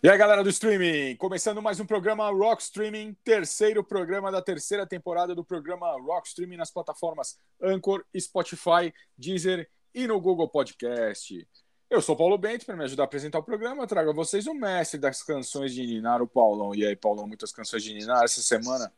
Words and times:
E 0.00 0.08
aí, 0.08 0.16
galera 0.16 0.44
do 0.44 0.48
streaming, 0.48 1.16
começando 1.16 1.60
mais 1.60 1.80
um 1.80 1.84
programa 1.84 2.30
Rock 2.30 2.62
Streaming, 2.62 3.16
terceiro 3.24 3.82
programa 3.82 4.30
da 4.30 4.40
terceira 4.40 4.86
temporada 4.86 5.34
do 5.34 5.42
programa 5.42 5.90
Rock 6.00 6.28
Streaming 6.28 6.56
nas 6.56 6.70
plataformas 6.70 7.36
Anchor, 7.60 8.04
Spotify, 8.16 8.94
Deezer 9.16 9.68
e 9.92 10.06
no 10.06 10.20
Google 10.20 10.48
Podcast. 10.48 11.44
Eu 11.90 12.00
sou 12.00 12.14
Paulo 12.14 12.38
Bento, 12.38 12.64
para 12.64 12.76
me 12.76 12.84
ajudar 12.84 13.02
a 13.02 13.06
apresentar 13.06 13.40
o 13.40 13.42
programa, 13.42 13.82
eu 13.82 13.88
trago 13.88 14.10
a 14.10 14.14
vocês 14.14 14.46
o 14.46 14.54
mestre 14.54 15.00
das 15.00 15.20
canções 15.24 15.74
de 15.74 15.84
Ninar, 15.84 16.22
o 16.22 16.28
Paulão. 16.28 16.72
E 16.76 16.86
aí, 16.86 16.94
Paulão, 16.94 17.26
muitas 17.26 17.50
canções 17.50 17.82
de 17.82 17.92
Ninar 17.92 18.22
essa 18.22 18.40
semana? 18.40 18.92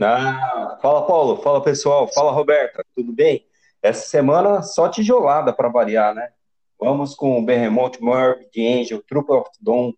Ah, 0.00 0.78
fala, 0.80 1.06
Paulo, 1.06 1.42
fala 1.42 1.62
pessoal, 1.62 2.08
fala 2.14 2.32
Roberta, 2.32 2.82
tudo 2.94 3.12
bem? 3.12 3.46
Essa 3.82 4.08
semana 4.08 4.62
só 4.62 4.88
tijolada 4.88 5.52
para 5.52 5.68
variar, 5.68 6.14
né? 6.14 6.32
Vamos 6.78 7.14
com 7.14 7.44
Behemoth 7.44 7.98
Murphy, 8.00 8.46
The 8.52 8.80
Angel, 8.80 9.02
Trooper 9.02 9.36
of 9.36 9.50
Dawn, 9.60 9.92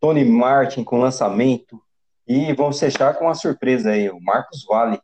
Tony 0.00 0.24
Martin 0.24 0.84
com 0.84 0.98
lançamento. 0.98 1.80
E 2.26 2.52
vamos 2.52 2.78
fechar 2.78 3.14
com 3.14 3.24
uma 3.24 3.34
surpresa 3.34 3.90
aí, 3.90 4.10
o 4.10 4.20
Marcos 4.20 4.64
Vale. 4.64 5.00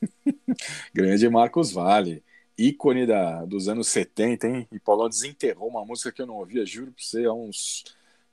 Grande 0.92 1.28
Marcos 1.28 1.72
Vale, 1.72 2.22
ícone 2.56 3.06
da, 3.06 3.44
dos 3.44 3.68
anos 3.68 3.88
70, 3.88 4.46
hein? 4.46 4.68
E 4.72 4.78
Paulão 4.78 5.08
desenterrou 5.08 5.68
uma 5.68 5.84
música 5.84 6.12
que 6.12 6.20
eu 6.20 6.26
não 6.26 6.36
ouvia, 6.36 6.66
juro 6.66 6.92
pra 6.92 7.02
você, 7.02 7.24
há 7.24 7.32
uns 7.32 7.84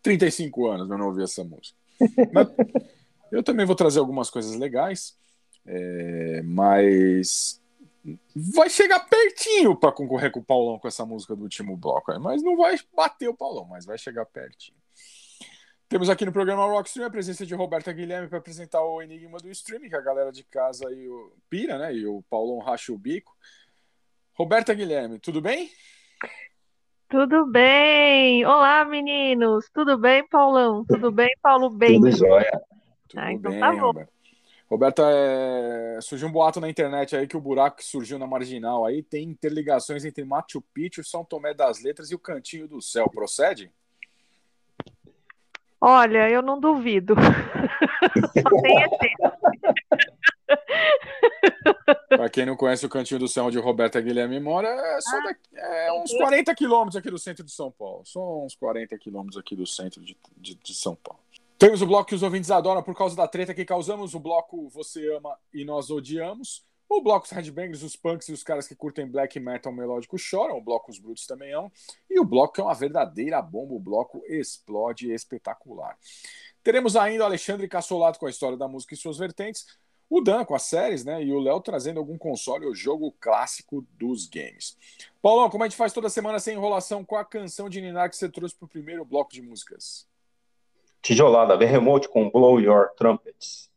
35 0.02 0.68
anos 0.68 0.90
eu 0.90 0.98
não 0.98 1.08
ouvia 1.08 1.24
essa 1.24 1.44
música. 1.44 1.78
Mas 2.34 2.48
eu 3.32 3.42
também 3.42 3.66
vou 3.66 3.76
trazer 3.76 4.00
algumas 4.00 4.30
coisas 4.30 4.56
legais, 4.56 5.16
é, 5.66 6.42
mas 6.44 7.60
vai 8.36 8.70
chegar 8.70 9.00
pertinho 9.08 9.76
para 9.76 9.92
concorrer 9.92 10.32
com 10.32 10.40
o 10.40 10.44
Paulão 10.44 10.78
com 10.78 10.88
essa 10.88 11.06
música 11.06 11.36
do 11.36 11.44
último 11.44 11.76
bloco, 11.76 12.18
mas 12.20 12.44
não 12.44 12.56
vai 12.56 12.76
bater 12.96 13.28
o 13.28 13.36
Paulão, 13.36 13.66
mas 13.66 13.86
vai 13.86 13.98
chegar 13.98 14.26
pertinho. 14.26 14.78
Temos 15.88 16.10
aqui 16.10 16.26
no 16.26 16.32
programa 16.32 16.66
Rockstream 16.66 17.08
a 17.08 17.12
presença 17.12 17.46
de 17.46 17.54
Roberta 17.54 17.94
Guilherme 17.94 18.28
para 18.28 18.40
apresentar 18.40 18.84
o 18.84 19.02
Enigma 19.02 19.38
do 19.38 19.50
Streaming, 19.50 19.90
que 19.90 19.96
a 19.96 20.02
galera 20.02 20.32
de 20.32 20.44
casa 20.44 20.88
aí 20.88 21.08
o 21.08 21.32
pira, 21.50 21.78
né? 21.78 21.94
E 21.94 22.08
o 22.08 22.24
Paulão 22.24 22.58
racha 22.60 22.92
o 22.92 22.98
bico. 22.98 23.36
Roberta 24.34 24.74
Guilherme, 24.74 25.20
tudo 25.20 25.42
bem? 25.42 25.70
Tudo 27.08 27.46
bem. 27.46 28.44
Olá, 28.46 28.84
meninos. 28.84 29.70
Tudo 29.72 29.96
bem, 29.98 30.28
Paulão? 30.28 30.84
Tudo 30.86 31.12
bem, 31.12 31.30
Paulo 31.42 31.70
Bem? 31.70 32.02
Tudo 32.02 32.12
jóia. 32.12 32.62
Tudo 33.08 33.20
ah, 33.22 33.32
então 33.32 33.52
bem, 33.52 33.60
tá 33.60 33.72
bom. 33.72 33.80
Roberta. 33.80 34.15
Roberta, 34.70 35.04
é... 35.08 36.00
surgiu 36.02 36.28
um 36.28 36.32
boato 36.32 36.60
na 36.60 36.70
internet 36.70 37.16
aí 37.16 37.28
que 37.28 37.38
o 37.38 37.42
buraco 37.42 37.78
que 37.78 37.86
surgiu 37.86 38.18
na 38.18 38.26
marginal 38.26 38.86
aí 38.86 39.04
tem 39.04 39.30
interligações 39.30 40.04
entre 40.06 40.26
Machu 40.26 40.62
Picchu, 40.74 41.04
São 41.04 41.24
Tomé 41.24 41.54
das 41.54 41.82
Letras 41.82 42.12
e 42.12 42.16
o 42.16 42.20
Cantinho 42.20 42.68
do 42.68 42.82
Céu. 42.82 43.10
Procede? 43.10 43.72
Olha, 45.80 46.30
eu 46.30 46.42
não 46.42 46.60
duvido. 46.60 47.16
Só 48.42 48.62
tem 48.62 48.86
Para 52.10 52.30
quem 52.30 52.46
não 52.46 52.56
conhece 52.56 52.86
o 52.86 52.90
Cantinho 52.90 53.20
do 53.20 53.28
Céu 53.28 53.46
onde 53.46 53.60
Roberta 53.60 54.00
Guilherme 54.02 54.40
mora, 54.40 54.68
é, 54.68 55.02
só 55.02 55.18
ah, 55.18 55.24
daqui, 55.24 55.42
é 55.54 55.94
uns 55.94 56.12
40 56.14 56.56
quilômetros 56.56 56.96
aqui 56.96 57.10
do 57.10 57.20
centro 57.20 57.44
de 57.44 57.52
São 57.52 57.72
Paulo. 57.72 58.02
Só 58.06 58.44
uns 58.44 58.56
40 58.56 58.98
quilômetros 58.98 59.38
aqui 59.38 59.56
do 59.56 59.68
centro 59.68 60.02
de, 60.04 60.18
de, 60.38 60.56
de 60.56 60.74
São 60.74 60.96
Paulo. 60.96 61.25
Temos 61.58 61.82
o 61.82 61.88
bloco 61.88 62.10
que 62.10 62.16
os 62.16 62.22
ouvintes 62.22 62.52
adoram 62.52 62.84
por 62.84 62.94
causa 62.94 63.16
da 63.16 63.28
treta 63.30 63.54
que 63.54 63.64
causamos, 63.64 64.14
o 64.14 64.20
bloco 64.20 64.68
Você 64.70 65.16
Ama 65.16 65.38
e 65.54 65.64
Nós 65.64 65.90
Odiamos. 65.90 66.66
O 66.90 67.02
bloco 67.02 67.26
os 67.26 67.32
headbangers, 67.32 67.82
os 67.82 67.96
punks 67.96 68.28
e 68.28 68.34
os 68.34 68.44
caras 68.44 68.68
que 68.68 68.76
curtem 68.76 69.08
black 69.08 69.40
metal 69.40 69.72
melódico 69.72 70.18
choram, 70.18 70.58
o 70.58 70.62
bloco 70.62 70.92
os 70.92 71.00
brutos 71.00 71.26
também 71.26 71.54
amam. 71.54 71.72
E 72.10 72.20
o 72.20 72.26
bloco 72.26 72.54
que 72.54 72.62
é 72.62 72.64
uma 72.64 72.76
verdadeira 72.76 73.42
bomba, 73.42 73.74
o 73.74 73.80
bloco 73.80 74.22
explode 74.28 75.12
espetacular. 75.12 75.98
Teremos 76.62 76.98
ainda 76.98 77.24
o 77.24 77.28
Alexandre 77.28 77.70
Cassolato 77.70 78.20
com 78.20 78.28
a 78.28 78.30
história 78.30 78.58
da 78.58 78.68
música 78.68 78.94
e 78.94 78.98
suas 78.98 79.18
vertentes, 79.18 79.66
o 80.10 80.20
Dan 80.22 80.44
com 80.44 80.56
as 80.56 80.64
séries, 80.64 81.06
né? 81.06 81.24
E 81.24 81.32
o 81.32 81.40
Léo 81.40 81.62
trazendo 81.62 82.00
algum 82.00 82.18
console 82.18 82.66
ou 82.66 82.76
jogo 82.76 83.16
clássico 83.20 83.82
dos 83.98 84.28
games. 84.28 84.78
Paulão, 85.22 85.50
como 85.50 85.64
a 85.64 85.68
gente 85.68 85.78
faz 85.78 85.94
toda 85.94 86.10
semana 86.10 86.38
sem 86.38 86.56
enrolação, 86.56 87.04
qual 87.04 87.22
a 87.22 87.26
canção 87.26 87.70
de 87.70 87.82
Ninar 87.82 88.10
que 88.10 88.18
você 88.18 88.28
trouxe 88.28 88.54
para 88.56 88.66
o 88.66 88.70
primeiro 88.70 89.06
bloco 89.06 89.32
de 89.32 89.42
músicas? 89.42 90.06
Tijolada, 91.06 91.56
Behemoth 91.56 92.08
com 92.08 92.32
Blow 92.32 92.60
Your 92.60 92.90
Trumpets. 92.98 93.70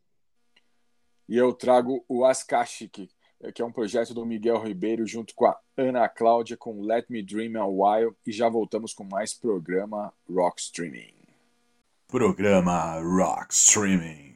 E 1.27 1.37
eu 1.37 1.53
trago 1.53 2.03
o 2.09 2.25
Askashik, 2.25 3.07
que 3.53 3.61
é 3.61 3.63
um 3.63 3.71
projeto 3.71 4.15
do 4.15 4.25
Miguel 4.25 4.59
Ribeiro 4.63 5.05
junto 5.05 5.35
com 5.35 5.45
a 5.45 5.55
Ana 5.77 6.09
Cláudia 6.09 6.57
com 6.57 6.81
Let 6.81 7.05
Me 7.07 7.21
Dream 7.21 7.55
a 7.61 7.67
While 7.67 8.15
e 8.25 8.31
já 8.31 8.49
voltamos 8.49 8.95
com 8.95 9.03
mais 9.03 9.31
programa 9.31 10.11
Rock 10.27 10.59
Streaming. 10.59 11.13
Programa 12.07 12.99
Rock 12.99 13.53
Streaming. 13.53 14.28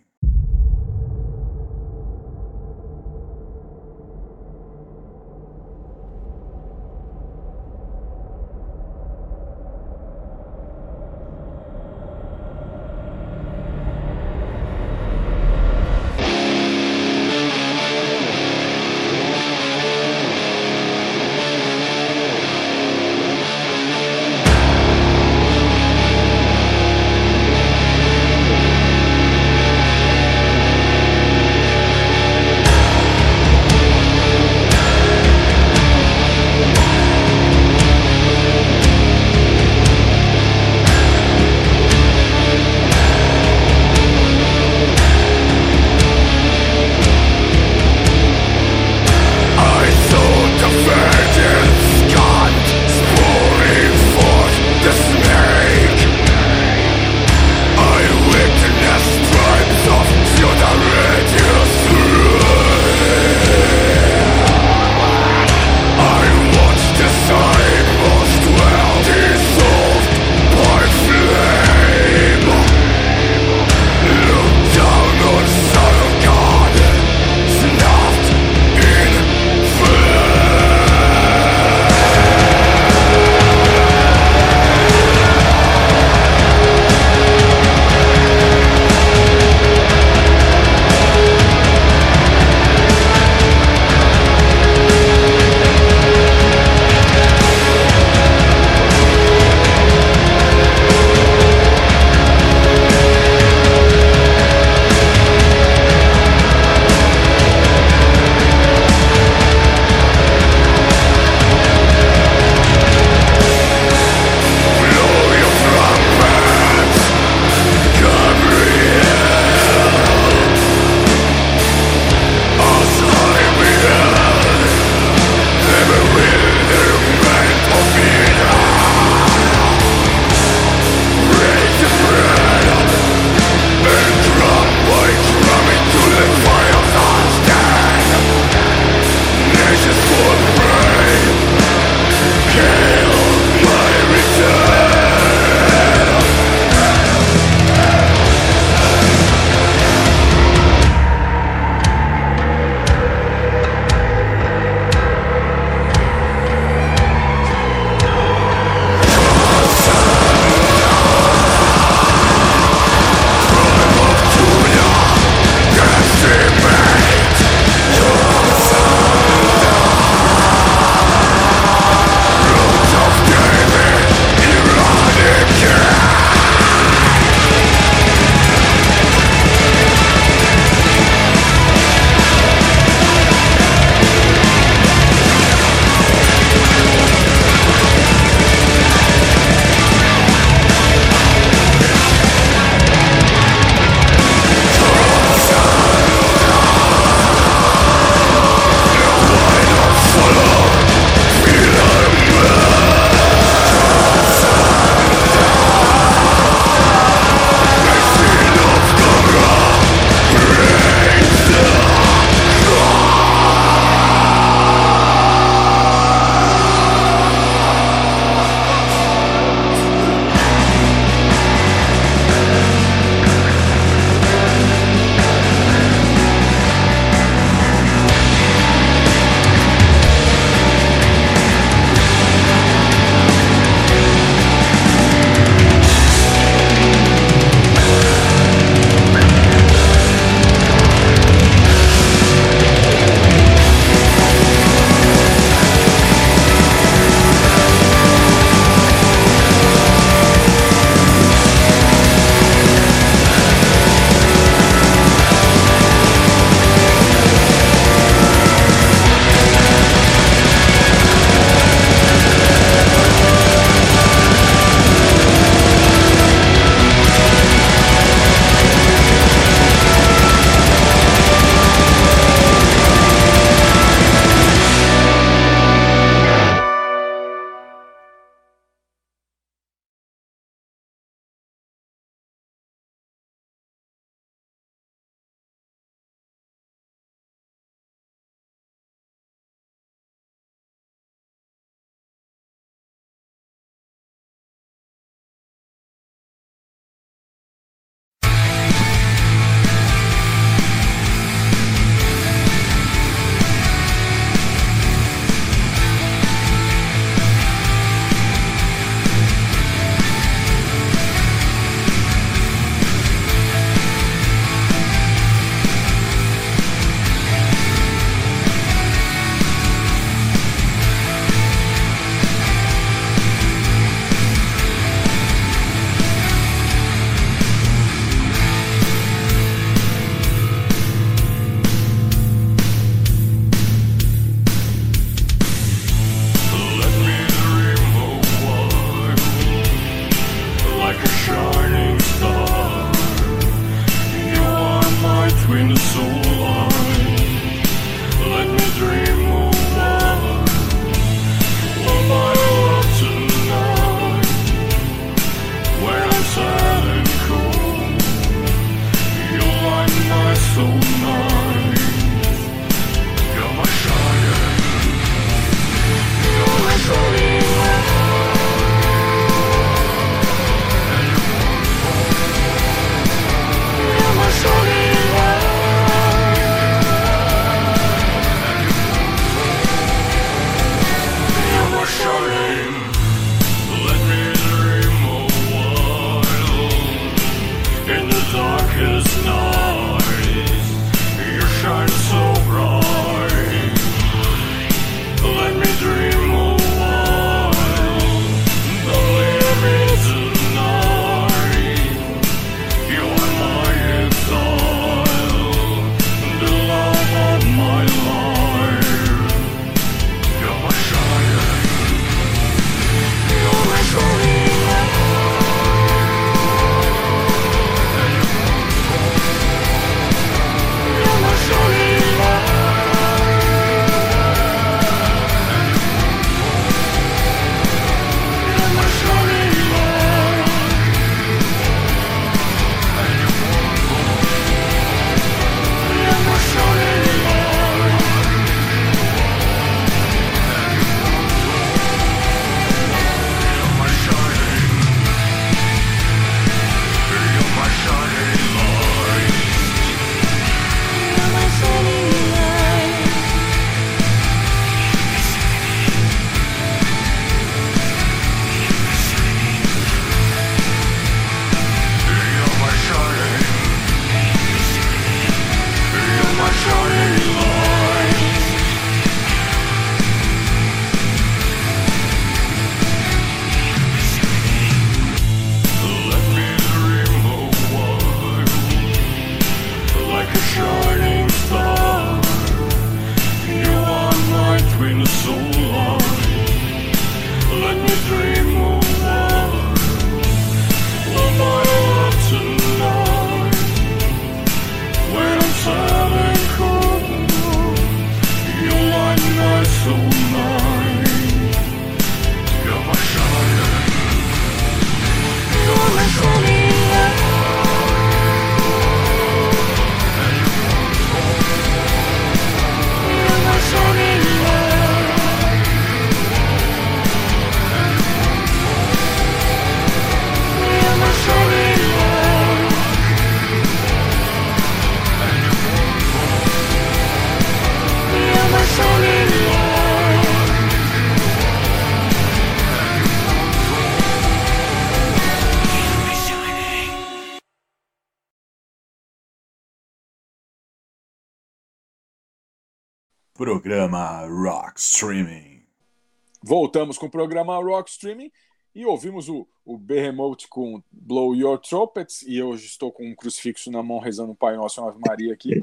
Voltamos 546.84 546.98
com 546.98 547.06
o 547.06 547.10
programa 547.10 547.56
Rock 547.64 547.90
Streaming 547.92 548.30
e 548.76 548.86
ouvimos 548.86 549.30
o, 549.30 549.48
o 549.64 549.78
Behemoth 549.78 550.50
com 550.50 550.84
Blow 550.92 551.34
Your 551.34 551.58
Trumpets 551.58 552.24
e 552.24 552.44
hoje 552.44 552.66
estou 552.66 552.92
com 552.92 553.08
um 553.08 553.16
crucifixo 553.16 553.72
na 553.72 553.82
mão 553.82 554.00
rezando 554.00 554.34
o 554.34 554.36
Pai 554.36 554.58
Nosso 554.58 554.82
e 554.82 554.84
Ave 554.86 555.00
Maria 555.08 555.34
aqui. 555.34 555.62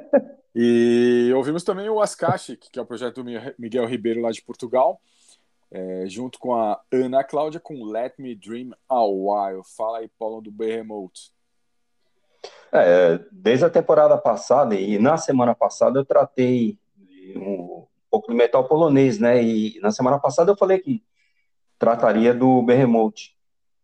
e 0.56 1.30
ouvimos 1.36 1.62
também 1.62 1.90
o 1.90 2.00
Ascache, 2.00 2.56
que 2.56 2.78
é 2.78 2.80
o 2.80 2.86
projeto 2.86 3.22
do 3.22 3.30
Miguel 3.58 3.84
Ribeiro 3.84 4.22
lá 4.22 4.30
de 4.30 4.40
Portugal, 4.40 4.98
é, 5.70 6.06
junto 6.06 6.38
com 6.38 6.54
a 6.54 6.80
Ana 6.90 7.22
Cláudia 7.22 7.60
com 7.60 7.84
Let 7.84 8.14
Me 8.18 8.34
Dream 8.34 8.70
a 8.88 9.04
While. 9.04 9.60
Fala 9.76 9.98
aí, 9.98 10.10
Paulo, 10.18 10.40
do 10.40 10.50
Behemoth. 10.50 11.34
É, 12.72 13.20
desde 13.30 13.66
a 13.66 13.70
temporada 13.70 14.16
passada 14.16 14.74
e 14.74 14.98
na 14.98 15.18
semana 15.18 15.54
passada 15.54 16.00
eu 16.00 16.04
tratei 16.06 16.78
um 17.36 17.84
pouco 18.16 18.28
do 18.28 18.34
metal 18.34 18.66
polonês, 18.66 19.18
né? 19.18 19.42
E 19.42 19.78
na 19.80 19.90
semana 19.90 20.18
passada 20.18 20.50
eu 20.50 20.56
falei 20.56 20.78
que 20.78 21.02
trataria 21.78 22.32
do 22.32 22.62
Behemoth. 22.62 23.34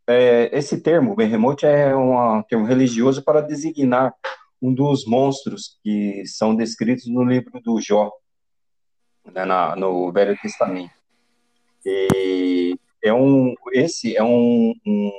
É, 0.06 0.56
esse 0.56 0.80
termo, 0.80 1.14
Behemoth, 1.14 1.62
é 1.64 1.94
um 1.94 2.42
termo 2.42 2.64
religioso 2.64 3.22
para 3.22 3.42
designar 3.42 4.14
um 4.60 4.72
dos 4.72 5.04
monstros 5.06 5.78
que 5.82 6.24
são 6.26 6.56
descritos 6.56 7.06
no 7.06 7.22
livro 7.22 7.60
do 7.60 7.80
Jó, 7.80 8.10
né, 9.32 9.44
na, 9.44 9.76
no 9.76 10.10
Velho 10.10 10.36
Testamento. 10.40 10.94
E 11.84 12.78
é 13.04 13.12
um, 13.12 13.54
esse 13.72 14.16
é 14.16 14.22
um, 14.22 14.74
um 14.86 15.12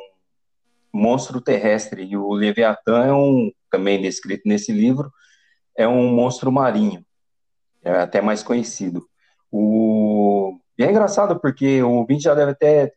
monstro 0.92 1.40
terrestre 1.40 2.04
e 2.04 2.18
o 2.18 2.34
Leviatã 2.34 3.06
é 3.06 3.14
um 3.14 3.52
também 3.70 4.02
descrito 4.02 4.48
nesse 4.48 4.72
livro 4.72 5.12
é 5.76 5.88
um 5.88 6.14
monstro 6.14 6.52
marinho, 6.52 7.04
é 7.84 7.92
até 7.92 8.22
mais 8.22 8.44
conhecido. 8.44 9.08
O 9.52 10.58
e 10.78 10.84
é 10.84 10.90
engraçado 10.90 11.40
porque 11.40 11.84
o 11.84 11.92
ouvinte 11.92 12.24
já 12.24 12.34
deve 12.34 12.56
ter 12.56 12.94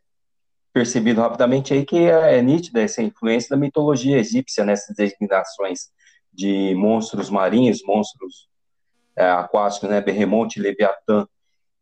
percebido 0.73 1.21
rapidamente 1.21 1.75
aí 1.75 1.85
que 1.85 1.97
é, 1.97 2.39
é 2.39 2.43
nítida 2.43 2.83
essa 2.83 3.03
influência 3.03 3.51
da 3.51 3.57
mitologia 3.57 4.19
egípcia 4.19 4.65
nessas 4.65 4.97
designações 4.97 5.91
de 6.33 6.75
monstros 6.75 7.31
marinhos, 7.31 7.83
monstros 7.85 8.49
é, 9.15 9.29
aquáticos, 9.31 9.89
né, 9.89 10.01
Berremonte, 10.01 10.61
Leviatã. 10.61 11.27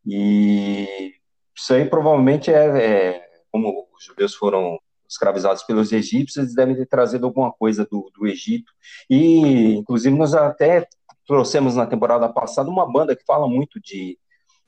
E 0.05 1.13
isso 1.55 1.73
aí 1.73 1.85
provavelmente 1.85 2.51
é, 2.51 3.13
é 3.13 3.27
como 3.51 3.87
os 3.97 4.03
judeus 4.03 4.35
foram 4.35 4.77
escravizados 5.07 5.63
pelos 5.63 5.91
egípcios, 5.91 6.37
eles 6.37 6.55
devem 6.55 6.75
ter 6.75 6.87
trazido 6.87 7.25
alguma 7.25 7.51
coisa 7.51 7.85
do, 7.85 8.11
do 8.17 8.27
Egito. 8.27 8.71
E, 9.09 9.75
inclusive, 9.75 10.15
nós 10.15 10.33
até 10.33 10.87
trouxemos 11.25 11.75
na 11.75 11.85
temporada 11.85 12.27
passada 12.29 12.69
uma 12.69 12.89
banda 12.91 13.15
que 13.15 13.23
fala 13.25 13.47
muito 13.47 13.79
de 13.79 14.17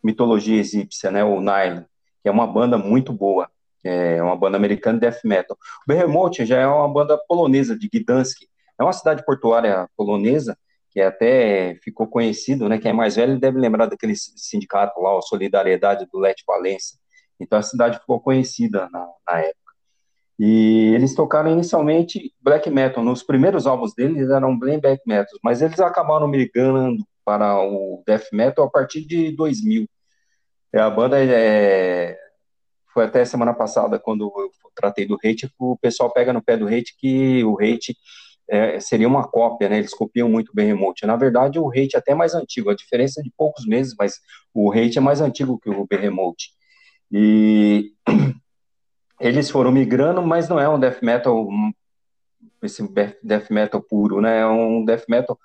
mitologia 0.04 0.60
egípcia, 0.60 1.12
né, 1.12 1.24
o 1.24 1.40
Nile, 1.40 1.86
que 2.22 2.30
é 2.30 2.32
uma 2.32 2.48
banda 2.48 2.78
muito 2.78 3.12
boa, 3.12 3.50
é 3.84 4.22
uma 4.22 4.36
banda 4.36 4.58
americana 4.58 5.00
de 5.00 5.08
death 5.08 5.24
metal. 5.24 5.58
O 5.84 5.88
Behemoth 5.88 6.46
já 6.46 6.60
é 6.60 6.68
uma 6.68 6.88
banda 6.88 7.18
polonesa, 7.28 7.78
de 7.78 7.90
Gdansk, 7.90 8.44
é 8.80 8.84
uma 8.84 8.94
cidade 8.94 9.26
portuária 9.26 9.88
polonesa, 9.96 10.58
que 10.92 11.02
até 11.02 11.76
ficou 11.84 12.08
conhecido, 12.08 12.68
né, 12.70 12.78
quem 12.78 12.92
é 12.92 12.94
mais 12.94 13.16
velho 13.16 13.40
deve 13.40 13.60
lembrar 13.60 13.86
daquele 13.88 14.16
sindicato 14.16 15.00
lá, 15.02 15.18
a 15.18 15.22
Solidariedade 15.22 16.08
do 16.12 16.20
Leste 16.20 16.44
Valença, 16.48 16.98
então 17.40 17.60
a 17.60 17.64
cidade 17.64 18.00
ficou 18.00 18.20
conhecida 18.20 18.90
na, 18.92 19.08
na 19.28 19.40
época. 19.40 19.67
E 20.39 20.94
eles 20.94 21.15
tocaram 21.15 21.51
inicialmente 21.51 22.34
black 22.41 22.70
metal. 22.70 23.03
Nos 23.03 23.24
primeiros 23.24 23.65
álbuns 23.65 23.94
deles 23.96 24.29
eram 24.29 24.58
bem 24.58 24.79
black 24.79 25.01
metal, 25.08 25.38
mas 25.44 25.62
eles 25.62 25.79
acabaram 25.79 26.27
migrando 26.27 27.03
para 27.25 27.60
o 27.62 28.03
death 28.06 28.27
metal 28.32 28.65
a 28.65 28.70
partir 28.70 29.06
de 29.06 29.32
2000. 29.36 29.88
É, 30.74 30.79
a 30.79 30.89
banda 30.89 31.17
é, 31.20 32.17
foi 32.94 33.06
até 33.06 33.25
semana 33.25 33.53
passada 33.53 34.00
quando 34.00 34.25
eu 34.38 34.51
tratei 34.75 35.06
do 35.08 35.15
Hate, 35.15 35.51
o 35.60 35.77
pessoal 35.77 36.12
pega 36.13 36.32
no 36.32 36.44
pé 36.44 36.56
do 36.56 36.67
Hate 36.67 36.96
que 37.00 37.44
o 37.44 37.58
Hate 37.60 37.96
é, 38.50 38.79
seria 38.79 39.08
uma 39.08 39.27
cópia, 39.27 39.67
né? 39.70 39.79
Eles 39.79 39.94
copiam 39.94 40.29
muito 40.29 40.51
bem 40.53 40.67
Remote. 40.67 41.06
Na 41.06 41.15
verdade, 41.15 41.60
o 41.60 41.70
Hate 41.70 41.96
é 41.96 42.00
até 42.00 42.15
mais 42.15 42.34
antigo, 42.34 42.70
a 42.70 42.75
diferença 42.75 43.20
é 43.20 43.24
de 43.24 43.32
poucos 43.36 43.65
meses, 43.65 43.94
mas 43.98 44.20
o 44.53 44.72
Hate 44.72 44.98
é 44.98 45.01
mais 45.01 45.20
antigo 45.22 45.60
que 45.60 45.70
o 45.70 45.86
Behemoth. 45.86 46.36
E 47.12 47.91
eles 49.20 49.50
foram 49.50 49.72
migrando, 49.72 50.22
mas 50.22 50.50
não 50.50 50.60
é 50.60 50.68
um 50.70 50.80
death 50.80 51.02
metal, 51.02 51.48
esse 52.62 52.88
death 53.24 53.50
metal 53.50 53.82
puro, 53.82 54.22
né? 54.22 54.40
É 54.40 54.48
um 54.48 54.84
death 54.86 55.06
metal 55.10 55.38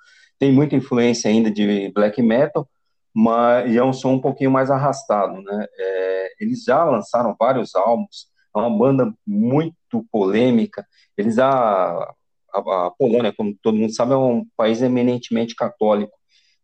tem 0.43 0.51
muita 0.51 0.75
influência 0.75 1.29
ainda 1.29 1.49
de 1.49 1.89
black 1.93 2.21
metal, 2.21 2.67
mas 3.13 3.71
e 3.71 3.77
é 3.77 3.83
um 3.83 3.93
som 3.93 4.13
um 4.15 4.21
pouquinho 4.21 4.51
mais 4.51 4.69
arrastado, 4.69 5.41
né? 5.41 5.67
É, 5.77 6.33
eles 6.41 6.63
já 6.65 6.83
lançaram 6.83 7.33
vários 7.39 7.73
álbuns, 7.75 8.27
é 8.53 8.59
uma 8.59 8.69
banda 8.77 9.13
muito 9.25 10.05
polêmica. 10.11 10.85
Eles 11.17 11.39
a, 11.39 12.13
a, 12.53 12.87
a 12.87 12.91
Polônia, 12.91 13.33
como 13.33 13.55
todo 13.61 13.77
mundo 13.77 13.93
sabe, 13.93 14.13
é 14.13 14.17
um 14.17 14.45
país 14.57 14.81
eminentemente 14.81 15.55
católico. 15.55 16.11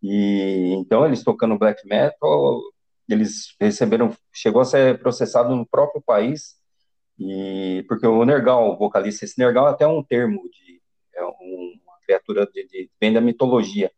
E 0.03 0.73
então 0.73 1.05
eles 1.05 1.23
tocando 1.23 1.57
black 1.57 1.87
metal, 1.87 2.59
eles 3.07 3.55
receberam, 3.61 4.11
chegou 4.33 4.61
a 4.61 4.65
ser 4.65 4.99
processado 4.99 5.55
no 5.55 5.65
próprio 5.65 6.01
país 6.01 6.58
e 7.19 7.83
porque 7.87 8.07
o 8.07 8.23
Nergal, 8.23 8.71
o 8.71 8.77
vocalista, 8.77 9.25
esse 9.25 9.37
Nergal 9.37 9.67
é 9.67 9.71
até 9.71 9.85
um 9.85 10.01
termo 10.01 10.41
de 10.49 10.79
é 11.13 11.23
uma 11.23 11.97
criatura 12.05 12.47
de, 12.47 12.65
de 12.65 12.89
vem 12.99 13.11
da 13.11 13.19
mitologia. 13.19 13.91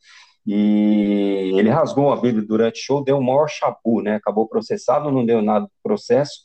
E 0.46 1.51
ele 1.56 1.70
rasgou 1.70 2.12
a 2.12 2.16
vida 2.16 2.42
durante 2.42 2.82
o 2.82 2.84
show, 2.84 3.04
deu 3.04 3.18
um 3.18 3.24
maior 3.24 3.48
chabu, 3.48 4.01
né? 4.01 4.16
Acabou 4.16 4.48
processado, 4.48 5.12
não 5.12 5.24
deu 5.24 5.42
nada 5.42 5.66
do 5.66 5.72
processo, 5.84 6.42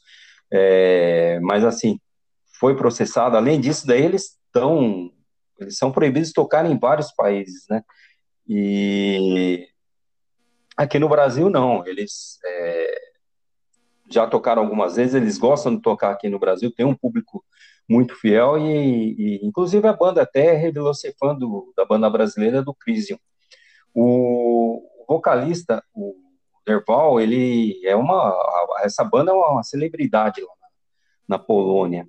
é, 0.52 1.40
mas 1.40 1.64
assim 1.64 1.98
foi 2.60 2.76
processado. 2.76 3.36
Além 3.36 3.58
disso, 3.58 3.86
daí 3.86 4.02
eles 4.02 4.38
estão 4.46 5.10
eles 5.58 5.78
são 5.78 5.90
proibidos 5.90 6.28
de 6.28 6.34
tocar 6.34 6.66
em 6.66 6.78
vários 6.78 7.10
países, 7.12 7.64
né? 7.70 7.82
E 8.46 9.66
aqui 10.76 10.98
no 10.98 11.08
Brasil 11.08 11.48
não, 11.48 11.86
eles 11.86 12.38
é, 12.44 12.98
já 14.10 14.26
tocaram 14.26 14.62
algumas 14.62 14.96
vezes, 14.96 15.14
eles 15.14 15.38
gostam 15.38 15.74
de 15.74 15.82
tocar 15.82 16.10
aqui 16.10 16.28
no 16.28 16.38
Brasil, 16.38 16.72
tem 16.74 16.86
um 16.86 16.94
público 16.94 17.44
muito 17.88 18.14
fiel 18.16 18.58
e, 18.58 19.14
e 19.18 19.46
inclusive 19.46 19.86
a 19.86 19.92
banda 19.92 20.22
até 20.22 20.52
revelou 20.52 20.94
ser 20.94 21.14
fã 21.18 21.34
do, 21.34 21.72
da 21.76 21.84
banda 21.84 22.08
brasileira 22.10 22.62
do 22.62 22.74
Crisium. 22.74 23.18
O 23.94 24.82
vocalista, 25.08 25.82
o 25.94 26.14
Derval, 26.66 27.20
ele 27.20 27.80
é 27.84 27.94
uma, 27.94 28.34
essa 28.82 29.04
banda 29.04 29.30
é 29.30 29.34
uma 29.34 29.62
celebridade 29.62 30.40
lá 30.40 30.52
na, 30.60 31.36
na 31.36 31.38
Polônia. 31.38 32.06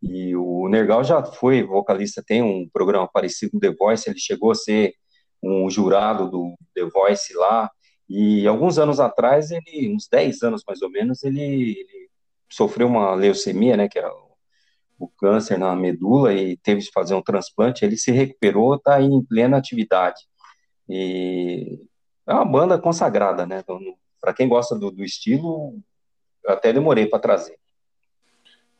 E 0.00 0.36
o 0.36 0.68
Nergal 0.68 1.02
já 1.02 1.24
foi 1.24 1.64
vocalista, 1.64 2.22
tem 2.24 2.42
um 2.42 2.68
programa 2.72 3.08
parecido 3.12 3.52
com 3.52 3.58
The 3.58 3.74
Voice, 3.74 4.08
ele 4.08 4.18
chegou 4.18 4.52
a 4.52 4.54
ser 4.54 4.94
um 5.42 5.68
jurado 5.68 6.30
do 6.30 6.54
The 6.74 6.84
Voice 6.84 7.34
lá, 7.34 7.70
e 8.08 8.46
alguns 8.46 8.78
anos 8.78 9.00
atrás, 9.00 9.50
ele, 9.50 9.92
uns 9.94 10.08
10 10.08 10.42
anos 10.42 10.62
mais 10.66 10.80
ou 10.82 10.90
menos, 10.90 11.24
ele, 11.24 11.40
ele 11.40 12.10
sofreu 12.48 12.86
uma 12.86 13.14
leucemia, 13.14 13.76
né, 13.76 13.88
que 13.88 13.98
é 13.98 14.08
o, 14.08 14.30
o, 14.98 15.08
câncer 15.08 15.58
na 15.58 15.74
medula, 15.74 16.32
e 16.32 16.56
teve 16.58 16.80
de 16.80 16.90
fazer 16.92 17.14
um 17.14 17.22
transplante. 17.22 17.84
Ele 17.84 17.96
se 17.96 18.12
recuperou, 18.12 18.76
está 18.76 19.00
em 19.00 19.24
plena 19.24 19.56
atividade. 19.56 20.20
E 20.88 21.80
é 22.26 22.32
uma 22.32 22.44
banda 22.44 22.78
consagrada, 22.78 23.44
né? 23.46 23.60
Então, 23.60 23.80
para 24.20 24.32
quem 24.32 24.48
gosta 24.48 24.78
do, 24.78 24.90
do 24.90 25.04
estilo, 25.04 25.78
até 26.46 26.72
demorei 26.72 27.06
para 27.06 27.18
trazer. 27.18 27.58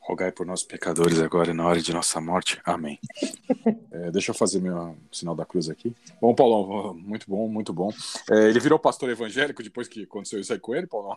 Rogai 0.06 0.30
por 0.30 0.46
nós 0.46 0.62
pecadores 0.62 1.20
agora 1.20 1.50
e 1.50 1.54
na 1.54 1.66
hora 1.66 1.80
de 1.80 1.92
nossa 1.92 2.20
morte. 2.20 2.60
Amém. 2.64 2.98
É, 3.90 4.10
deixa 4.10 4.30
eu 4.30 4.34
fazer 4.34 4.60
meu 4.60 4.94
sinal 5.10 5.34
da 5.34 5.44
cruz 5.46 5.70
aqui. 5.70 5.92
Bom, 6.20 6.34
Paulão, 6.34 6.92
muito 6.94 7.24
bom, 7.28 7.48
muito 7.48 7.72
bom. 7.72 7.90
É, 8.30 8.48
ele 8.48 8.60
virou 8.60 8.78
pastor 8.78 9.08
evangélico 9.08 9.62
depois 9.62 9.88
que 9.88 10.02
aconteceu 10.02 10.38
isso 10.38 10.52
aí 10.52 10.58
com 10.58 10.74
ele, 10.74 10.86
Paulão? 10.86 11.16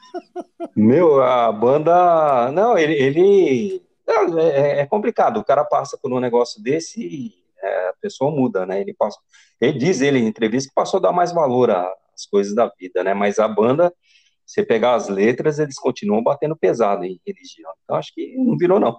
Meu, 0.74 1.22
a 1.22 1.52
banda. 1.52 2.50
Não, 2.50 2.76
ele. 2.76 2.94
ele... 2.94 3.82
Não, 4.06 4.38
é, 4.40 4.80
é, 4.80 4.86
complicado. 4.86 5.38
O 5.38 5.44
cara 5.44 5.64
passa 5.64 5.96
por 5.96 6.12
um 6.12 6.18
negócio 6.18 6.60
desse 6.60 7.00
e 7.00 7.32
é, 7.62 7.88
a 7.90 7.94
pessoa 8.00 8.30
muda, 8.30 8.66
né? 8.66 8.80
Ele, 8.80 8.92
passa... 8.92 9.18
ele 9.60 9.78
diz 9.78 10.00
ele 10.00 10.18
em 10.18 10.26
entrevista 10.26 10.68
que 10.68 10.74
passou 10.74 10.98
a 10.98 11.02
dar 11.02 11.12
mais 11.12 11.32
valor 11.32 11.70
às 11.70 12.26
coisas 12.28 12.54
da 12.54 12.70
vida, 12.78 13.04
né? 13.04 13.14
Mas 13.14 13.38
a 13.38 13.46
banda 13.46 13.94
você 14.50 14.64
pegar 14.64 14.94
as 14.94 15.08
letras, 15.08 15.58
eles 15.58 15.78
continuam 15.78 16.22
batendo 16.22 16.56
pesado 16.56 17.04
em 17.04 17.20
religião. 17.26 17.72
Então, 17.84 17.96
acho 17.96 18.12
que 18.12 18.36
não 18.36 18.56
virou, 18.58 18.80
não. 18.80 18.96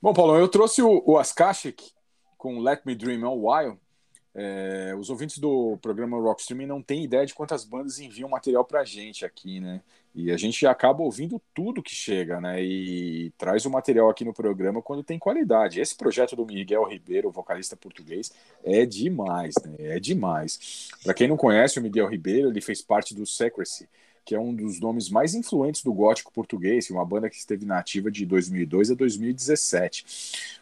Bom, 0.00 0.12
Paulo, 0.12 0.36
eu 0.36 0.48
trouxe 0.48 0.82
o, 0.82 1.02
o 1.06 1.18
Askashik 1.18 1.92
com 2.38 2.58
Let 2.58 2.80
Me 2.84 2.94
Dream 2.94 3.24
a 3.24 3.30
While, 3.30 3.78
É, 4.34 4.94
os 4.98 5.10
ouvintes 5.10 5.36
do 5.36 5.76
programa 5.82 6.18
Rock 6.18 6.40
Streaming 6.40 6.64
não 6.66 6.82
têm 6.82 7.04
ideia 7.04 7.26
de 7.26 7.34
quantas 7.34 7.66
bandas 7.66 7.98
enviam 7.98 8.30
material 8.30 8.64
pra 8.64 8.82
gente 8.82 9.26
aqui, 9.26 9.60
né? 9.60 9.82
E 10.14 10.30
a 10.30 10.36
gente 10.36 10.66
acaba 10.66 11.02
ouvindo 11.02 11.40
tudo 11.54 11.82
que 11.82 11.94
chega, 11.94 12.40
né? 12.40 12.62
E 12.62 13.32
traz 13.38 13.64
o 13.64 13.70
material 13.70 14.10
aqui 14.10 14.24
no 14.24 14.34
programa 14.34 14.82
quando 14.82 15.02
tem 15.02 15.18
qualidade. 15.18 15.80
Esse 15.80 15.96
projeto 15.96 16.36
do 16.36 16.44
Miguel 16.44 16.84
Ribeiro, 16.84 17.30
vocalista 17.30 17.76
português, 17.76 18.30
é 18.62 18.84
demais, 18.84 19.54
né? 19.64 19.74
É 19.78 19.98
demais. 19.98 20.90
Para 21.02 21.14
quem 21.14 21.26
não 21.28 21.36
conhece 21.36 21.78
o 21.78 21.82
Miguel 21.82 22.08
Ribeiro, 22.08 22.50
ele 22.50 22.60
fez 22.60 22.82
parte 22.82 23.14
do 23.14 23.24
Secrecy, 23.24 23.88
que 24.24 24.34
é 24.34 24.38
um 24.38 24.54
dos 24.54 24.78
nomes 24.80 25.08
mais 25.08 25.34
influentes 25.34 25.82
do 25.82 25.92
gótico 25.94 26.30
português, 26.32 26.90
uma 26.90 27.04
banda 27.06 27.30
que 27.30 27.36
esteve 27.36 27.64
na 27.64 27.78
ativa 27.78 28.10
de 28.10 28.26
2002 28.26 28.90
a 28.90 28.94
2017. 28.94 30.04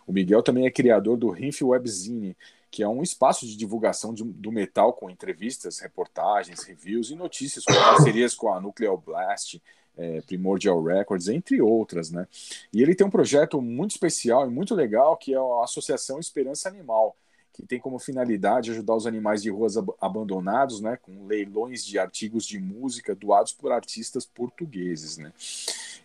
O 0.06 0.12
Miguel 0.12 0.42
também 0.44 0.66
é 0.66 0.70
criador 0.70 1.16
do 1.16 1.28
Rinf 1.28 1.60
Webzine, 1.62 2.36
que 2.70 2.82
é 2.82 2.88
um 2.88 3.02
espaço 3.02 3.46
de 3.46 3.56
divulgação 3.56 4.14
de, 4.14 4.22
do 4.22 4.52
metal 4.52 4.92
com 4.92 5.10
entrevistas, 5.10 5.80
reportagens, 5.80 6.62
reviews 6.62 7.10
e 7.10 7.16
notícias 7.16 7.64
com 7.64 7.74
parcerias 7.74 8.34
com 8.34 8.52
a 8.52 8.60
Nuclear 8.60 8.96
Blast, 8.96 9.60
é, 9.98 10.20
Primordial 10.22 10.82
Records, 10.82 11.28
entre 11.28 11.60
outras, 11.60 12.10
né? 12.10 12.26
E 12.72 12.80
ele 12.80 12.94
tem 12.94 13.06
um 13.06 13.10
projeto 13.10 13.60
muito 13.60 13.90
especial 13.90 14.46
e 14.46 14.50
muito 14.50 14.74
legal 14.74 15.16
que 15.16 15.34
é 15.34 15.36
a 15.36 15.64
Associação 15.64 16.18
Esperança 16.18 16.68
Animal, 16.68 17.16
que 17.52 17.66
tem 17.66 17.80
como 17.80 17.98
finalidade 17.98 18.70
ajudar 18.70 18.94
os 18.94 19.06
animais 19.06 19.42
de 19.42 19.50
ruas 19.50 19.76
ab 19.76 19.90
abandonados, 20.00 20.80
né, 20.80 20.96
com 20.96 21.26
leilões 21.26 21.84
de 21.84 21.98
artigos 21.98 22.46
de 22.46 22.58
música 22.58 23.14
doados 23.14 23.52
por 23.52 23.72
artistas 23.72 24.24
portugueses, 24.24 25.18
né. 25.18 25.32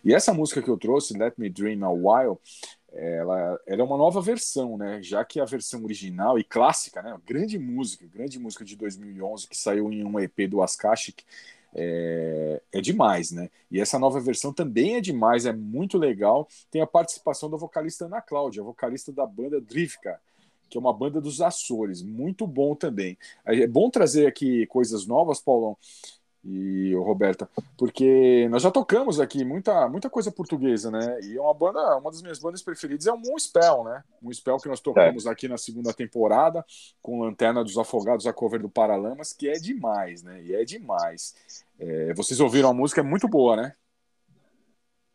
E 0.04 0.12
essa 0.12 0.34
música 0.34 0.60
que 0.60 0.68
eu 0.68 0.76
trouxe, 0.76 1.16
Let 1.16 1.34
Me 1.38 1.48
Dream 1.48 1.84
a 1.84 1.90
While, 1.90 2.38
ela, 2.92 3.60
ela 3.66 3.80
é 3.82 3.84
uma 3.84 3.96
nova 3.96 4.20
versão, 4.20 4.76
né, 4.76 5.02
já 5.02 5.24
que 5.24 5.40
a 5.40 5.44
versão 5.44 5.84
original 5.84 6.38
e 6.38 6.44
clássica, 6.44 7.02
né, 7.02 7.16
grande 7.26 7.58
música, 7.58 8.06
grande 8.06 8.38
música 8.38 8.64
de 8.64 8.76
2011 8.76 9.48
que 9.48 9.56
saiu 9.56 9.92
em 9.92 10.04
um 10.04 10.18
EP 10.18 10.48
do 10.48 10.62
Askashik, 10.62 11.24
é, 11.78 12.62
é, 12.72 12.80
demais, 12.80 13.30
né? 13.30 13.50
E 13.70 13.78
essa 13.78 13.98
nova 13.98 14.18
versão 14.18 14.50
também 14.50 14.96
é 14.96 15.00
demais, 15.00 15.44
é 15.44 15.52
muito 15.52 15.98
legal. 15.98 16.48
Tem 16.70 16.80
a 16.80 16.86
participação 16.86 17.50
da 17.50 17.58
vocalista 17.58 18.06
Ana 18.06 18.22
Cláudia, 18.22 18.62
vocalista 18.62 19.12
da 19.12 19.26
banda 19.26 19.60
Drivka, 19.60 20.18
que 20.70 20.78
é 20.78 20.80
uma 20.80 20.92
banda 20.92 21.20
dos 21.20 21.42
Açores, 21.42 22.02
muito 22.02 22.46
bom 22.46 22.74
também. 22.74 23.18
É 23.44 23.66
bom 23.66 23.90
trazer 23.90 24.26
aqui 24.26 24.66
coisas 24.68 25.06
novas, 25.06 25.38
Paulão 25.38 25.76
e 26.48 26.94
o 26.94 27.02
Roberta, 27.02 27.50
porque 27.76 28.46
nós 28.50 28.62
já 28.62 28.70
tocamos 28.70 29.18
aqui 29.18 29.44
muita, 29.44 29.88
muita 29.88 30.08
coisa 30.08 30.30
portuguesa, 30.30 30.92
né? 30.92 31.18
E 31.24 31.36
é 31.36 31.40
uma 31.40 31.52
banda, 31.52 31.96
uma 31.96 32.08
das 32.08 32.22
minhas 32.22 32.38
bandas 32.38 32.62
preferidas 32.62 33.06
é 33.06 33.12
o 33.12 33.18
Moonspell, 33.18 33.82
né? 33.82 34.04
Moonspell 34.22 34.58
que 34.58 34.68
nós 34.68 34.80
tocamos 34.80 35.26
é. 35.26 35.30
aqui 35.30 35.48
na 35.48 35.58
segunda 35.58 35.92
temporada 35.92 36.64
com 37.02 37.20
Lanterna 37.20 37.64
dos 37.64 37.76
Afogados, 37.76 38.28
a 38.28 38.32
cover 38.32 38.62
do 38.62 38.68
Paralamas, 38.68 39.32
que 39.32 39.48
é 39.48 39.54
demais, 39.54 40.22
né? 40.22 40.40
E 40.44 40.54
é 40.54 40.64
demais. 40.64 41.34
É, 41.80 42.14
vocês 42.14 42.38
ouviram 42.38 42.70
a 42.70 42.74
música, 42.74 43.00
é 43.00 43.04
muito 43.04 43.26
boa, 43.26 43.56
né? 43.56 43.72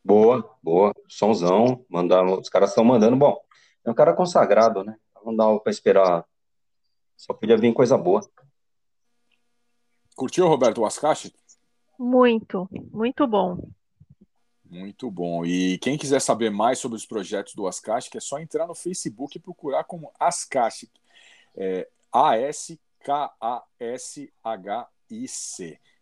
Boa, 0.03 0.53
boa, 0.61 0.93
somzão, 1.07 1.85
mandar, 1.87 2.25
os 2.25 2.49
caras 2.49 2.71
estão 2.71 2.83
mandando, 2.83 3.15
bom, 3.15 3.39
é 3.85 3.89
um 3.89 3.93
cara 3.93 4.13
consagrado, 4.13 4.83
né? 4.83 4.97
Não 5.23 5.33
dá 5.33 5.59
para 5.59 5.71
esperar. 5.71 6.25
Só 7.15 7.33
podia 7.33 7.55
vir 7.55 7.73
coisa 7.73 7.97
boa. 7.97 8.21
Curtiu, 10.21 10.47
Roberto 10.47 10.81
Wascache? 10.81 11.33
Muito, 11.97 12.69
muito 12.93 13.25
bom. 13.25 13.57
Muito 14.69 15.09
bom. 15.09 15.43
E 15.43 15.79
quem 15.79 15.97
quiser 15.97 16.21
saber 16.21 16.51
mais 16.51 16.77
sobre 16.77 16.95
os 16.95 17.07
projetos 17.07 17.55
do 17.55 17.65
Ascachic, 17.65 18.15
é 18.15 18.19
só 18.19 18.39
entrar 18.39 18.67
no 18.67 18.75
Facebook 18.75 19.35
e 19.35 19.41
procurar 19.41 19.83
como 19.83 20.11
Ascachic. 20.19 20.91
É 21.57 21.87
A-S-K-A-S-H-I-C. 22.13 22.69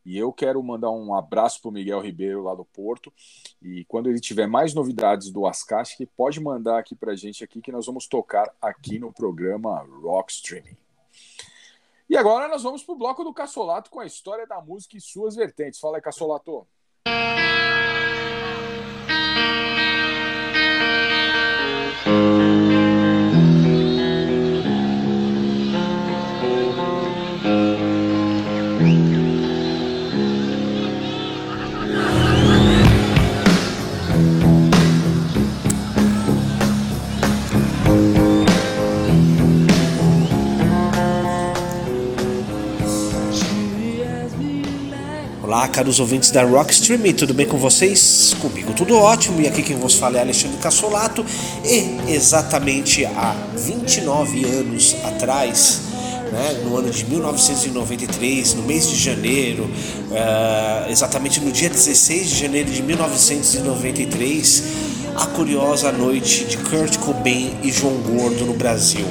E 0.06 0.18
eu 0.18 0.34
quero 0.34 0.62
mandar 0.62 0.92
um 0.92 1.14
abraço 1.14 1.62
para 1.62 1.70
o 1.70 1.72
Miguel 1.72 2.02
Ribeiro 2.02 2.44
lá 2.44 2.54
do 2.54 2.66
Porto. 2.66 3.14
E 3.62 3.86
quando 3.86 4.10
ele 4.10 4.20
tiver 4.20 4.48
mais 4.48 4.74
novidades 4.74 5.32
do 5.32 5.48
Ascash, 5.48 5.96
pode 6.18 6.42
mandar 6.42 6.78
aqui 6.78 6.94
para 6.94 7.14
a 7.14 7.16
gente 7.16 7.42
aqui 7.42 7.62
que 7.62 7.72
nós 7.72 7.86
vamos 7.86 8.06
tocar 8.06 8.54
aqui 8.62 9.00
no 9.00 9.14
programa 9.14 9.88
Rock 10.02 10.34
Streaming. 10.34 10.76
E 12.10 12.18
agora 12.18 12.48
nós 12.48 12.64
vamos 12.64 12.84
para 12.84 12.94
o 12.94 12.98
bloco 12.98 13.24
do 13.24 13.32
Cassolato 13.32 13.92
com 13.92 14.00
a 14.00 14.06
história 14.06 14.48
da 14.48 14.60
música 14.60 14.98
e 14.98 15.02
suas 15.02 15.36
vertentes. 15.36 15.80
Fala 15.80 15.98
aí, 15.98 16.02
Cassolato. 16.02 16.68
Olá, 45.60 45.68
caros 45.68 46.00
ouvintes 46.00 46.32
da 46.32 46.42
Rockstream, 46.42 47.02
tudo 47.12 47.34
bem 47.34 47.46
com 47.46 47.58
vocês? 47.58 48.34
Comigo 48.40 48.72
tudo 48.72 48.98
ótimo, 48.98 49.42
e 49.42 49.48
aqui 49.50 49.62
quem 49.62 49.76
vos 49.76 49.96
fala 49.96 50.18
é 50.18 50.22
Alexandre 50.22 50.56
Cassolato, 50.56 51.26
e 51.66 52.00
exatamente 52.14 53.06
há 53.06 53.36
29 53.58 54.46
anos 54.46 54.96
atrás, 55.04 55.82
né, 56.32 56.62
no 56.64 56.78
ano 56.78 56.90
de 56.90 57.04
1993, 57.04 58.54
no 58.54 58.64
mês 58.64 58.88
de 58.88 58.96
janeiro, 58.96 59.66
uh, 59.66 60.90
exatamente 60.90 61.42
no 61.42 61.52
dia 61.52 61.70
16 61.70 62.30
de 62.30 62.40
janeiro 62.40 62.72
de 62.72 62.82
1993, 62.82 64.64
a 65.14 65.26
curiosa 65.26 65.92
noite 65.92 66.46
de 66.46 66.56
Kurt 66.56 66.96
Cobain 67.00 67.58
e 67.62 67.70
João 67.70 67.96
Gordo 67.96 68.46
no 68.46 68.54
Brasil. 68.54 69.06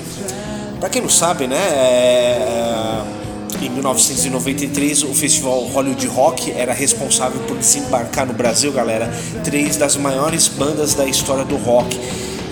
Para 0.81 0.89
quem 0.89 1.03
não 1.03 1.11
sabe, 1.11 1.47
né, 1.47 1.59
é 1.59 3.28
em 3.67 3.71
1993, 3.71 5.03
o 5.03 5.15
festival 5.15 5.65
Hollywood 5.65 6.07
Rock 6.07 6.53
era 6.53 6.73
responsável 6.73 7.41
por 7.43 7.57
desembarcar 7.57 8.27
no 8.27 8.33
Brasil, 8.33 8.73
galera, 8.73 9.11
três 9.43 9.77
das 9.77 9.97
maiores 9.97 10.49
bandas 10.49 10.95
da 10.95 11.05
história 11.07 11.45
do 11.45 11.57
rock. 11.57 11.99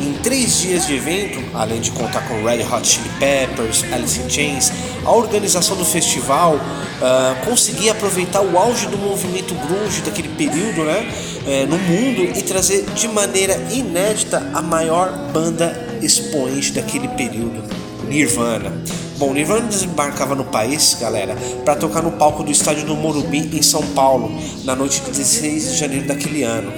Em 0.01 0.13
três 0.23 0.61
dias 0.61 0.87
de 0.87 0.95
evento, 0.95 1.43
além 1.55 1.81
de 1.81 1.91
contar 1.91 2.29
com 2.29 2.45
Red 2.45 2.63
Hot 2.65 2.87
Chili 2.87 3.09
Peppers, 3.19 3.85
Alice 3.93 4.21
in 4.21 4.29
Chains, 4.29 4.73
a 5.05 5.13
organização 5.13 5.77
do 5.77 5.85
festival 5.85 6.57
uh, 6.57 7.47
conseguia 7.47 7.93
aproveitar 7.93 8.43
o 8.43 8.59
auge 8.59 8.87
do 8.89 8.99
movimento 8.99 9.55
grunge 9.55 10.03
daquele 10.03 10.29
período 10.29 10.85
né, 10.85 11.09
uh, 11.47 11.67
no 11.67 11.79
mundo 11.79 12.37
e 12.37 12.43
trazer 12.43 12.85
de 12.95 13.09
maneira 13.09 13.55
inédita 13.71 14.51
a 14.53 14.61
maior 14.61 15.13
banda 15.33 15.99
expoente 16.03 16.73
daquele 16.73 17.09
período, 17.09 17.65
Nirvana. 18.07 19.06
Bom, 19.19 19.33
Nirvana 19.33 19.67
desembarcava 19.67 20.35
no 20.35 20.45
país, 20.45 20.95
galera, 21.01 21.35
para 21.65 21.75
tocar 21.75 22.03
no 22.03 22.13
palco 22.13 22.43
do 22.43 22.51
estádio 22.51 22.85
do 22.85 22.95
Morumbi 22.95 23.49
em 23.57 23.63
São 23.63 23.83
Paulo, 23.95 24.31
na 24.63 24.77
noite 24.77 25.01
de 25.01 25.11
16 25.11 25.71
de 25.71 25.77
janeiro 25.79 26.07
daquele 26.07 26.43
ano. 26.43 26.71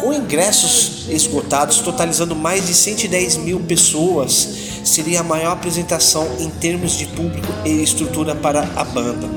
Com 0.00 0.12
ingressos 0.12 1.06
esgotados, 1.08 1.78
totalizando 1.78 2.34
mais 2.34 2.66
de 2.66 2.74
110 2.74 3.36
mil 3.36 3.60
pessoas, 3.60 4.48
seria 4.82 5.20
a 5.20 5.22
maior 5.22 5.52
apresentação 5.52 6.26
em 6.40 6.50
termos 6.50 6.98
de 6.98 7.06
público 7.06 7.52
e 7.64 7.84
estrutura 7.84 8.34
para 8.34 8.68
a 8.74 8.82
banda. 8.82 9.28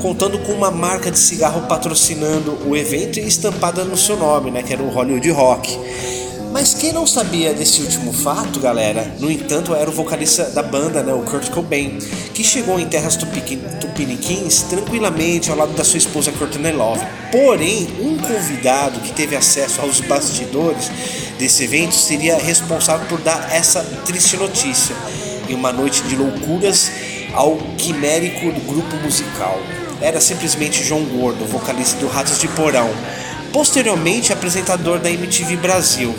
Contando 0.00 0.38
com 0.38 0.52
uma 0.52 0.70
marca 0.70 1.10
de 1.10 1.18
cigarro 1.18 1.68
patrocinando 1.68 2.58
o 2.66 2.74
evento 2.74 3.18
e 3.18 3.28
estampada 3.28 3.84
no 3.84 3.98
seu 3.98 4.16
nome, 4.16 4.50
né, 4.50 4.62
que 4.62 4.72
era 4.72 4.82
o 4.82 4.88
Hollywood 4.88 5.30
Rock. 5.30 5.78
Mas 6.52 6.74
quem 6.74 6.92
não 6.92 7.06
sabia 7.06 7.54
desse 7.54 7.80
último 7.80 8.12
fato, 8.12 8.60
galera, 8.60 9.10
no 9.18 9.30
entanto, 9.30 9.74
era 9.74 9.88
o 9.88 9.92
vocalista 9.92 10.44
da 10.50 10.62
banda, 10.62 11.02
né, 11.02 11.10
o 11.10 11.22
Kurt 11.22 11.48
Cobain, 11.48 11.98
que 12.34 12.44
chegou 12.44 12.78
em 12.78 12.86
terras 12.86 13.16
tupiniquins 13.16 14.60
tranquilamente 14.68 15.50
ao 15.50 15.56
lado 15.56 15.72
da 15.72 15.82
sua 15.82 15.96
esposa 15.96 16.30
Courtney 16.30 16.72
Love. 16.72 17.06
Porém, 17.32 17.88
um 18.00 18.18
convidado 18.18 19.00
que 19.00 19.12
teve 19.12 19.34
acesso 19.34 19.80
aos 19.80 20.00
bastidores 20.00 20.90
desse 21.38 21.64
evento 21.64 21.94
seria 21.94 22.36
responsável 22.36 23.06
por 23.08 23.18
dar 23.22 23.50
essa 23.50 23.80
triste 24.04 24.36
notícia 24.36 24.94
em 25.48 25.54
uma 25.54 25.72
noite 25.72 26.02
de 26.02 26.14
loucuras 26.14 26.92
ao 27.32 27.56
quimérico 27.78 28.52
do 28.52 28.60
grupo 28.60 28.94
musical. 28.96 29.58
Era 30.02 30.20
simplesmente 30.20 30.84
João 30.84 31.02
Gordo, 31.04 31.46
vocalista 31.46 31.98
do 31.98 32.08
Ratos 32.08 32.38
de 32.38 32.48
Porão, 32.48 32.90
posteriormente 33.52 34.34
apresentador 34.34 34.98
da 34.98 35.10
MTV 35.10 35.56
Brasil. 35.56 36.14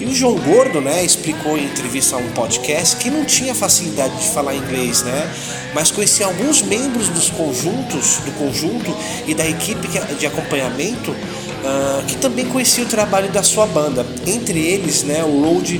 E 0.00 0.06
o 0.06 0.14
João 0.14 0.34
Gordo, 0.36 0.80
né, 0.80 1.04
explicou 1.04 1.58
em 1.58 1.64
entrevista 1.64 2.16
a 2.16 2.18
um 2.18 2.30
podcast 2.30 2.96
que 2.96 3.10
não 3.10 3.22
tinha 3.22 3.54
facilidade 3.54 4.16
de 4.16 4.28
falar 4.30 4.54
inglês, 4.54 5.02
né, 5.02 5.30
mas 5.74 5.90
conhecia 5.90 6.24
alguns 6.24 6.62
membros 6.62 7.10
dos 7.10 7.28
conjuntos, 7.28 8.16
do 8.24 8.32
conjunto 8.38 8.96
e 9.26 9.34
da 9.34 9.46
equipe 9.46 9.86
de 10.18 10.26
acompanhamento 10.26 11.10
uh, 11.10 12.02
que 12.06 12.16
também 12.16 12.46
conhecia 12.46 12.82
o 12.82 12.86
trabalho 12.86 13.30
da 13.30 13.42
sua 13.42 13.66
banda. 13.66 14.06
Entre 14.26 14.58
eles, 14.58 15.02
né, 15.02 15.22
o 15.22 15.42
Road 15.42 15.78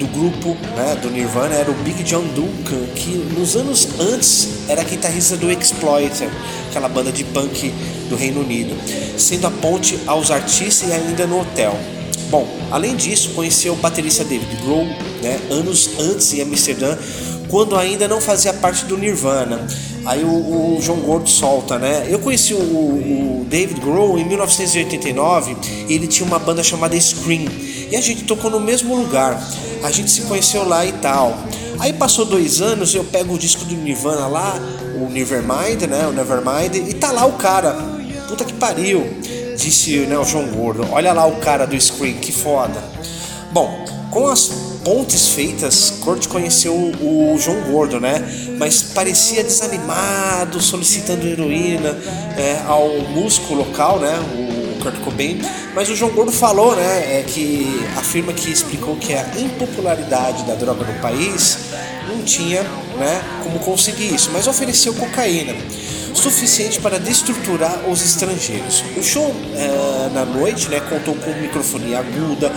do 0.00 0.06
grupo 0.08 0.56
né, 0.74 0.96
do 1.00 1.10
Nirvana 1.10 1.54
era 1.54 1.70
o 1.70 1.74
Big 1.74 2.02
John 2.02 2.24
Duncan, 2.34 2.86
que 2.96 3.10
nos 3.38 3.54
anos 3.54 3.86
antes 4.00 4.48
era 4.68 4.82
guitarrista 4.82 5.36
do 5.36 5.50
Exploiter, 5.50 6.28
aquela 6.70 6.88
banda 6.88 7.12
de 7.12 7.22
punk 7.22 7.72
do 8.08 8.16
Reino 8.16 8.40
Unido, 8.40 8.74
sendo 9.16 9.46
a 9.46 9.50
ponte 9.50 9.98
aos 10.06 10.30
artistas 10.30 10.88
e 10.88 10.92
ainda 10.92 11.26
no 11.26 11.40
hotel. 11.40 11.78
Bom, 12.30 12.46
além 12.70 12.94
disso, 12.94 13.30
conheceu 13.30 13.72
o 13.72 13.76
baterista 13.76 14.24
David 14.24 14.56
Grohl 14.62 14.86
né, 15.20 15.40
anos 15.50 15.90
antes 15.98 16.32
em 16.32 16.40
Amsterdã, 16.40 16.96
quando 17.48 17.76
ainda 17.76 18.06
não 18.06 18.20
fazia 18.20 18.54
parte 18.54 18.84
do 18.84 18.96
Nirvana. 18.96 19.66
Aí 20.06 20.22
o, 20.22 20.76
o 20.76 20.78
João 20.80 21.00
Gordo 21.00 21.28
solta, 21.28 21.76
né? 21.76 22.06
Eu 22.08 22.20
conheci 22.20 22.54
o, 22.54 22.58
o, 22.58 23.46
David 23.48 23.80
Grohl 23.80 24.16
em 24.16 24.24
1989 24.24 25.56
e 25.88 25.92
ele 25.92 26.06
tinha 26.06 26.24
uma 26.24 26.38
banda 26.38 26.62
chamada 26.62 26.98
Scream. 26.98 27.46
E 27.90 27.96
a 27.96 28.00
gente 28.00 28.22
tocou 28.22 28.48
no 28.48 28.60
mesmo 28.60 28.94
lugar. 28.94 29.42
A 29.82 29.90
gente 29.90 30.08
se 30.08 30.22
conheceu 30.22 30.66
lá 30.66 30.86
e 30.86 30.92
tal. 30.92 31.36
Aí 31.80 31.92
passou 31.92 32.24
dois 32.24 32.60
anos, 32.60 32.94
eu 32.94 33.02
pego 33.02 33.34
o 33.34 33.38
disco 33.38 33.64
do 33.64 33.74
Nirvana 33.74 34.28
lá, 34.28 34.54
o 35.02 35.10
Nevermind, 35.10 35.82
né? 35.88 36.06
O 36.06 36.12
Nevermind, 36.12 36.76
e 36.76 36.94
tá 36.94 37.10
lá 37.10 37.26
o 37.26 37.32
cara. 37.32 37.74
Puta 38.28 38.44
que 38.44 38.52
pariu, 38.52 39.04
disse 39.60 39.98
né, 40.06 40.18
o 40.18 40.24
João 40.24 40.46
Gordo. 40.46 40.86
Olha 40.90 41.12
lá 41.12 41.26
o 41.26 41.36
cara 41.36 41.66
do 41.66 41.78
Scream, 41.80 42.14
que 42.14 42.32
foda. 42.32 42.82
Bom, 43.52 43.84
com 44.10 44.26
as 44.28 44.48
pontes 44.84 45.28
feitas, 45.28 45.90
Kurt 46.02 46.26
conheceu 46.26 46.74
o 46.74 47.36
João 47.38 47.60
Gordo, 47.70 48.00
né? 48.00 48.22
Mas 48.58 48.82
parecia 48.82 49.44
desanimado, 49.44 50.60
solicitando 50.60 51.26
heroína 51.26 51.96
é, 52.36 52.62
ao 52.66 52.88
músico 53.10 53.54
local, 53.54 54.00
né? 54.00 54.18
O 54.34 54.82
Kurt 54.82 54.98
Cobain. 55.00 55.40
Mas 55.74 55.88
o 55.90 55.94
João 55.94 56.12
Gordo 56.12 56.32
falou, 56.32 56.74
né? 56.74 57.20
É, 57.20 57.24
que 57.26 57.84
afirma 57.96 58.32
que 58.32 58.50
explicou 58.50 58.96
que 58.96 59.12
a 59.12 59.26
impopularidade 59.38 60.44
da 60.44 60.54
droga 60.54 60.84
no 60.84 60.98
país 61.00 61.58
tinha, 62.30 62.62
né? 62.98 63.22
Como 63.42 63.58
conseguir 63.58 64.14
isso, 64.14 64.30
mas 64.32 64.46
ofereceu 64.46 64.94
cocaína 64.94 65.54
suficiente 66.14 66.80
para 66.80 66.98
destruturar 66.98 67.88
os 67.88 68.04
estrangeiros. 68.04 68.84
O 68.96 69.02
show 69.02 69.34
é, 69.54 70.10
na 70.12 70.24
noite 70.24 70.68
né, 70.68 70.80
contou 70.80 71.14
com 71.14 71.32
microfonia 71.40 72.00
aguda, 72.00 72.52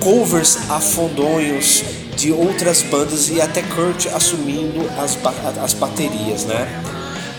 covers 0.00 0.58
afondonhos 0.68 1.84
de 2.16 2.32
outras 2.32 2.82
bandas 2.82 3.30
e 3.30 3.40
até 3.40 3.62
Kurt 3.62 4.06
assumindo 4.12 4.88
as, 4.98 5.16
as 5.62 5.72
baterias, 5.74 6.44
né? 6.44 6.82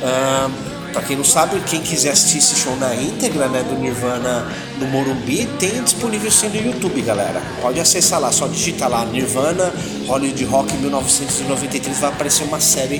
Uh, 0.02 0.73
para 0.94 1.02
quem 1.02 1.18
não 1.18 1.24
sabe, 1.24 1.60
quem 1.62 1.82
quiser 1.82 2.12
assistir 2.12 2.38
esse 2.38 2.56
show 2.56 2.76
na 2.78 2.96
íntegra, 2.96 3.50
né, 3.50 3.64
do 3.64 3.76
Nirvana 3.76 4.48
no 4.80 4.86
Morumbi, 4.88 5.50
tem 5.60 5.84
disponível 5.84 6.32
sim 6.32 6.48
no 6.50 6.56
YouTube, 6.56 7.02
galera. 7.02 7.42
Pode 7.62 7.80
acessar 7.80 8.22
lá, 8.22 8.32
só 8.32 8.48
digita 8.48 8.88
lá 8.88 9.04
Nirvana 9.06 9.74
Hollywood 10.06 10.46
Rock 10.46 10.74
1993, 10.78 11.98
vai 11.98 12.12
aparecer 12.12 12.44
uma 12.44 12.60
série, 12.60 13.00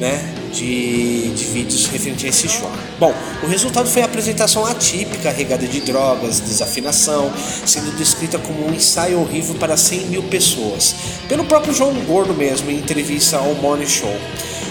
né, 0.00 0.34
de, 0.52 1.28
de 1.30 1.44
vídeos 1.44 1.86
referente 1.86 2.26
a 2.26 2.28
esse 2.28 2.48
show. 2.48 2.70
Bom, 2.98 3.14
o 3.42 3.46
resultado 3.46 3.88
foi 3.88 4.02
a 4.02 4.06
apresentação 4.06 4.66
atípica, 4.66 5.30
regada 5.30 5.66
de 5.66 5.80
drogas, 5.80 6.40
desafinação, 6.40 7.30
sendo 7.64 7.96
descrita 7.96 8.38
como 8.38 8.66
um 8.66 8.74
ensaio 8.74 9.20
horrível 9.20 9.54
para 9.54 9.76
100 9.76 10.06
mil 10.06 10.22
pessoas, 10.24 10.94
pelo 11.28 11.44
próprio 11.44 11.72
João 11.72 11.94
Gordo 12.04 12.34
mesmo, 12.34 12.70
em 12.70 12.78
entrevista 12.78 13.38
ao 13.38 13.54
Morning 13.54 13.86
Show. 13.86 14.16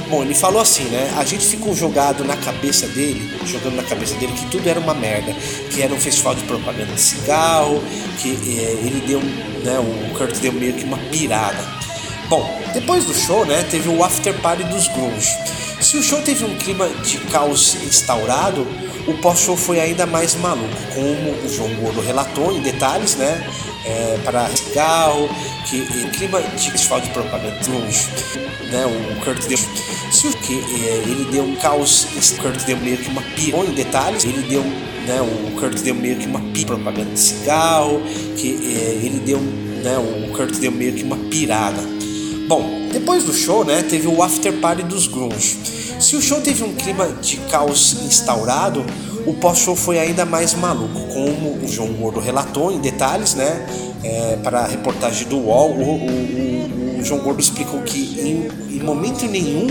Bom, 0.09 0.23
ele 0.23 0.33
falou 0.33 0.61
assim, 0.61 0.85
né? 0.85 1.13
A 1.17 1.25
gente 1.25 1.45
ficou 1.45 1.75
jogado 1.75 2.23
na 2.23 2.37
cabeça 2.37 2.87
dele, 2.87 3.29
jogando 3.45 3.75
na 3.75 3.83
cabeça 3.83 4.15
dele 4.15 4.31
que 4.31 4.45
tudo 4.49 4.67
era 4.67 4.79
uma 4.79 4.93
merda, 4.93 5.33
que 5.69 5.81
era 5.81 5.93
um 5.93 5.99
festival 5.99 6.33
de 6.33 6.43
propaganda 6.43 6.93
de 6.93 7.01
cigarro, 7.01 7.83
que 8.17 8.29
é, 8.29 8.71
ele 8.85 9.03
deu, 9.05 9.19
né? 9.19 9.77
O 9.79 10.17
Kurt 10.17 10.37
deu 10.39 10.53
meio 10.53 10.73
que 10.73 10.85
uma 10.85 10.97
pirada. 11.11 11.61
Bom, 12.29 12.45
depois 12.73 13.05
do 13.05 13.13
show, 13.13 13.45
né? 13.45 13.63
Teve 13.63 13.87
o 13.87 14.03
after 14.03 14.33
party 14.41 14.63
dos 14.65 14.89
grunge. 14.89 15.33
Se 15.79 15.97
o 15.97 16.03
show 16.03 16.21
teve 16.21 16.43
um 16.43 16.57
clima 16.57 16.89
de 16.89 17.19
caos 17.19 17.75
instaurado, 17.75 18.67
o 19.07 19.13
pós-show 19.19 19.55
foi 19.55 19.79
ainda 19.79 20.05
mais 20.05 20.35
maluco, 20.35 20.75
como 20.93 21.45
o 21.45 21.49
João 21.49 21.73
Gordo 21.75 22.01
relatou 22.01 22.51
em 22.51 22.61
detalhes, 22.61 23.15
né? 23.15 23.49
É, 23.85 24.19
para 24.25 24.49
cigarro, 24.49 25.29
que 25.65 25.77
em 25.77 26.09
clima 26.09 26.41
de 26.41 26.71
festival 26.71 26.99
de 26.99 27.09
propaganda 27.11 27.57
longe, 27.69 28.09
né? 28.69 28.85
O 28.85 29.23
Kurt 29.23 29.47
deu 29.47 29.57
se 30.11 30.27
o 30.27 30.33
que 30.33 30.53
é, 30.53 31.03
ele 31.05 31.29
deu 31.31 31.43
um 31.43 31.55
caos, 31.55 32.03
o 32.03 32.41
Kurt 32.41 32.65
deu 32.65 32.75
meio 32.77 32.97
que 32.97 33.09
uma 33.09 33.21
pira 33.21 33.57
em 33.59 33.71
detalhes, 33.71 34.25
ele 34.25 34.41
deu 34.41 34.63
né, 34.63 35.21
o 35.21 35.57
Kurt 35.57 35.79
deu 35.79 35.95
meio 35.95 36.17
que 36.17 36.25
uma 36.25 36.41
pira 36.51 36.75
propaganda 36.75 37.11
de 37.11 37.19
cigarro, 37.19 38.01
que 38.35 38.49
é, 38.49 39.05
ele 39.05 39.21
deu 39.25 39.39
né, 39.39 39.97
o 39.97 40.33
Kurt 40.33 40.57
deu 40.57 40.71
meio 40.71 40.93
que 40.93 41.03
uma 41.03 41.17
pirada. 41.29 41.96
Bom, 42.47 42.87
depois 42.93 43.25
do 43.25 43.33
show, 43.33 43.65
né, 43.65 43.83
teve 43.83 44.07
o 44.07 44.23
after 44.23 44.53
party 44.61 44.81
dos 44.83 45.05
grunge. 45.05 45.59
Se 45.99 46.15
o 46.15 46.21
show 46.21 46.39
teve 46.39 46.63
um 46.63 46.73
clima 46.73 47.09
de 47.21 47.35
caos 47.51 47.97
instaurado, 48.05 48.85
o 49.25 49.33
pós-show 49.33 49.75
foi 49.75 49.99
ainda 49.99 50.25
mais 50.25 50.53
maluco, 50.53 50.97
como 51.13 51.57
o 51.61 51.67
João 51.67 51.91
Gordo 51.91 52.21
relatou 52.21 52.71
em 52.71 52.79
detalhes, 52.79 53.35
né, 53.35 53.67
é, 54.01 54.37
para 54.41 54.59
a 54.59 54.67
reportagem 54.67 55.27
do 55.27 55.39
UOL. 55.39 55.71
O, 55.71 55.81
o, 55.81 56.99
o, 56.99 57.03
João 57.03 57.19
Gordo 57.19 57.41
explicou 57.41 57.81
que 57.81 58.17
em, 58.17 58.77
em, 58.77 58.79
momento 58.81 59.25
nenhum 59.25 59.67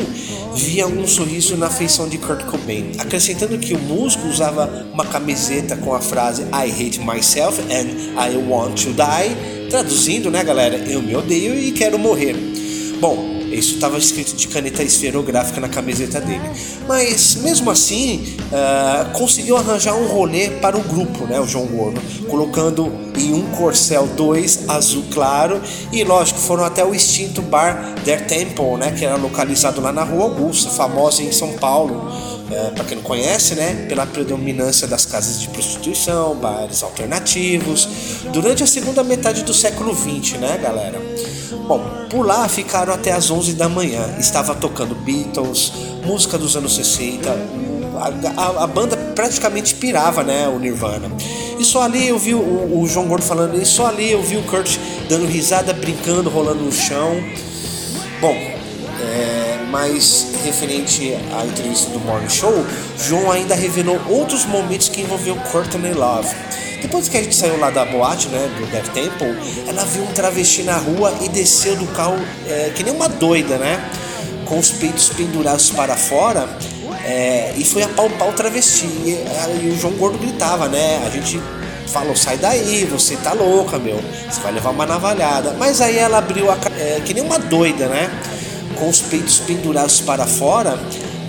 via 0.54 0.86
um 0.86 1.06
sorriso 1.06 1.56
na 1.56 1.70
feição 1.70 2.06
de 2.06 2.18
Kurt 2.18 2.44
Cobain, 2.44 2.92
acrescentando 2.98 3.56
que 3.56 3.72
o 3.72 3.78
músico 3.78 4.28
usava 4.28 4.86
uma 4.92 5.06
camiseta 5.06 5.76
com 5.78 5.94
a 5.94 6.00
frase 6.00 6.42
I 6.52 6.70
hate 6.70 7.00
myself 7.00 7.58
and 7.62 8.20
I 8.20 8.36
want 8.36 8.82
to 8.82 8.90
die, 8.90 9.68
traduzindo, 9.70 10.30
né, 10.30 10.44
galera, 10.44 10.76
eu 10.76 11.00
me 11.00 11.16
odeio 11.16 11.58
e 11.58 11.72
quero 11.72 11.98
morrer. 11.98 12.36
Bom, 13.00 13.36
isso 13.50 13.74
estava 13.74 13.98
escrito 13.98 14.34
de 14.34 14.48
caneta 14.48 14.82
esferográfica 14.82 15.60
na 15.60 15.68
camiseta 15.68 16.20
dele. 16.20 16.48
Mas 16.88 17.36
mesmo 17.36 17.70
assim, 17.70 18.36
uh, 18.46 19.12
conseguiu 19.12 19.56
arranjar 19.56 19.94
um 19.94 20.06
rolê 20.06 20.48
para 20.48 20.76
o 20.76 20.80
grupo, 20.82 21.26
né, 21.26 21.38
o 21.38 21.46
João 21.46 21.66
Gordo, 21.66 22.00
colocando 22.28 22.92
em 23.18 23.32
um 23.34 23.42
Corcel 23.56 24.06
2 24.06 24.68
azul 24.68 25.04
claro 25.12 25.60
e 25.92 26.02
lógico 26.04 26.38
foram 26.38 26.64
até 26.64 26.84
o 26.84 26.94
extinto 26.94 27.42
bar 27.42 27.94
Der 28.04 28.26
Temple, 28.26 28.76
né, 28.78 28.92
que 28.92 29.04
era 29.04 29.16
localizado 29.16 29.80
lá 29.80 29.92
na 29.92 30.02
Rua 30.02 30.24
Augusta, 30.24 30.70
famosa 30.70 31.22
em 31.22 31.32
São 31.32 31.52
Paulo. 31.52 32.10
É, 32.50 32.70
para 32.70 32.84
quem 32.84 32.96
não 32.96 33.02
conhece, 33.02 33.56
né, 33.56 33.86
pela 33.88 34.06
predominância 34.06 34.86
das 34.86 35.04
casas 35.04 35.40
de 35.40 35.48
prostituição, 35.48 36.36
bares 36.36 36.82
alternativos, 36.82 37.88
durante 38.32 38.62
a 38.62 38.66
segunda 38.66 39.02
metade 39.02 39.42
do 39.42 39.52
século 39.52 39.92
XX, 39.94 40.38
né, 40.38 40.56
galera? 40.62 41.00
Bom, 41.66 41.82
por 42.08 42.24
lá 42.24 42.48
ficaram 42.48 42.94
até 42.94 43.12
as 43.12 43.30
11 43.30 43.54
da 43.54 43.68
manhã. 43.68 44.14
Estava 44.18 44.54
tocando 44.54 44.94
Beatles, 44.94 45.72
música 46.04 46.38
dos 46.38 46.56
anos 46.56 46.76
60. 46.76 47.28
A, 47.28 48.40
a, 48.40 48.64
a 48.64 48.66
banda 48.66 48.96
praticamente 49.14 49.74
pirava, 49.74 50.22
né, 50.22 50.46
o 50.46 50.58
Nirvana. 50.60 51.10
E 51.58 51.64
só 51.64 51.82
ali 51.82 52.08
eu 52.08 52.18
vi 52.18 52.34
o, 52.34 52.80
o 52.80 52.86
João 52.86 53.08
Gordo 53.08 53.24
falando, 53.24 53.60
e 53.60 53.64
só 53.64 53.86
ali 53.86 54.12
eu 54.12 54.22
vi 54.22 54.36
o 54.36 54.42
Kurt 54.44 54.76
dando 55.08 55.26
risada, 55.26 55.72
brincando, 55.72 56.30
rolando 56.30 56.62
no 56.62 56.72
chão. 56.72 57.16
Bom, 58.20 58.55
mas 59.70 60.28
referente 60.44 61.14
à 61.36 61.44
entrevista 61.44 61.90
do 61.90 62.00
Morning 62.00 62.28
Show, 62.28 62.64
João 62.98 63.30
ainda 63.30 63.54
revelou 63.54 64.00
outros 64.08 64.44
momentos 64.44 64.88
que 64.88 65.00
envolveu 65.00 65.36
Courtney 65.50 65.92
Love. 65.92 66.28
Depois 66.82 67.08
que 67.08 67.16
a 67.16 67.22
gente 67.22 67.34
saiu 67.34 67.58
lá 67.58 67.70
da 67.70 67.84
boate, 67.84 68.28
né, 68.28 68.48
do 68.58 68.66
Death 68.66 68.92
Temple, 68.92 69.36
ela 69.66 69.84
viu 69.84 70.04
um 70.04 70.12
travesti 70.12 70.62
na 70.62 70.76
rua 70.76 71.12
e 71.22 71.28
desceu 71.28 71.74
do 71.76 71.86
carro 71.88 72.18
é, 72.48 72.70
que 72.74 72.84
nem 72.84 72.94
uma 72.94 73.08
doida, 73.08 73.58
né? 73.58 73.82
Com 74.44 74.58
os 74.58 74.70
peitos 74.70 75.08
pendurados 75.08 75.70
para 75.70 75.96
fora 75.96 76.48
é, 77.04 77.52
e 77.56 77.64
foi 77.64 77.82
apalpar 77.82 78.28
o 78.28 78.32
travesti. 78.32 78.86
E, 78.86 79.24
e 79.62 79.70
o 79.70 79.78
João 79.78 79.94
Gordo 79.94 80.18
gritava, 80.18 80.68
né? 80.68 81.02
A 81.06 81.10
gente 81.10 81.40
falou, 81.86 82.14
sai 82.16 82.36
daí, 82.36 82.84
você 82.84 83.16
tá 83.16 83.32
louca, 83.32 83.78
meu. 83.78 84.00
Você 84.28 84.40
vai 84.40 84.52
levar 84.52 84.70
uma 84.70 84.84
navalhada. 84.84 85.54
Mas 85.58 85.80
aí 85.80 85.96
ela 85.96 86.18
abriu 86.18 86.50
a 86.50 86.58
é, 86.78 87.00
que 87.04 87.14
nem 87.14 87.22
uma 87.22 87.38
doida, 87.38 87.86
né? 87.86 88.10
Com 88.78 88.88
os 88.88 89.00
peitos 89.00 89.38
pendurados 89.40 90.00
para 90.00 90.26
fora. 90.26 90.78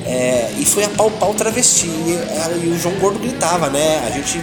É, 0.05 0.51
e 0.57 0.65
foi 0.65 0.83
apalpar 0.86 1.29
o 1.29 1.33
travesti. 1.33 1.88
E, 1.88 2.65
e 2.65 2.69
o 2.69 2.77
João 2.79 2.95
Gordo 2.95 3.19
gritava, 3.19 3.69
né? 3.69 4.03
A 4.05 4.12
gente 4.12 4.39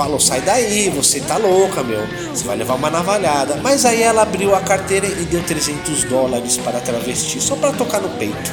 falou: 0.00 0.18
sai 0.20 0.40
daí, 0.40 0.88
você 0.88 1.20
tá 1.20 1.36
louca, 1.36 1.82
meu, 1.82 2.06
você 2.32 2.44
vai 2.44 2.56
levar 2.56 2.74
uma 2.74 2.90
navalhada. 2.90 3.56
Mas 3.62 3.84
aí 3.84 4.02
ela 4.02 4.22
abriu 4.22 4.54
a 4.54 4.60
carteira 4.60 5.06
e 5.06 5.24
deu 5.24 5.42
300 5.42 6.04
dólares 6.04 6.56
para 6.56 6.78
a 6.78 6.80
travesti, 6.80 7.40
só 7.40 7.56
para 7.56 7.72
tocar 7.72 8.00
no 8.00 8.08
peito. 8.10 8.50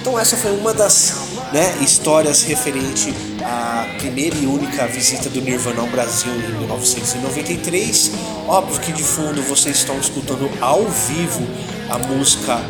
Então, 0.00 0.18
essa 0.18 0.36
foi 0.36 0.50
uma 0.50 0.74
das 0.74 1.14
né, 1.52 1.76
histórias 1.80 2.42
referente 2.42 3.14
à 3.44 3.86
primeira 3.98 4.36
e 4.36 4.46
única 4.46 4.86
visita 4.86 5.30
do 5.30 5.40
Nirvana 5.40 5.80
ao 5.80 5.86
Brasil 5.86 6.32
em 6.32 6.58
1993. 6.58 8.10
Óbvio 8.48 8.80
que 8.80 8.92
de 8.92 9.02
fundo 9.02 9.40
vocês 9.42 9.76
estão 9.76 9.96
escutando 9.98 10.50
ao 10.60 10.82
vivo 10.86 11.46
a 11.88 11.98
música 11.98 12.60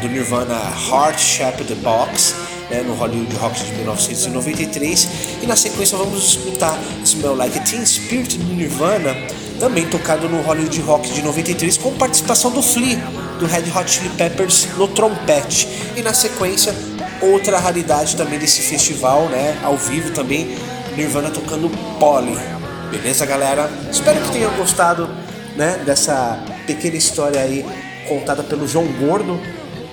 do 0.00 0.08
Nirvana 0.08 0.54
Heart 0.90 1.18
Shaped 1.18 1.74
Box 1.76 2.34
né, 2.70 2.82
no 2.82 2.94
Hollywood 2.94 3.34
Rock 3.36 3.62
de 3.62 3.72
1993. 3.72 5.08
E 5.42 5.46
na 5.46 5.56
sequência 5.56 5.98
vamos 5.98 6.24
escutar 6.24 6.78
Smell 7.04 7.34
Like 7.34 7.60
Teen 7.68 7.84
Spirit 7.84 8.38
do 8.38 8.54
Nirvana, 8.54 9.14
também 9.58 9.86
tocado 9.86 10.28
no 10.28 10.40
Hollywood 10.40 10.80
Rock 10.82 11.12
de 11.12 11.22
93 11.22 11.76
com 11.76 11.92
participação 11.94 12.50
do 12.50 12.62
Flea, 12.62 12.98
do 13.38 13.46
Red 13.46 13.64
Hot 13.76 13.90
Chili 13.90 14.08
Peppers 14.10 14.68
no 14.76 14.88
trompete. 14.88 15.68
E 15.96 16.02
na 16.02 16.14
sequência, 16.14 16.74
outra 17.20 17.58
raridade 17.58 18.16
também 18.16 18.38
desse 18.38 18.62
festival, 18.62 19.28
né, 19.28 19.58
ao 19.62 19.76
vivo 19.76 20.12
também, 20.12 20.56
Nirvana 20.96 21.30
tocando 21.30 21.68
Polly. 21.98 22.38
Beleza, 22.90 23.26
galera? 23.26 23.70
Espero 23.90 24.20
que 24.20 24.32
tenham 24.32 24.52
gostado, 24.56 25.08
né, 25.56 25.80
dessa 25.84 26.42
pequena 26.66 26.96
história 26.96 27.40
aí 27.40 27.64
contada 28.08 28.42
pelo 28.42 28.66
João 28.66 28.86
Gordo 28.86 29.40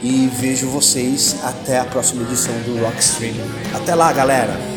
e 0.02 0.28
vejo 0.28 0.70
vocês 0.70 1.38
até 1.44 1.80
a 1.80 1.86
próxima 1.86 2.24
edição 2.24 2.54
do 2.62 2.84
Rockstream. 2.84 3.36
Até 3.74 3.96
lá, 3.96 4.12
galera! 4.14 4.77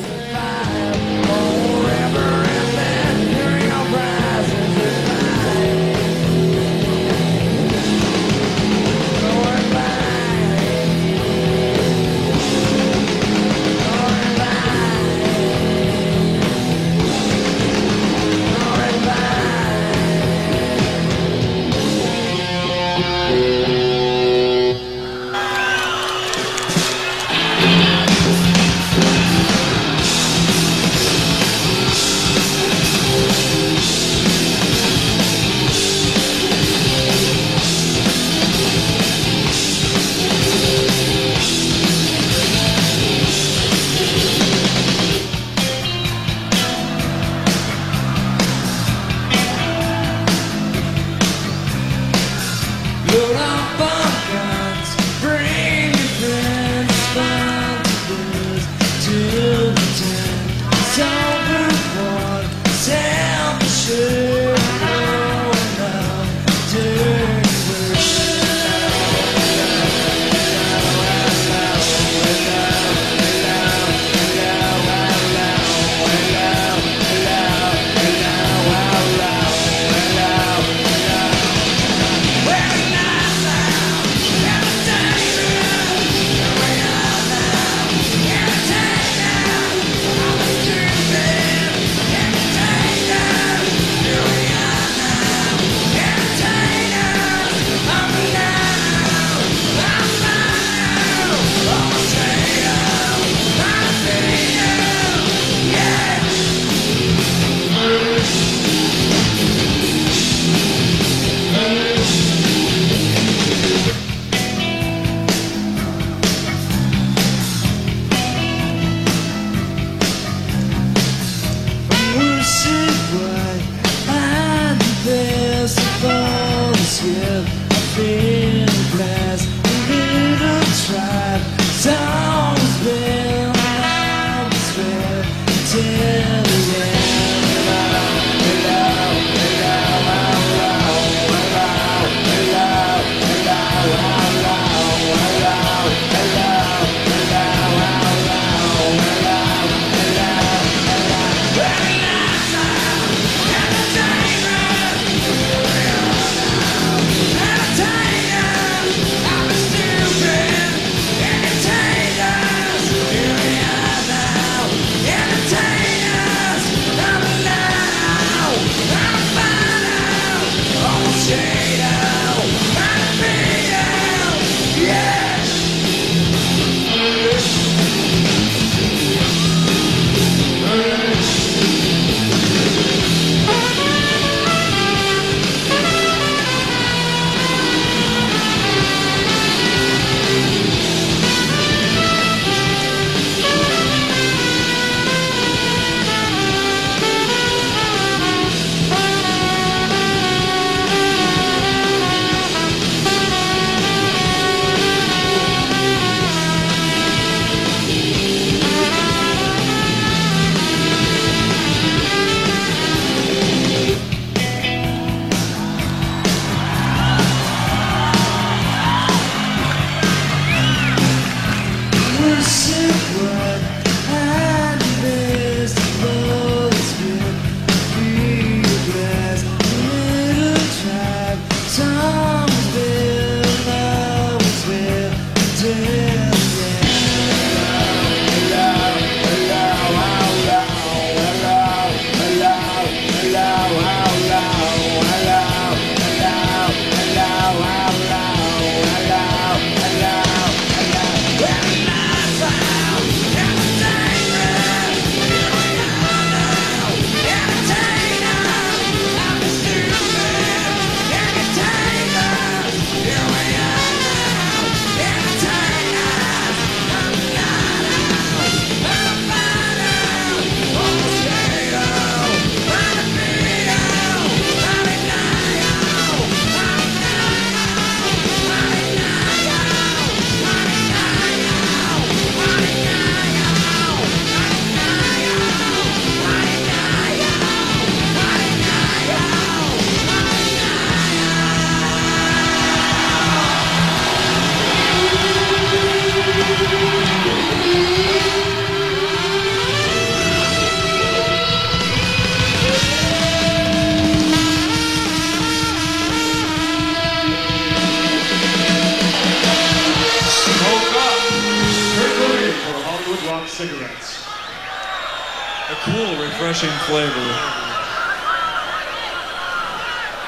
Cool, 316.60 316.68
refreshing 316.68 316.86
flavor. 316.86 317.28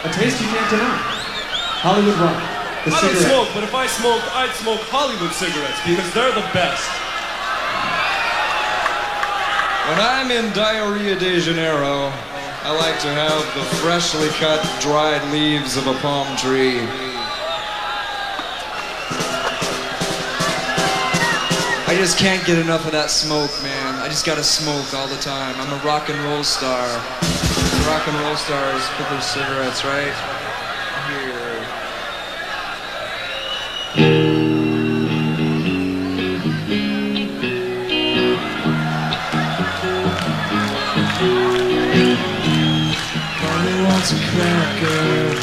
A 0.05 0.13
taste 0.13 0.41
you 0.41 0.49
can't 0.49 0.71
deny. 0.71 0.97
Hollywood 1.83 2.17
Rock. 2.19 2.49
The 2.85 2.91
I 2.91 3.01
don't 3.01 3.17
smoke, 3.17 3.49
but 3.55 3.63
if 3.63 3.75
I 3.75 3.87
smoked, 3.87 4.25
I'd 4.35 4.53
smoke 4.55 4.81
Hollywood 4.91 5.33
cigarettes 5.33 5.79
because 5.87 6.13
they're 6.15 6.35
the 6.35 6.47
best. 6.53 6.89
When 9.89 10.01
I'm 10.01 10.31
in 10.31 10.53
Diarrhea 10.53 11.17
de 11.17 11.41
Janeiro, 11.41 12.11
I 12.65 12.71
like 12.75 12.99
to 13.03 13.09
have 13.09 13.43
the 13.55 13.63
freshly 13.77 14.29
cut, 14.41 14.63
dried 14.81 15.23
leaves 15.33 15.77
of 15.77 15.87
a 15.87 15.95
palm 15.95 16.37
tree. 16.37 16.81
I 21.87 21.95
just 21.95 22.19
can't 22.19 22.45
get 22.47 22.59
enough 22.59 22.87
of 22.87 22.93
that 22.93 23.11
smoke, 23.11 23.53
man. 23.63 23.92
Just 24.13 24.27
gotta 24.27 24.45
smoke 24.45 24.93
all 24.93 25.09
the 25.09 25.17
time. 25.23 25.59
I'm 25.59 25.73
a 25.73 25.83
rock 25.87 26.11
and 26.11 26.21
roll 26.25 26.45
star. 26.45 26.87
Rock 27.89 28.07
and 28.07 28.15
roll 28.21 28.37
stars 28.37 28.87
put 28.99 29.09
their 29.09 29.23
cigarettes 29.23 29.87
right 29.87 30.13
here. 31.09 31.65
Mommy 43.41 43.77
wants 43.87 44.13
a 44.13 44.21
cracker. 44.29 45.41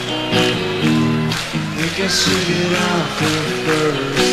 I 1.97 2.07
should 2.07 2.45
get 2.47 2.77
off 2.77 3.19
her 3.19 3.41
first. 3.65 4.29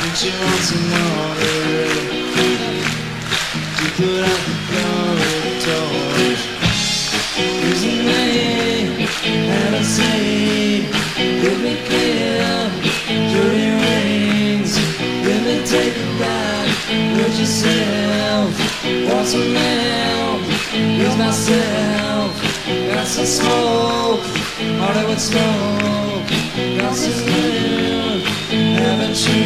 Think 0.00 0.14
she 0.16 0.30
wants 0.42 0.68
some 0.70 0.90
water 0.90 2.23
put 3.96 4.24
out 4.24 4.42
the 4.46 4.54
cold 4.70 5.56
torch. 5.64 6.42
Me 8.06 9.06
have 9.48 9.74
a 9.74 9.84
say? 9.84 10.82
Let 11.42 11.58
me 11.64 11.74
kill 11.86 12.64
dirty. 13.32 14.74
Let 15.26 15.40
me 15.46 15.54
take 15.64 15.96
a 15.96 16.08
ride. 16.20 16.74
Hurt 17.14 17.34
yourself. 17.38 18.50
Want 19.08 19.26
some? 19.28 19.54
Use 21.04 21.16
myself. 21.16 22.32
Got 22.90 23.06
some 23.06 23.26
smoke. 23.26 24.24
Hollywood 24.80 25.20
smoke. 25.20 26.28
Got 26.78 26.94
some. 26.96 27.28
Haven't 28.80 29.20
you? 29.28 29.44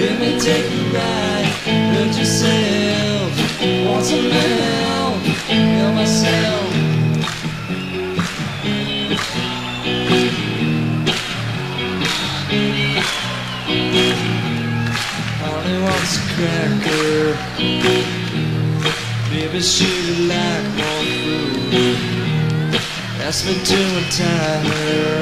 Let 0.00 0.14
me 0.20 0.38
take 0.38 0.66
a 0.70 0.82
ride. 0.94 1.28
Yourself. 2.16 2.78
Want 2.78 2.87
some 4.08 4.30
help? 4.30 5.20
Help 5.52 5.94
myself. 5.94 6.68
Honey 15.42 15.78
wants 15.84 16.14
a 16.16 16.24
cracker. 16.32 17.36
Maybe 19.30 19.60
she'd 19.60 20.24
like 20.32 20.66
more 20.78 21.04
fruit. 21.20 22.00
Ask 23.26 23.44
me 23.44 23.54
to 23.70 23.78
untie 23.98 24.60
her. 24.70 25.18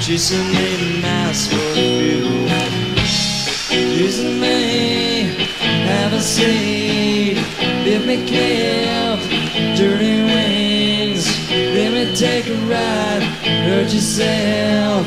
She 0.00 0.16
said, 0.18 0.44
"Maybe 0.56 0.88
nice 1.00 1.42
for 1.46 1.68
you." 1.78 2.22
Using 4.06 4.40
a 6.12 6.20
seat. 6.20 7.36
Let 7.84 8.06
me 8.06 8.16
clip 8.26 9.18
dirty 9.76 10.22
wings. 10.22 11.26
Let 11.50 11.92
me 11.92 12.14
take 12.14 12.46
a 12.48 12.56
ride. 12.66 13.22
Hurt 13.66 13.92
yourself. 13.92 15.06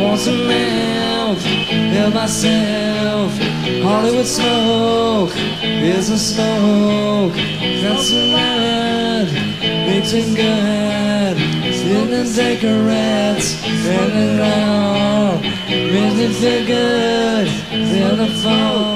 Want 0.00 0.20
some 0.20 0.48
help? 0.48 1.38
Help 1.38 2.14
myself. 2.14 3.32
Hollywood 3.82 4.26
smoke 4.26 5.32
is 5.62 6.10
a 6.10 6.18
smoke. 6.18 7.34
Got 7.82 8.00
some 8.00 8.32
red, 8.34 9.26
mixing 9.88 10.34
good. 10.34 11.36
Sitting 11.74 12.26
cigarettes, 12.26 13.62
and 13.64 14.12
it 14.24 14.40
all 14.40 15.38
makes 15.92 16.14
me 16.16 16.28
feel 16.40 16.66
good. 16.66 17.48
Feel 17.90 18.16
the 18.16 18.28
phone. 18.42 18.93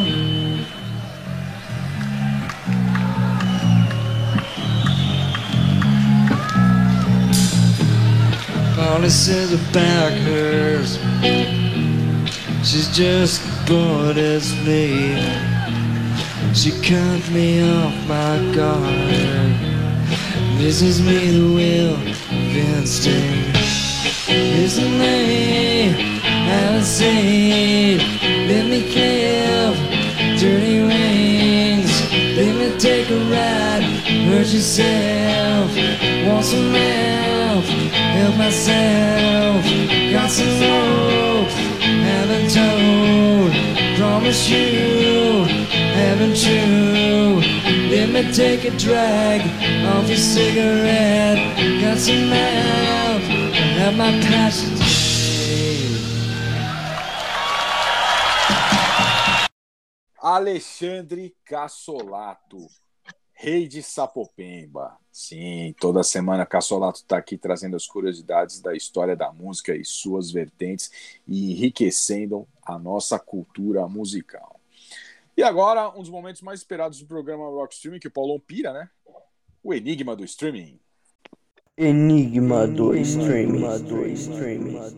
Molly 8.99 9.11
says 9.11 9.53
her 9.53 9.73
back 9.73 10.13
hurts. 10.23 10.97
She's 12.69 12.89
just 12.89 13.41
bored 13.69 14.19
as 14.19 14.53
me. 14.67 15.15
She 16.53 16.73
cut 16.83 17.31
me 17.31 17.63
off 17.63 17.95
my 18.09 18.39
guard. 18.53 19.55
This 20.59 20.83
is 20.83 21.01
me, 21.01 21.31
the 21.31 21.47
will 21.55 21.95
of 21.95 22.57
instinct. 22.57 23.57
Isn't 24.29 24.99
me? 24.99 25.91
Haven't 26.51 26.83
seen. 26.83 27.99
Let 28.49 28.67
me 28.67 28.83
clip 28.93 29.77
dirty 30.41 30.81
wings. 30.83 31.95
Let 32.37 32.53
me 32.57 32.77
take 32.81 33.09
a 33.11 33.19
ride. 33.31 33.85
Hurt 34.27 34.49
yourself. 34.49 35.71
Want 36.27 36.45
some 36.45 36.73
help? 36.73 37.28
Myself. 38.39 39.65
Got 40.13 40.31
some 40.31 40.47
hope. 40.63 41.51
Haven't 42.09 42.49
told. 42.55 43.53
Promise 43.99 44.49
you. 44.49 45.45
Haven't 45.99 46.47
you? 46.47 47.43
Let 47.91 48.11
me 48.11 48.33
take 48.33 48.65
a 48.65 48.71
drag 48.79 49.41
off 49.87 50.09
your 50.09 50.17
cigarette. 50.17 51.39
Got 51.83 51.99
some 51.99 52.29
help. 52.29 53.23
Have 53.79 53.97
my 53.97 54.13
passion. 54.21 54.79
Alexandre 60.23 61.33
Cassolato, 61.49 62.69
rei 63.41 63.69
de 63.69 63.85
Sapopemba. 63.85 64.99
Sim, 65.13 65.73
toda 65.79 66.03
semana 66.03 66.45
Cassolato 66.45 66.99
está 66.99 67.19
aqui 67.19 67.39
trazendo 67.39 67.77
as 67.77 67.87
curiosidades 67.87 68.61
da 68.61 68.75
história 68.75 69.15
da 69.15 69.33
música 69.33 69.77
e 69.77 69.85
suas 69.85 70.33
vertentes 70.33 70.91
e 71.25 71.53
enriquecendo 71.53 72.49
a 72.67 72.77
nossa 72.77 73.17
cultura 73.17 73.87
musical. 73.87 74.61
E 75.37 75.43
agora, 75.45 75.89
um 75.91 76.01
dos 76.01 76.11
momentos 76.11 76.43
mais 76.43 76.59
esperados 76.59 76.99
do 76.99 77.07
programa 77.07 77.45
Rock 77.45 77.75
Streaming, 77.75 78.01
que 78.01 78.09
o 78.09 78.11
Paulão 78.11 78.41
pira, 78.41 78.73
né? 78.73 78.91
O 79.63 79.73
Enigma 79.73 80.17
do 80.17 80.25
Streaming. 80.25 80.81
Enigma 81.77 82.67
do 82.67 82.93
streaming. 82.97 83.63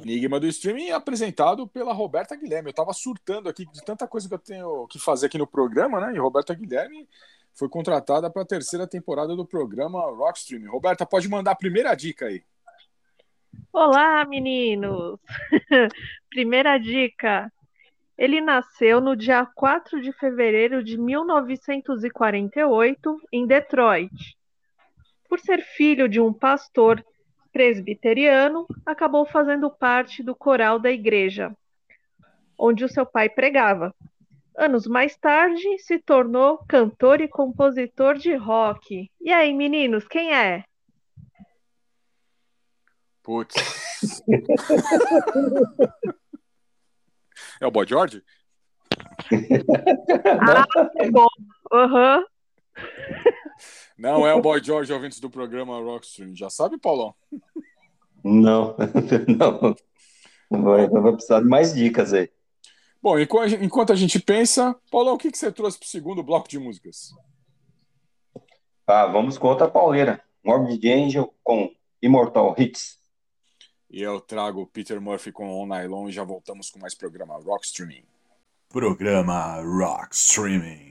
Enigma 0.03 0.41
do 0.41 0.47
Streaming 0.47 0.87
é 0.89 0.93
apresentado 0.93 1.67
pela 1.67 1.93
Roberta 1.93 2.35
Guilherme. 2.35 2.71
Eu 2.71 2.75
tava 2.75 2.95
surtando 2.95 3.51
aqui 3.51 3.67
de 3.67 3.85
tanta 3.85 4.09
coisa 4.09 4.27
que 4.27 4.35
eu 4.35 4.39
tenho 4.39 4.87
que 4.87 4.99
fazer 4.99 5.27
aqui 5.27 5.37
no 5.37 5.47
programa, 5.47 6.01
né? 6.01 6.15
E 6.15 6.19
Roberta 6.19 6.55
Guilherme 6.55 7.07
foi 7.55 7.69
contratada 7.69 8.31
para 8.31 8.43
a 8.43 8.47
terceira 8.47 8.87
temporada 8.87 9.37
do 9.37 9.47
programa 9.47 10.01
Rock 10.01 10.39
Streaming. 10.39 10.69
Roberta, 10.69 11.05
pode 11.05 11.29
mandar 11.29 11.51
a 11.53 11.57
primeira 11.57 11.95
dica 11.95 12.25
aí. 12.27 12.43
Olá, 13.73 14.25
meninos! 14.25 15.19
Primeira 16.31 16.79
dica. 16.79 17.53
Ele 18.17 18.41
nasceu 18.41 19.01
no 19.01 19.17
dia 19.17 19.45
4 19.47 20.01
de 20.03 20.13
fevereiro 20.13 20.85
de 20.85 20.99
1948 20.99 23.21
em 23.33 23.47
Detroit. 23.47 24.37
Por 25.29 25.41
ser 25.41 25.63
filho 25.63 26.09
de 26.09 26.21
um 26.21 26.33
pastor 26.33 27.05
presbiteriano, 27.53 28.67
acabou 28.85 29.25
fazendo 29.25 29.71
parte 29.71 30.23
do 30.23 30.35
coral 30.35 30.79
da 30.79 30.91
igreja, 30.91 31.57
onde 32.59 32.85
o 32.85 32.89
seu 32.89 33.07
pai 33.07 33.29
pregava. 33.29 33.95
Anos 34.57 34.87
mais 34.87 35.17
tarde, 35.17 35.79
se 35.79 35.99
tornou 35.99 36.59
cantor 36.69 37.21
e 37.21 37.29
compositor 37.29 38.17
de 38.17 38.35
rock. 38.35 39.11
E 39.21 39.33
aí, 39.33 39.55
meninos, 39.55 40.07
quem 40.07 40.35
é? 40.35 40.65
Putz. 43.23 44.23
é 47.61 47.67
o 47.67 47.71
Boy 47.71 47.87
George? 47.87 48.23
Ah, 50.43 50.67
que 50.97 51.11
bom. 51.11 51.27
Aham. 51.73 52.25
Não 53.97 54.27
é 54.27 54.35
o 54.35 54.41
Boy 54.41 54.63
George, 54.63 54.93
ouvintes 54.93 55.21
do 55.21 55.31
programa 55.31 55.79
Rockstream. 55.79 56.35
Já 56.35 56.49
sabe, 56.49 56.79
Paulão? 56.79 57.15
Não, 58.25 58.77
não. 59.29 59.77
Vai, 60.51 60.89
vai 60.89 61.13
precisar 61.13 61.41
de 61.41 61.47
mais 61.47 61.75
dicas 61.75 62.13
aí. 62.13 62.31
Bom, 63.03 63.19
enqu- 63.19 63.45
enquanto 63.63 63.93
a 63.93 63.97
gente 63.97 64.19
pensa, 64.21 64.77
Paulão, 64.91 65.15
o 65.15 65.19
que, 65.19 65.31
que 65.31 65.39
você 65.39 65.51
trouxe 65.51 65.79
para 65.79 65.87
o 65.87 65.89
segundo 65.89 66.23
bloco 66.23 66.49
de 66.49 66.59
músicas? 66.59 67.15
Tá, 68.85 69.07
vamos 69.07 69.39
com 69.39 69.47
outra 69.49 69.69
pauleira. 69.69 70.23
Morbid 70.45 70.91
Angel 70.91 71.35
com 71.43 71.73
Immortal 72.03 72.55
Hits. 72.59 72.99
E 73.91 74.03
eu 74.03 74.21
trago 74.21 74.63
o 74.63 74.67
Peter 74.67 75.01
Murphy 75.01 75.33
com 75.33 75.49
On 75.51 75.67
Nylon 75.67 76.09
e 76.09 76.13
já 76.13 76.25
voltamos 76.25 76.71
com 76.71 76.79
mais 76.79 76.95
programa 76.95 77.37
Rock 77.43 77.67
Streaming. 77.67 78.05
Programa 78.69 79.61
Rock 79.63 80.15
Streaming. 80.15 80.90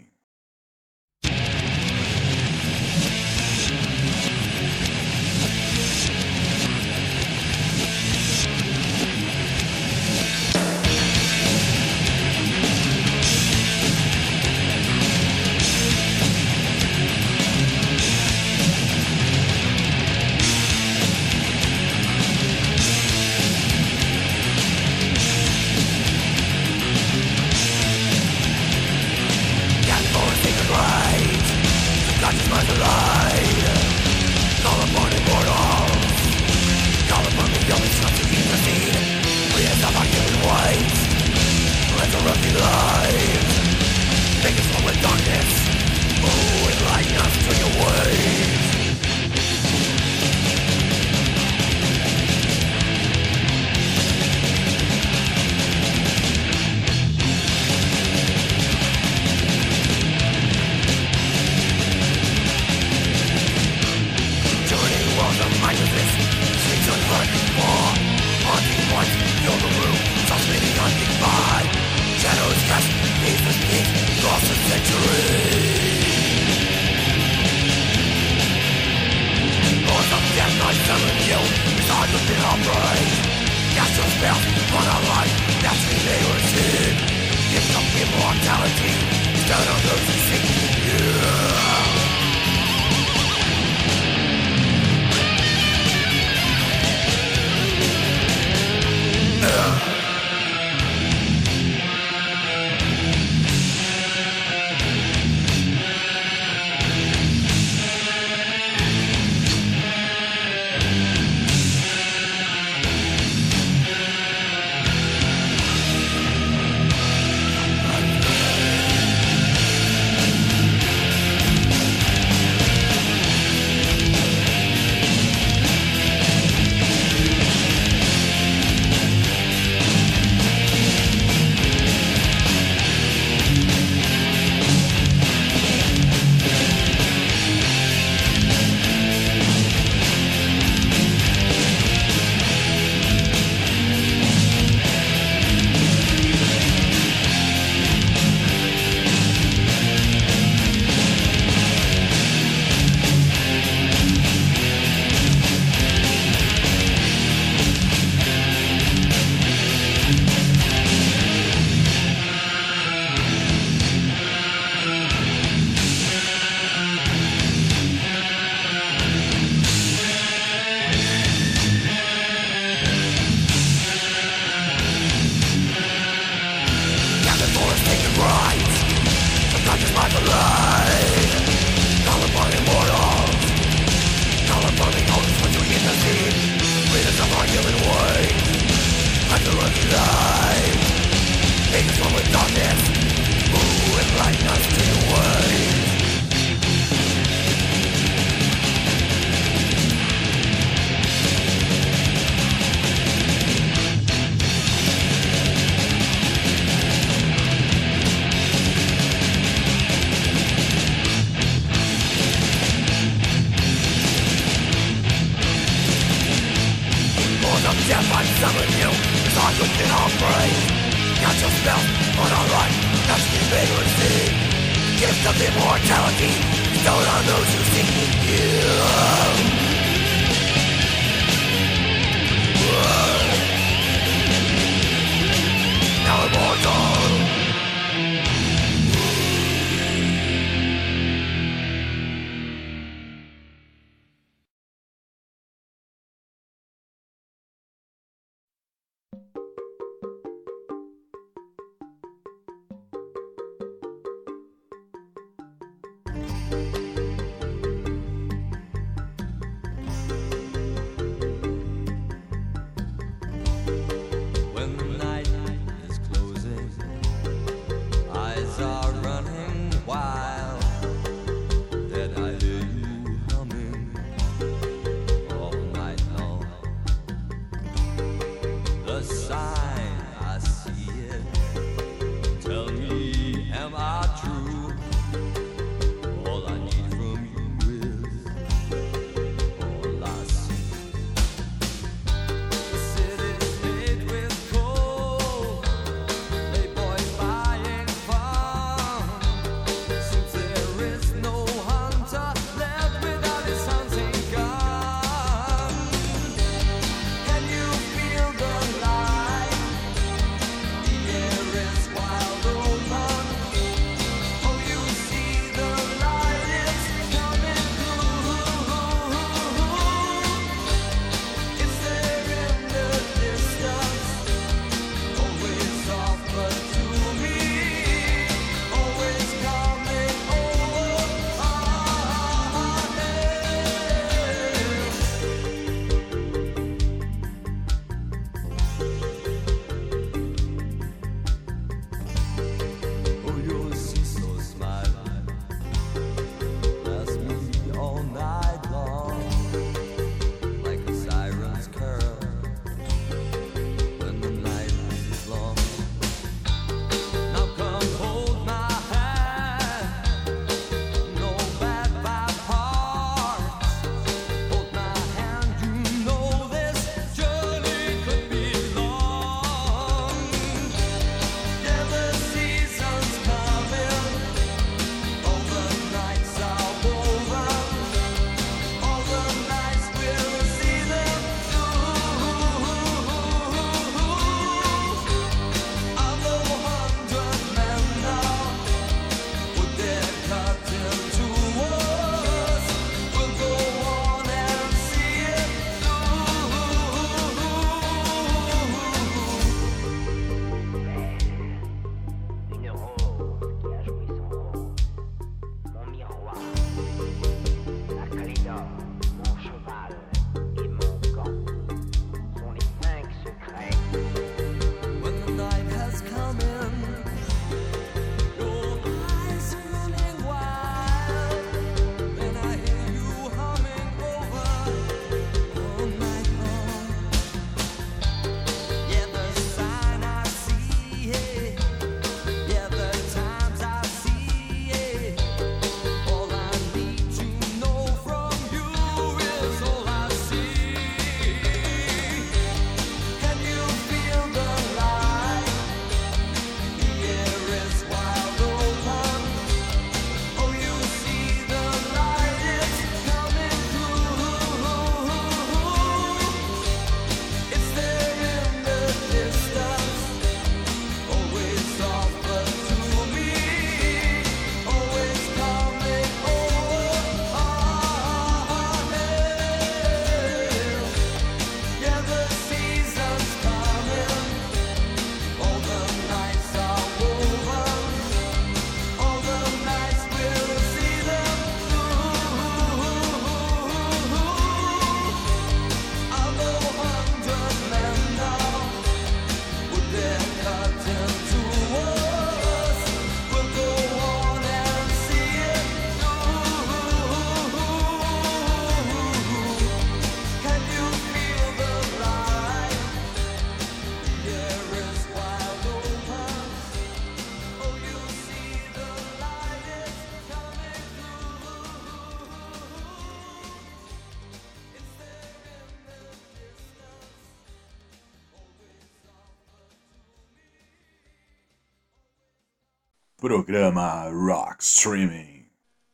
Programa 523.30 524.10
Rock 524.10 524.64
Streaming. 524.64 525.46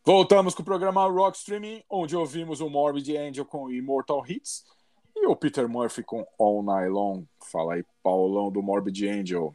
Voltamos 0.05 0.55
com 0.55 0.61
o 0.61 0.65
programa 0.65 1.05
Rock 1.05 1.35
Streaming, 1.35 1.83
onde 1.89 2.15
ouvimos 2.15 2.61
o 2.61 2.69
Morbid 2.69 3.17
Angel 3.17 3.43
com 3.43 3.69
Immortal 3.69 4.23
Hits 4.25 4.63
e 5.13 5.27
o 5.27 5.35
Peter 5.35 5.67
Murphy 5.67 6.01
com 6.01 6.25
All 6.39 6.63
Night 6.63 6.87
Long. 6.87 7.25
Fala 7.51 7.73
aí, 7.73 7.83
Paulão 8.01 8.49
do 8.49 8.63
Morbid 8.63 9.05
Angel. 9.09 9.53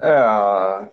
É, 0.00 0.88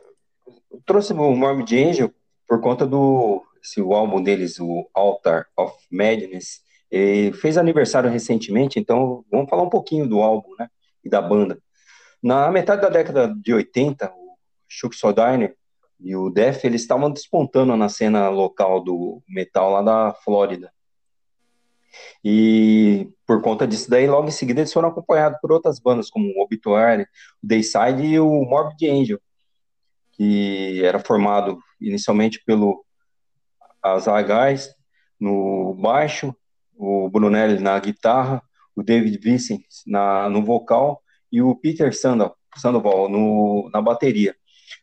trouxe 0.84 1.14
o 1.14 1.36
Morbid 1.36 1.72
Angel 1.88 2.12
por 2.48 2.60
conta 2.60 2.88
do 2.88 3.46
esse, 3.62 3.80
o 3.80 3.94
álbum 3.94 4.20
deles, 4.20 4.60
o 4.60 4.90
Altar 4.96 5.46
of 5.56 5.78
Madness. 5.92 6.64
Ele 6.90 7.32
fez 7.34 7.56
aniversário 7.60 8.10
recentemente, 8.10 8.80
então 8.80 9.24
vamos 9.30 9.48
falar 9.48 9.62
um 9.62 9.70
pouquinho 9.70 10.10
do 10.10 10.22
álbum, 10.22 10.56
né? 10.58 10.68
E 11.04 11.10
da 11.10 11.22
banda. 11.22 11.62
Na 12.20 12.50
metade 12.50 12.82
da 12.82 12.90
década 12.90 13.32
de 13.32 13.54
80, 13.54 14.12
o 14.12 14.25
Chuck 14.76 14.96
Sodiner 14.96 15.56
e 16.00 16.16
o 16.16 16.30
Def, 16.30 16.66
eles 16.66 16.82
estavam 16.82 17.10
despontando 17.10 17.76
na 17.78 17.88
cena 17.90 18.30
local 18.30 18.84
do 18.84 19.22
metal 19.28 19.72
lá 19.72 19.82
da 19.82 20.14
Flórida. 20.14 20.72
E 22.24 23.10
por 23.26 23.42
conta 23.42 23.66
disso 23.66 23.90
daí, 23.90 24.06
logo 24.06 24.28
em 24.28 24.32
seguida, 24.32 24.60
eles 24.60 24.74
foram 24.74 24.90
acompanhados 24.90 25.40
por 25.42 25.52
outras 25.52 25.80
bandas, 25.80 26.10
como 26.10 26.28
o 26.28 26.44
Obituary, 26.44 27.04
o 27.04 27.48
Dayside 27.48 28.04
e 28.04 28.20
o 28.20 28.44
Morbid 28.44 28.90
Angel, 28.90 29.20
que 30.12 30.84
era 30.84 31.00
formado 31.00 31.58
inicialmente 31.80 32.44
pelo 32.46 32.86
Azagais 33.82 34.76
no 35.20 35.74
baixo, 35.76 36.36
o 36.76 37.10
Brunelli 37.10 37.62
na 37.62 37.80
guitarra, 37.80 38.42
o 38.76 38.84
David 38.84 39.18
Vincent 39.20 39.62
na, 39.88 40.30
no 40.30 40.44
vocal 40.44 41.02
e 41.32 41.42
o 41.42 41.56
Peter 41.56 41.96
Sandoval, 41.96 42.38
Sandoval 42.58 43.10
no, 43.10 43.70
na 43.74 43.82
bateria. 43.82 44.36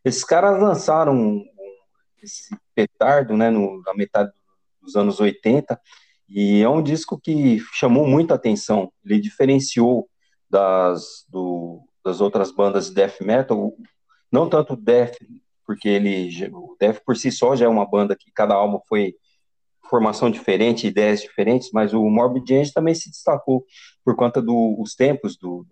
Esses 0.05 0.25
caras 0.25 0.61
lançaram 0.61 1.45
esse 2.23 2.57
petardo 2.75 3.37
né, 3.37 3.51
no, 3.51 3.83
na 3.83 3.95
metade 3.95 4.33
dos 4.81 4.97
anos 4.97 5.21
80 5.21 5.81
e 6.29 6.63
é 6.63 6.69
um 6.69 6.83
disco 6.83 7.21
que 7.21 7.61
chamou 7.73 8.07
muita 8.07 8.35
atenção. 8.35 8.93
Ele 9.05 9.21
diferenciou 9.21 10.09
das, 10.49 11.27
do, 11.29 11.83
das 12.05 12.21
outras 12.21 12.51
bandas 12.51 12.89
de 12.89 12.95
death 12.95 13.21
metal, 13.21 13.73
não 14.31 14.49
tanto 14.49 14.77
death, 14.77 15.17
porque 15.67 15.89
ele 15.89 16.49
o 16.53 16.77
death 16.79 17.01
por 17.05 17.17
si 17.17 17.31
só 17.31 17.55
já 17.55 17.67
é 17.67 17.69
uma 17.69 17.87
banda 17.87 18.17
que 18.17 18.31
cada 18.33 18.55
álbum 18.55 18.81
foi 18.89 19.15
formação 19.89 20.31
diferente, 20.31 20.87
ideias 20.87 21.21
diferentes, 21.21 21.71
mas 21.73 21.93
o 21.93 22.03
Morbid 22.09 22.51
Angel 22.55 22.73
também 22.73 22.95
se 22.95 23.11
destacou 23.11 23.65
por 24.03 24.17
conta 24.17 24.41
dos 24.41 24.49
do, 24.49 24.97
tempos 24.97 25.37
do, 25.37 25.67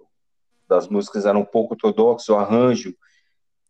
das 0.69 0.89
músicas 0.89 1.25
eram 1.25 1.41
um 1.41 1.45
pouco 1.45 1.75
ortodoxos, 1.75 2.29
o 2.29 2.37
arranjo 2.37 2.95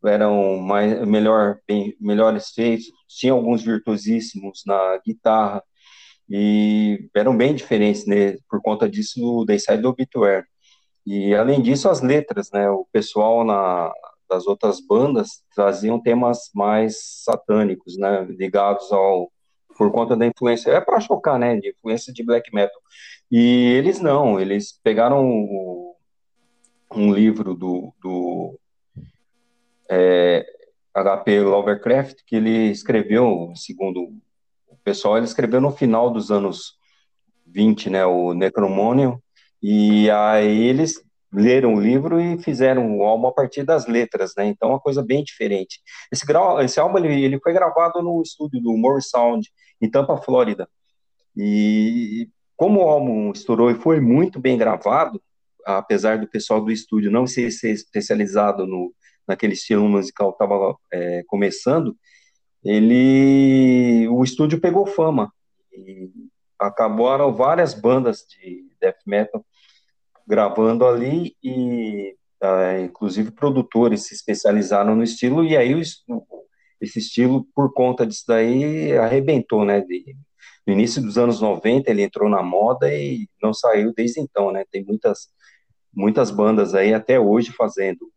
eram 0.04 0.58
mais, 0.58 1.06
melhor, 1.06 1.58
bem, 1.66 1.96
melhores 2.00 2.50
feitos, 2.50 2.86
tinha 3.08 3.32
alguns 3.32 3.62
virtuosíssimos 3.62 4.62
na 4.66 4.98
guitarra, 5.04 5.62
e 6.28 7.08
eram 7.14 7.36
bem 7.36 7.54
diferentes, 7.54 8.06
né, 8.06 8.36
por 8.48 8.62
conta 8.62 8.88
disso 8.88 9.20
do 9.20 9.44
Dayside 9.44 9.84
Obituary. 9.84 10.46
E 11.04 11.34
além 11.34 11.60
disso, 11.60 11.88
as 11.88 12.00
letras, 12.00 12.50
né, 12.52 12.70
o 12.70 12.86
pessoal 12.92 13.44
na, 13.44 13.92
das 14.28 14.46
outras 14.46 14.80
bandas 14.80 15.42
traziam 15.54 16.00
temas 16.00 16.50
mais 16.54 17.22
satânicos, 17.24 17.98
né, 17.98 18.24
ligados 18.30 18.92
ao 18.92 19.30
por 19.76 19.90
conta 19.90 20.14
da 20.14 20.26
influência, 20.26 20.70
é 20.72 20.78
para 20.80 21.00
chocar, 21.00 21.38
né, 21.38 21.56
de 21.56 21.70
influência 21.70 22.12
de 22.12 22.22
black 22.22 22.54
metal. 22.54 22.78
E 23.30 23.72
eles 23.78 23.98
não, 23.98 24.38
eles 24.38 24.78
pegaram 24.84 25.26
o, 25.26 25.96
um 26.94 27.14
livro 27.14 27.54
do, 27.54 27.90
do 28.02 28.59
é, 29.90 30.46
HP 30.94 31.40
Lovecraft 31.40 32.18
que 32.26 32.36
ele 32.36 32.70
escreveu, 32.70 33.52
segundo 33.56 34.02
o 34.68 34.76
pessoal, 34.84 35.16
ele 35.16 35.26
escreveu 35.26 35.60
no 35.60 35.72
final 35.72 36.10
dos 36.10 36.30
anos 36.30 36.78
20, 37.46 37.90
né, 37.90 38.06
o 38.06 38.32
Necromonium, 38.32 39.18
e 39.60 40.08
aí 40.10 40.62
eles 40.62 41.02
leram 41.32 41.74
o 41.74 41.80
livro 41.80 42.20
e 42.20 42.38
fizeram 42.42 42.96
o 42.96 43.04
álbum 43.04 43.28
a 43.28 43.32
partir 43.32 43.62
das 43.64 43.86
letras, 43.86 44.32
né, 44.36 44.46
então 44.46 44.68
é 44.68 44.72
uma 44.72 44.80
coisa 44.80 45.02
bem 45.02 45.24
diferente. 45.24 45.80
Esse, 46.12 46.24
esse 46.64 46.80
álbum, 46.80 46.98
ele, 46.98 47.22
ele 47.22 47.40
foi 47.40 47.52
gravado 47.52 48.00
no 48.02 48.22
estúdio 48.22 48.60
do 48.60 48.76
Moore 48.76 49.02
Sound, 49.02 49.48
em 49.80 49.90
Tampa, 49.90 50.16
Flórida, 50.16 50.68
e 51.36 52.28
como 52.56 52.80
o 52.80 52.88
álbum 52.88 53.32
estourou 53.32 53.70
e 53.70 53.74
foi 53.74 54.00
muito 54.00 54.38
bem 54.38 54.58
gravado, 54.58 55.20
apesar 55.64 56.18
do 56.18 56.28
pessoal 56.28 56.60
do 56.60 56.70
estúdio 56.70 57.10
não 57.10 57.26
ser, 57.26 57.50
ser 57.50 57.70
especializado 57.70 58.66
no, 58.66 58.92
naquele 59.30 59.52
estilo 59.52 59.88
musical 59.88 60.30
estava 60.30 60.76
é, 60.92 61.22
começando, 61.26 61.96
ele 62.64 64.08
o 64.08 64.22
estúdio 64.24 64.60
pegou 64.60 64.86
fama 64.86 65.32
e 65.72 66.10
acabaram 66.58 67.32
várias 67.34 67.72
bandas 67.72 68.26
de 68.28 68.66
death 68.80 68.98
metal 69.06 69.44
gravando 70.26 70.84
ali 70.84 71.34
e 71.42 72.14
uh, 72.42 72.84
inclusive 72.84 73.30
produtores 73.30 74.06
se 74.06 74.14
especializaram 74.14 74.94
no 74.94 75.02
estilo 75.02 75.44
e 75.44 75.56
aí 75.56 75.74
o, 75.74 75.80
esse 76.80 76.98
estilo 76.98 77.46
por 77.54 77.72
conta 77.72 78.06
disso 78.06 78.24
daí 78.26 78.96
arrebentou, 78.96 79.64
né? 79.64 79.80
De, 79.80 80.16
no 80.66 80.72
início 80.72 81.00
dos 81.00 81.16
anos 81.16 81.40
90 81.40 81.90
ele 81.90 82.02
entrou 82.02 82.28
na 82.28 82.42
moda 82.42 82.92
e 82.92 83.28
não 83.42 83.54
saiu 83.54 83.92
desde 83.94 84.20
então, 84.20 84.50
né? 84.52 84.64
Tem 84.70 84.84
muitas 84.84 85.28
muitas 85.92 86.30
bandas 86.30 86.74
aí 86.74 86.92
até 86.92 87.18
hoje 87.18 87.52
fazendo 87.52 88.10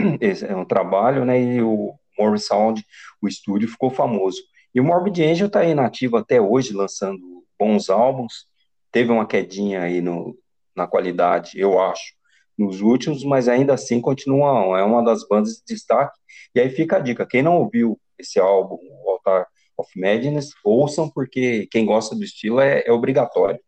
é 0.48 0.56
um 0.56 0.64
trabalho, 0.64 1.24
né? 1.24 1.40
E 1.40 1.62
o 1.62 1.94
Morris 2.18 2.46
Sound, 2.46 2.84
o 3.20 3.28
estúdio 3.28 3.68
ficou 3.68 3.90
famoso. 3.90 4.42
E 4.74 4.80
o 4.80 4.84
Morbid 4.84 5.22
Angel 5.22 5.46
está 5.46 5.60
aí 5.60 5.74
nativo 5.74 6.16
até 6.16 6.40
hoje, 6.40 6.72
lançando 6.72 7.20
bons 7.58 7.90
álbuns. 7.90 8.46
Teve 8.92 9.10
uma 9.10 9.26
quedinha 9.26 9.82
aí 9.82 10.00
no, 10.00 10.36
na 10.74 10.86
qualidade, 10.86 11.58
eu 11.58 11.80
acho, 11.80 12.14
nos 12.58 12.80
últimos, 12.80 13.24
mas 13.24 13.48
ainda 13.48 13.74
assim 13.74 14.00
continua, 14.00 14.78
é 14.78 14.82
uma 14.82 15.02
das 15.04 15.26
bandas 15.26 15.56
de 15.56 15.74
destaque. 15.74 16.18
E 16.54 16.60
aí 16.60 16.70
fica 16.70 16.96
a 16.96 17.00
dica, 17.00 17.26
quem 17.26 17.42
não 17.42 17.58
ouviu 17.58 17.98
esse 18.18 18.38
álbum, 18.38 18.76
o 19.04 19.10
Altar 19.10 19.46
of 19.76 19.90
Madness, 19.98 20.50
ouçam, 20.64 21.08
porque 21.08 21.66
quem 21.70 21.86
gosta 21.86 22.14
do 22.14 22.22
estilo 22.22 22.60
é, 22.60 22.82
é 22.84 22.92
obrigatório. 22.92 23.60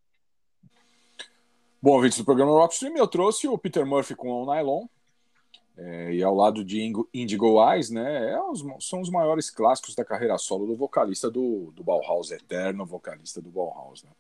Bom, 1.81 1.93
ouvintes 1.93 2.19
do 2.19 2.25
programa 2.25 2.53
Rockstream, 2.53 2.97
eu 2.97 3.09
trouxe 3.09 3.49
o 3.49 3.59
Peter 3.59 3.85
Murphy 3.85 4.15
com 4.15 4.31
o 4.31 4.55
Nylon, 4.55 4.87
é, 5.77 6.13
e 6.13 6.23
ao 6.23 6.35
lado 6.35 6.65
de 6.65 6.93
Indigo 7.15 7.63
Eyes, 7.71 7.89
né, 7.89 8.33
é 8.33 8.41
os, 8.43 8.63
são 8.81 9.01
os 9.01 9.09
maiores 9.09 9.49
clássicos 9.49 9.95
da 9.95 10.05
carreira 10.05 10.37
solo 10.37 10.67
do 10.67 10.77
vocalista 10.77 11.31
do, 11.31 11.73
do 11.75 11.83
Bauhaus, 11.83 12.31
eterno 12.31 12.85
vocalista 12.85 13.41
do 13.41 13.51
Bauhaus. 13.51 14.03
Né. 14.05 14.11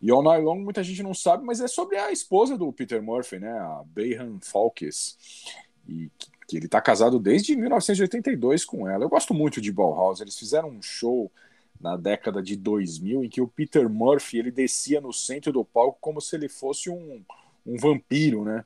E 0.00 0.10
All 0.10 0.22
Night 0.22 0.44
Long 0.44 0.60
muita 0.60 0.82
gente 0.82 1.02
não 1.02 1.14
sabe, 1.14 1.44
mas 1.44 1.60
é 1.60 1.66
sobre 1.66 1.96
a 1.96 2.12
esposa 2.12 2.56
do 2.56 2.72
Peter 2.72 3.02
Murphy, 3.02 3.38
né, 3.38 3.50
a 3.50 3.82
Bayhan 3.86 4.38
Falkes, 4.40 5.18
e 5.88 6.10
que, 6.16 6.30
que 6.46 6.56
ele 6.56 6.66
está 6.66 6.80
casado 6.80 7.18
desde 7.18 7.56
1982 7.56 8.64
com 8.64 8.88
ela. 8.88 9.04
Eu 9.04 9.08
gosto 9.08 9.34
muito 9.34 9.60
de 9.60 9.72
Bauhaus, 9.72 10.20
eles 10.20 10.38
fizeram 10.38 10.68
um 10.68 10.80
show 10.82 11.30
na 11.80 11.96
década 11.96 12.40
de 12.40 12.56
2000 12.56 13.24
em 13.24 13.28
que 13.28 13.40
o 13.40 13.48
Peter 13.48 13.88
Murphy 13.88 14.38
ele 14.38 14.50
descia 14.50 15.00
no 15.00 15.12
centro 15.12 15.52
do 15.52 15.64
palco 15.64 15.98
como 16.00 16.20
se 16.20 16.36
ele 16.36 16.48
fosse 16.48 16.88
um, 16.88 17.22
um 17.66 17.76
vampiro, 17.76 18.44
né? 18.44 18.64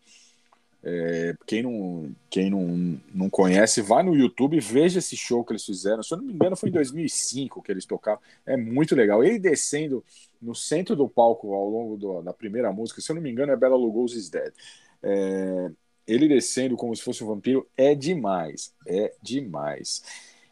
É, 0.83 1.35
quem 1.47 1.63
não, 1.63 2.15
quem 2.31 2.51
não, 2.51 3.01
não 3.13 3.29
conhece, 3.29 3.83
vai 3.83 4.03
no 4.03 4.15
YouTube 4.15 4.57
e 4.57 4.61
veja 4.61 5.01
esse 5.01 5.17
show 5.17 5.45
que 5.45 5.53
eles 5.53 5.65
fizeram. 5.65 6.03
Se 6.03 6.15
eu 6.15 6.19
não 6.19 6.25
me 6.25 6.33
engano, 6.33 6.57
foi 6.57 6.69
em 6.69 6.73
2005 6.73 7.63
que 7.63 7.73
eles 7.73 7.85
tocaram. 7.85 8.21
É 8.47 8.57
muito 8.57 8.95
legal. 8.95 9.23
Ele 9.25 9.39
descendo 9.39 10.05
no 10.41 10.55
centro 10.55 10.95
do 10.95 11.09
palco 11.09 11.53
ao 11.53 11.69
longo 11.69 11.97
do, 11.97 12.23
da 12.23 12.33
primeira 12.33 12.73
música, 12.73 13.01
se 13.01 13.11
eu 13.11 13.17
não 13.17 13.23
me 13.23 13.31
engano, 13.31 13.53
é 13.53 13.57
Bela 13.57 13.77
Lugosi's 13.77 14.31
Dead. 14.31 14.53
É, 15.03 15.71
ele 16.07 16.29
descendo 16.29 16.77
como 16.77 16.95
se 16.95 17.03
fosse 17.03 17.23
um 17.23 17.27
vampiro 17.27 17.69
é 17.77 17.95
demais. 17.95 18.73
É 18.87 19.13
demais. 19.21 20.03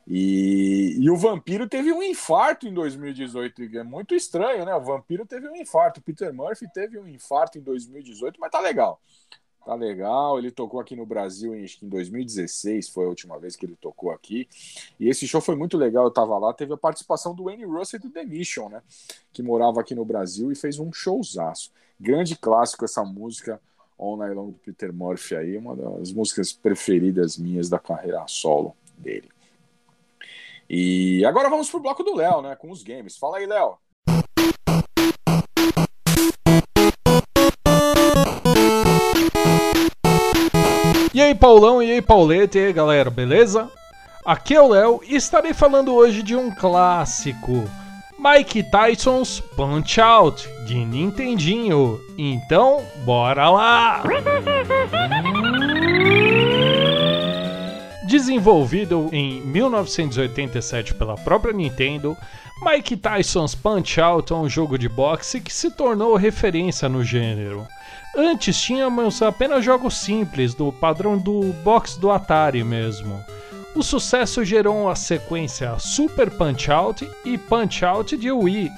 E, 0.08 0.96
e, 1.00 1.10
o 1.10 1.16
vampiro 1.16 1.68
teve 1.68 1.92
um 1.92 2.02
infarto 2.02 2.68
em 2.68 2.72
2018. 2.72 3.62
É 3.76 3.82
muito 3.82 4.14
estranho, 4.14 4.64
né? 4.64 4.74
O 4.74 4.80
vampiro 4.80 5.26
teve 5.26 5.48
um 5.48 5.56
infarto. 5.56 6.00
Peter 6.00 6.32
Murphy 6.32 6.70
teve 6.72 6.96
um 6.96 7.08
infarto 7.08 7.58
em 7.58 7.60
2018, 7.60 8.38
mas 8.38 8.50
tá 8.50 8.60
legal. 8.60 9.00
Tá 9.66 9.74
legal, 9.74 10.38
ele 10.38 10.52
tocou 10.52 10.78
aqui 10.78 10.94
no 10.94 11.04
Brasil 11.04 11.52
em, 11.52 11.66
em 11.82 11.88
2016, 11.88 12.88
foi 12.88 13.04
a 13.04 13.08
última 13.08 13.36
vez 13.36 13.56
que 13.56 13.66
ele 13.66 13.74
tocou 13.74 14.12
aqui. 14.12 14.48
E 15.00 15.08
esse 15.08 15.26
show 15.26 15.40
foi 15.40 15.56
muito 15.56 15.76
legal, 15.76 16.04
eu 16.04 16.10
tava 16.12 16.38
lá, 16.38 16.54
teve 16.54 16.72
a 16.72 16.76
participação 16.76 17.34
do 17.34 17.46
Wayne 17.46 17.64
Russell 17.64 17.98
do 17.98 18.08
The 18.08 18.24
Mission, 18.24 18.68
né? 18.68 18.80
Que 19.32 19.42
morava 19.42 19.80
aqui 19.80 19.92
no 19.92 20.04
Brasil 20.04 20.52
e 20.52 20.54
fez 20.54 20.78
um 20.78 20.92
showzaço. 20.92 21.72
Grande 21.98 22.36
clássico 22.36 22.84
essa 22.84 23.04
música, 23.04 23.60
All 23.98 24.16
Night 24.16 24.36
Long 24.36 24.50
do 24.52 24.58
Peter 24.58 24.92
Murphy 24.92 25.34
aí, 25.34 25.58
uma 25.58 25.74
das 25.74 26.12
músicas 26.12 26.52
preferidas 26.52 27.36
minhas 27.36 27.68
da 27.68 27.80
carreira 27.80 28.24
solo 28.28 28.72
dele. 28.96 29.28
E 30.70 31.24
agora 31.24 31.50
vamos 31.50 31.68
pro 31.68 31.80
bloco 31.80 32.04
do 32.04 32.14
Léo, 32.14 32.40
né? 32.40 32.54
Com 32.54 32.70
os 32.70 32.84
games. 32.84 33.16
Fala 33.16 33.38
aí, 33.38 33.46
Léo. 33.46 33.76
Aí, 41.26 41.34
Paulão, 41.34 41.82
e 41.82 41.90
aí, 41.90 42.00
Paulete, 42.00 42.58
e 42.58 42.66
aí, 42.66 42.72
galera, 42.72 43.10
beleza? 43.10 43.68
Aqui 44.24 44.54
é 44.54 44.60
o 44.60 44.68
Léo 44.68 45.00
e 45.06 45.16
estarei 45.16 45.52
falando 45.52 45.94
hoje 45.94 46.22
de 46.22 46.36
um 46.36 46.54
clássico. 46.54 47.68
Mike 48.18 48.64
Tyson's 48.64 49.40
Punch 49.40 50.00
Out, 50.00 50.48
de 50.66 50.84
Nintendinho. 50.84 52.00
Então, 52.16 52.82
bora 53.04 53.50
lá! 53.50 54.02
Desenvolvido 58.06 59.08
em 59.12 59.40
1987 59.42 60.94
pela 60.94 61.16
própria 61.16 61.52
Nintendo, 61.52 62.16
Mike 62.62 62.96
Tyson's 62.96 63.54
Punch 63.54 64.00
Out 64.00 64.32
é 64.32 64.36
um 64.36 64.48
jogo 64.48 64.78
de 64.78 64.88
boxe 64.88 65.40
que 65.40 65.52
se 65.52 65.70
tornou 65.72 66.14
referência 66.14 66.88
no 66.88 67.02
gênero. 67.02 67.66
Antes 68.18 68.58
tínhamos 68.58 69.20
apenas 69.20 69.62
jogos 69.62 69.94
simples, 69.94 70.54
do 70.54 70.72
padrão 70.72 71.18
do 71.18 71.52
boxe 71.62 72.00
do 72.00 72.10
Atari 72.10 72.64
mesmo. 72.64 73.22
O 73.74 73.82
sucesso 73.82 74.42
gerou 74.42 74.88
a 74.88 74.94
sequência 74.94 75.78
Super 75.78 76.30
Punch 76.30 76.70
Out 76.70 77.06
e 77.26 77.36
Punch 77.36 77.84
Out 77.84 78.16
de 78.16 78.32
Wii. 78.32 78.70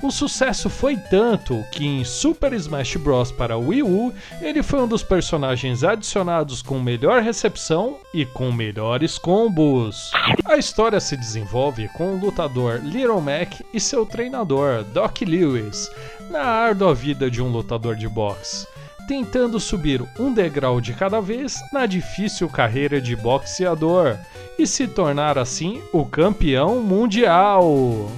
O 0.00 0.12
sucesso 0.12 0.70
foi 0.70 0.96
tanto 0.96 1.64
que 1.72 1.84
em 1.84 2.04
Super 2.04 2.52
Smash 2.52 2.94
Bros. 2.94 3.32
para 3.32 3.58
Wii 3.58 3.82
U 3.82 4.14
ele 4.40 4.62
foi 4.62 4.80
um 4.82 4.86
dos 4.86 5.02
personagens 5.02 5.82
adicionados 5.82 6.62
com 6.62 6.78
melhor 6.78 7.20
recepção 7.20 7.96
e 8.12 8.24
com 8.24 8.52
melhores 8.52 9.18
combos. 9.18 10.12
A 10.44 10.56
história 10.56 11.00
se 11.00 11.16
desenvolve 11.16 11.88
com 11.88 12.14
o 12.14 12.20
lutador 12.20 12.80
Little 12.84 13.20
Mac 13.20 13.60
e 13.72 13.80
seu 13.80 14.06
treinador 14.06 14.84
Doc 14.84 15.22
Lewis 15.22 15.90
na 16.30 16.44
árdua 16.44 16.94
vida 16.94 17.28
de 17.28 17.42
um 17.42 17.50
lutador 17.50 17.96
de 17.96 18.08
boxe 18.08 18.72
tentando 19.06 19.60
subir 19.60 20.02
um 20.18 20.32
degrau 20.32 20.80
de 20.80 20.92
cada 20.92 21.20
vez 21.20 21.62
na 21.72 21.86
difícil 21.86 22.48
carreira 22.48 23.00
de 23.00 23.14
boxeador 23.14 24.16
e 24.58 24.66
se 24.66 24.86
tornar 24.86 25.38
assim 25.38 25.82
o 25.92 26.04
campeão 26.04 26.80
mundial. 26.80 28.10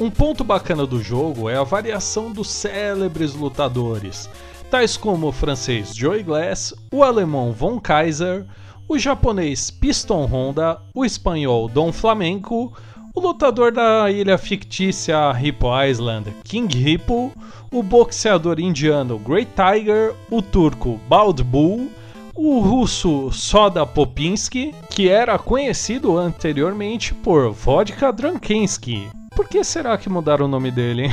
Um 0.00 0.10
ponto 0.10 0.42
bacana 0.42 0.86
do 0.86 1.02
jogo 1.02 1.48
é 1.48 1.56
a 1.56 1.62
variação 1.62 2.32
dos 2.32 2.50
célebres 2.50 3.34
lutadores, 3.34 4.28
tais 4.70 4.96
como 4.96 5.28
o 5.28 5.32
francês 5.32 5.94
Joey 5.94 6.22
Glass, 6.22 6.74
o 6.90 7.04
alemão 7.04 7.52
Von 7.52 7.78
Kaiser, 7.78 8.44
o 8.88 8.98
japonês 8.98 9.70
Piston 9.70 10.24
Honda, 10.26 10.80
o 10.92 11.04
espanhol 11.04 11.68
Dom 11.68 11.92
Flamenco, 11.92 12.72
o 13.14 13.20
lutador 13.20 13.72
da 13.72 14.10
ilha 14.10 14.38
fictícia 14.38 15.32
Hippo 15.38 15.68
Island, 15.82 16.34
King 16.44 16.74
Hippo, 16.76 17.32
o 17.70 17.82
boxeador 17.82 18.58
indiano 18.58 19.18
Great 19.18 19.50
Tiger, 19.54 20.14
o 20.30 20.40
turco 20.40 20.98
Bald 21.08 21.42
Bull, 21.42 21.90
o 22.34 22.60
russo 22.60 23.30
Soda 23.30 23.84
Popinski, 23.84 24.74
que 24.90 25.08
era 25.08 25.38
conhecido 25.38 26.16
anteriormente 26.16 27.12
por 27.12 27.50
Vodka 27.50 28.10
Drankensky. 28.10 29.08
Por 29.36 29.46
que 29.46 29.62
será 29.62 29.98
que 29.98 30.08
mudaram 30.08 30.46
o 30.46 30.48
nome 30.48 30.70
dele? 30.70 31.10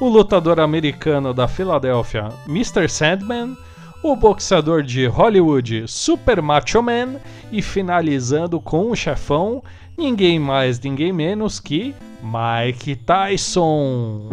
o 0.00 0.08
lutador 0.08 0.58
americano 0.58 1.32
da 1.32 1.46
Filadélfia, 1.46 2.28
Mr. 2.46 2.88
Sandman, 2.88 3.56
o 4.02 4.14
boxeador 4.14 4.82
de 4.82 5.06
Hollywood, 5.06 5.84
Super 5.88 6.40
Macho 6.40 6.82
Man, 6.82 7.16
e 7.50 7.60
finalizando 7.62 8.60
com 8.60 8.90
o 8.90 8.96
chefão, 8.96 9.62
ninguém 9.98 10.38
mais, 10.38 10.78
ninguém 10.80 11.12
menos 11.12 11.58
que 11.58 11.94
Mike 12.22 12.96
Tyson. 12.96 14.28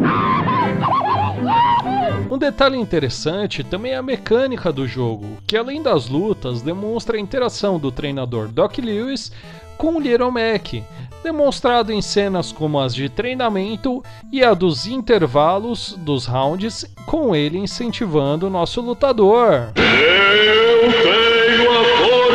Um 2.30 2.38
detalhe 2.38 2.78
interessante 2.78 3.64
também 3.64 3.92
é 3.92 3.96
a 3.96 4.02
mecânica 4.02 4.72
do 4.72 4.86
jogo, 4.86 5.26
que 5.46 5.56
além 5.56 5.82
das 5.82 6.08
lutas 6.08 6.62
demonstra 6.62 7.16
a 7.16 7.20
interação 7.20 7.78
do 7.78 7.90
treinador 7.90 8.48
Doc 8.48 8.78
Lewis 8.78 9.32
com 9.76 10.00
Little 10.00 10.30
Mac, 10.30 10.82
demonstrado 11.22 11.92
em 11.92 12.00
cenas 12.00 12.52
como 12.52 12.80
as 12.80 12.94
de 12.94 13.08
treinamento 13.08 14.02
e 14.32 14.42
a 14.42 14.54
dos 14.54 14.86
intervalos 14.86 15.94
dos 15.98 16.26
rounds, 16.26 16.86
com 17.04 17.34
ele 17.34 17.58
incentivando 17.58 18.46
o 18.46 18.50
nosso 18.50 18.80
lutador. 18.80 19.72
Eu 19.76 20.92
tenho 21.02 21.70
a 21.70 21.84
força! 21.84 22.25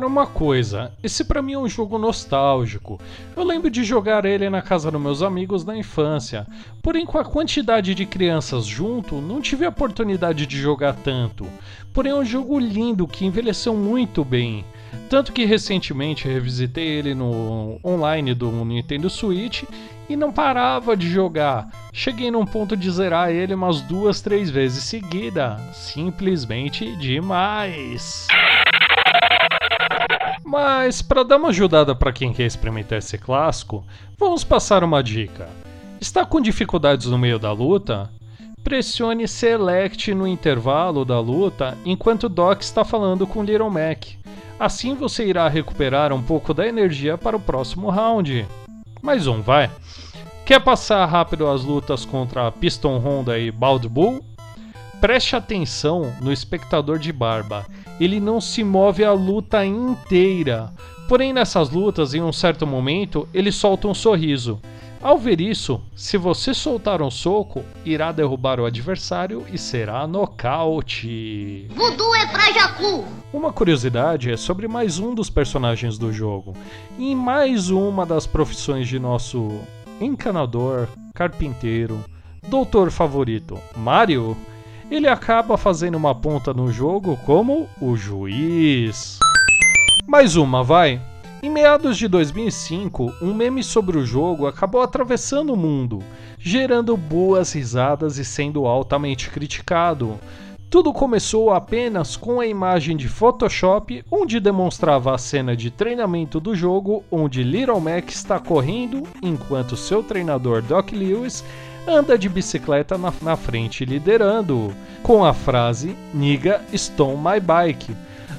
Cara, 0.00 0.08
uma 0.08 0.26
coisa, 0.26 0.90
esse 1.02 1.22
pra 1.22 1.42
mim 1.42 1.52
é 1.52 1.58
um 1.58 1.68
jogo 1.68 1.98
nostálgico. 1.98 2.98
Eu 3.36 3.44
lembro 3.44 3.68
de 3.68 3.84
jogar 3.84 4.24
ele 4.24 4.48
na 4.48 4.62
casa 4.62 4.90
dos 4.90 4.98
meus 4.98 5.20
amigos 5.20 5.62
na 5.62 5.76
infância. 5.76 6.46
Porém, 6.82 7.04
com 7.04 7.18
a 7.18 7.24
quantidade 7.24 7.94
de 7.94 8.06
crianças 8.06 8.64
junto, 8.64 9.20
não 9.20 9.42
tive 9.42 9.66
a 9.66 9.68
oportunidade 9.68 10.46
de 10.46 10.58
jogar 10.58 10.94
tanto. 10.94 11.46
Porém, 11.92 12.12
é 12.12 12.14
um 12.14 12.24
jogo 12.24 12.58
lindo 12.58 13.06
que 13.06 13.26
envelheceu 13.26 13.76
muito 13.76 14.24
bem. 14.24 14.64
Tanto 15.10 15.34
que 15.34 15.44
recentemente 15.44 16.26
revisitei 16.26 16.88
ele 16.88 17.14
no 17.14 17.78
online 17.84 18.32
do 18.32 18.50
Nintendo 18.64 19.10
Switch 19.10 19.64
e 20.08 20.16
não 20.16 20.32
parava 20.32 20.96
de 20.96 21.10
jogar. 21.10 21.68
Cheguei 21.92 22.30
num 22.30 22.46
ponto 22.46 22.74
de 22.74 22.90
zerar 22.90 23.28
ele 23.28 23.52
umas 23.52 23.82
duas, 23.82 24.22
três 24.22 24.48
vezes 24.48 24.82
seguida. 24.82 25.58
Simplesmente 25.74 26.96
demais. 26.96 28.28
Mas 30.50 31.00
para 31.00 31.22
dar 31.22 31.36
uma 31.36 31.50
ajudada 31.50 31.94
para 31.94 32.12
quem 32.12 32.32
quer 32.32 32.44
experimentar 32.44 32.98
esse 32.98 33.16
clássico, 33.16 33.84
vamos 34.18 34.42
passar 34.42 34.82
uma 34.82 35.00
dica. 35.00 35.48
Está 36.00 36.26
com 36.26 36.40
dificuldades 36.40 37.06
no 37.06 37.16
meio 37.16 37.38
da 37.38 37.52
luta? 37.52 38.10
Pressione 38.64 39.28
Select 39.28 40.12
no 40.12 40.26
intervalo 40.26 41.04
da 41.04 41.20
luta 41.20 41.78
enquanto 41.84 42.28
Doc 42.28 42.62
está 42.62 42.84
falando 42.84 43.28
com 43.28 43.44
Little 43.44 43.70
Mac. 43.70 44.06
Assim 44.58 44.96
você 44.96 45.24
irá 45.24 45.46
recuperar 45.46 46.12
um 46.12 46.20
pouco 46.20 46.52
da 46.52 46.66
energia 46.66 47.16
para 47.16 47.36
o 47.36 47.40
próximo 47.40 47.88
round. 47.88 48.44
Mais 49.00 49.28
um, 49.28 49.40
vai. 49.40 49.70
Quer 50.44 50.58
passar 50.58 51.06
rápido 51.06 51.46
as 51.46 51.62
lutas 51.62 52.04
contra 52.04 52.50
Piston 52.50 52.98
Honda 52.98 53.38
e 53.38 53.52
Bald 53.52 53.88
Bull? 53.88 54.20
Preste 55.00 55.34
atenção 55.34 56.14
no 56.20 56.30
espectador 56.30 56.98
de 56.98 57.10
barba. 57.10 57.66
Ele 57.98 58.20
não 58.20 58.38
se 58.38 58.62
move 58.62 59.02
a 59.02 59.12
luta 59.12 59.64
inteira. 59.64 60.70
Porém, 61.08 61.32
nessas 61.32 61.70
lutas, 61.70 62.12
em 62.12 62.20
um 62.20 62.32
certo 62.32 62.66
momento, 62.66 63.26
ele 63.32 63.50
solta 63.50 63.88
um 63.88 63.94
sorriso. 63.94 64.60
Ao 65.02 65.16
ver 65.16 65.40
isso, 65.40 65.80
se 65.96 66.18
você 66.18 66.52
soltar 66.52 67.00
um 67.00 67.10
soco, 67.10 67.64
irá 67.82 68.12
derrubar 68.12 68.60
o 68.60 68.66
adversário 68.66 69.46
e 69.50 69.56
será 69.56 70.06
nocaute. 70.06 71.66
Voodoo 71.70 72.14
é 72.14 72.26
pra 72.26 72.52
Jacu! 72.52 73.06
Uma 73.32 73.50
curiosidade 73.50 74.30
é 74.30 74.36
sobre 74.36 74.68
mais 74.68 74.98
um 74.98 75.14
dos 75.14 75.30
personagens 75.30 75.96
do 75.96 76.12
jogo. 76.12 76.52
Em 76.98 77.16
mais 77.16 77.70
uma 77.70 78.04
das 78.04 78.26
profissões 78.26 78.86
de 78.86 78.98
nosso 78.98 79.60
encanador, 79.98 80.86
carpinteiro, 81.14 82.04
doutor 82.46 82.90
favorito, 82.90 83.58
Mario, 83.74 84.36
ele 84.90 85.08
acaba 85.08 85.56
fazendo 85.56 85.94
uma 85.94 86.14
ponta 86.14 86.52
no 86.52 86.72
jogo 86.72 87.16
como 87.24 87.68
o 87.80 87.96
juiz. 87.96 89.18
Mais 90.06 90.34
uma, 90.34 90.64
vai! 90.64 91.00
Em 91.42 91.48
meados 91.48 91.96
de 91.96 92.08
2005, 92.08 93.14
um 93.22 93.32
meme 93.32 93.62
sobre 93.62 93.96
o 93.96 94.04
jogo 94.04 94.46
acabou 94.46 94.82
atravessando 94.82 95.54
o 95.54 95.56
mundo, 95.56 96.00
gerando 96.38 96.96
boas 96.96 97.52
risadas 97.52 98.18
e 98.18 98.24
sendo 98.24 98.66
altamente 98.66 99.30
criticado. 99.30 100.18
Tudo 100.68 100.92
começou 100.92 101.50
apenas 101.50 102.16
com 102.16 102.40
a 102.40 102.46
imagem 102.46 102.96
de 102.96 103.08
Photoshop, 103.08 104.04
onde 104.10 104.38
demonstrava 104.38 105.14
a 105.14 105.18
cena 105.18 105.56
de 105.56 105.70
treinamento 105.70 106.38
do 106.38 106.54
jogo, 106.54 107.02
onde 107.10 107.42
Little 107.42 107.80
Mac 107.80 108.08
está 108.10 108.38
correndo 108.38 109.02
enquanto 109.22 109.76
seu 109.76 110.02
treinador 110.02 110.62
Doc 110.62 110.92
Lewis 110.92 111.42
anda 111.86 112.18
de 112.18 112.28
bicicleta 112.28 112.96
na, 112.96 113.12
na 113.22 113.36
frente 113.36 113.84
liderando, 113.84 114.74
com 115.02 115.24
a 115.24 115.32
frase 115.32 115.96
Niga 116.12 116.60
Stone 116.74 117.16
My 117.16 117.40
Bike. 117.40 117.96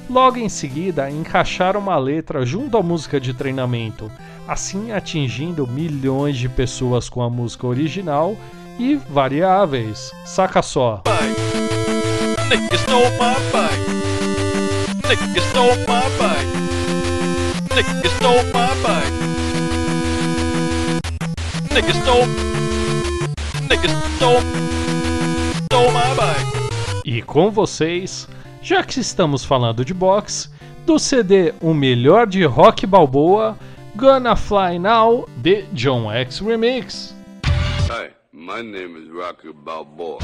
Logo 0.08 0.38
em 0.38 0.48
seguida, 0.48 1.10
encaixaram 1.10 1.80
uma 1.80 1.96
letra 1.96 2.44
junto 2.44 2.76
à 2.76 2.82
música 2.82 3.20
de 3.20 3.32
treinamento, 3.32 4.10
assim 4.46 4.92
atingindo 4.92 5.66
milhões 5.66 6.36
de 6.36 6.48
pessoas 6.48 7.08
com 7.08 7.22
a 7.22 7.30
música 7.30 7.66
original 7.66 8.36
e 8.78 8.96
variáveis. 8.96 10.12
Saca 10.24 10.62
só. 10.62 11.02
Nick 21.74 21.88
stole 21.94 22.71
E 27.04 27.22
com 27.22 27.50
vocês, 27.50 28.28
já 28.60 28.82
que 28.84 29.00
estamos 29.00 29.44
falando 29.46 29.82
de 29.82 29.94
boxe, 29.94 30.50
do 30.84 30.98
CD 30.98 31.54
O 31.58 31.72
Melhor 31.72 32.26
de 32.26 32.44
Rock 32.44 32.86
Balboa, 32.86 33.56
Gonna 33.96 34.36
Fly 34.36 34.78
Now, 34.78 35.26
de 35.38 35.62
John 35.72 36.12
X 36.12 36.40
Remix. 36.40 37.14
Hi, 37.88 38.10
my 38.30 38.62
name 38.62 38.98
is 38.98 39.08
Rocky 39.08 39.52
Balboa. 39.54 40.18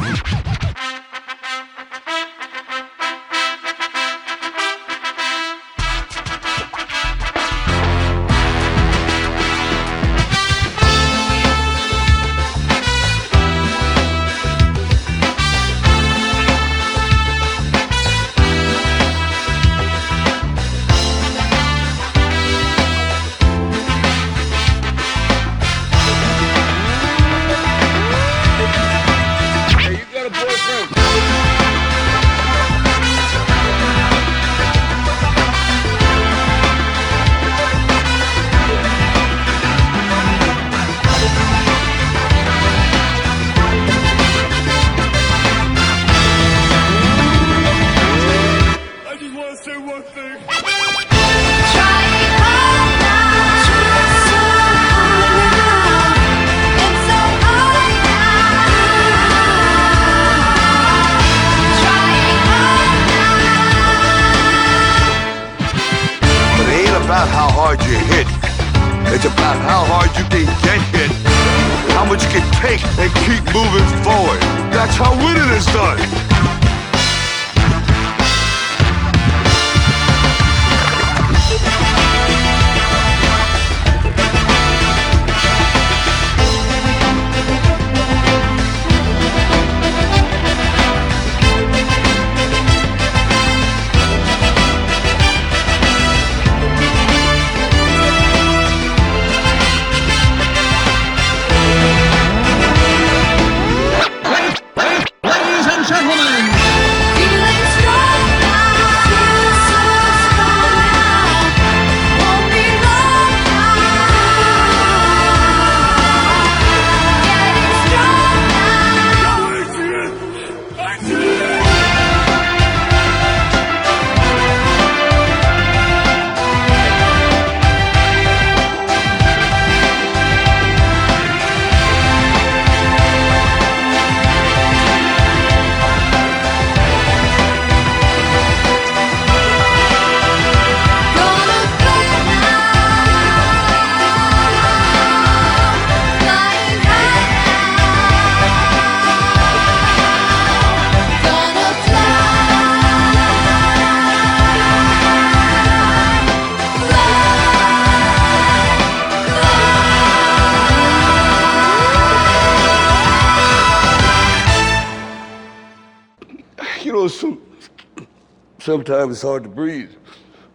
Sometimes 168.68 169.12
it's 169.12 169.22
hard 169.22 169.44
to 169.44 169.48
breathe. 169.48 169.92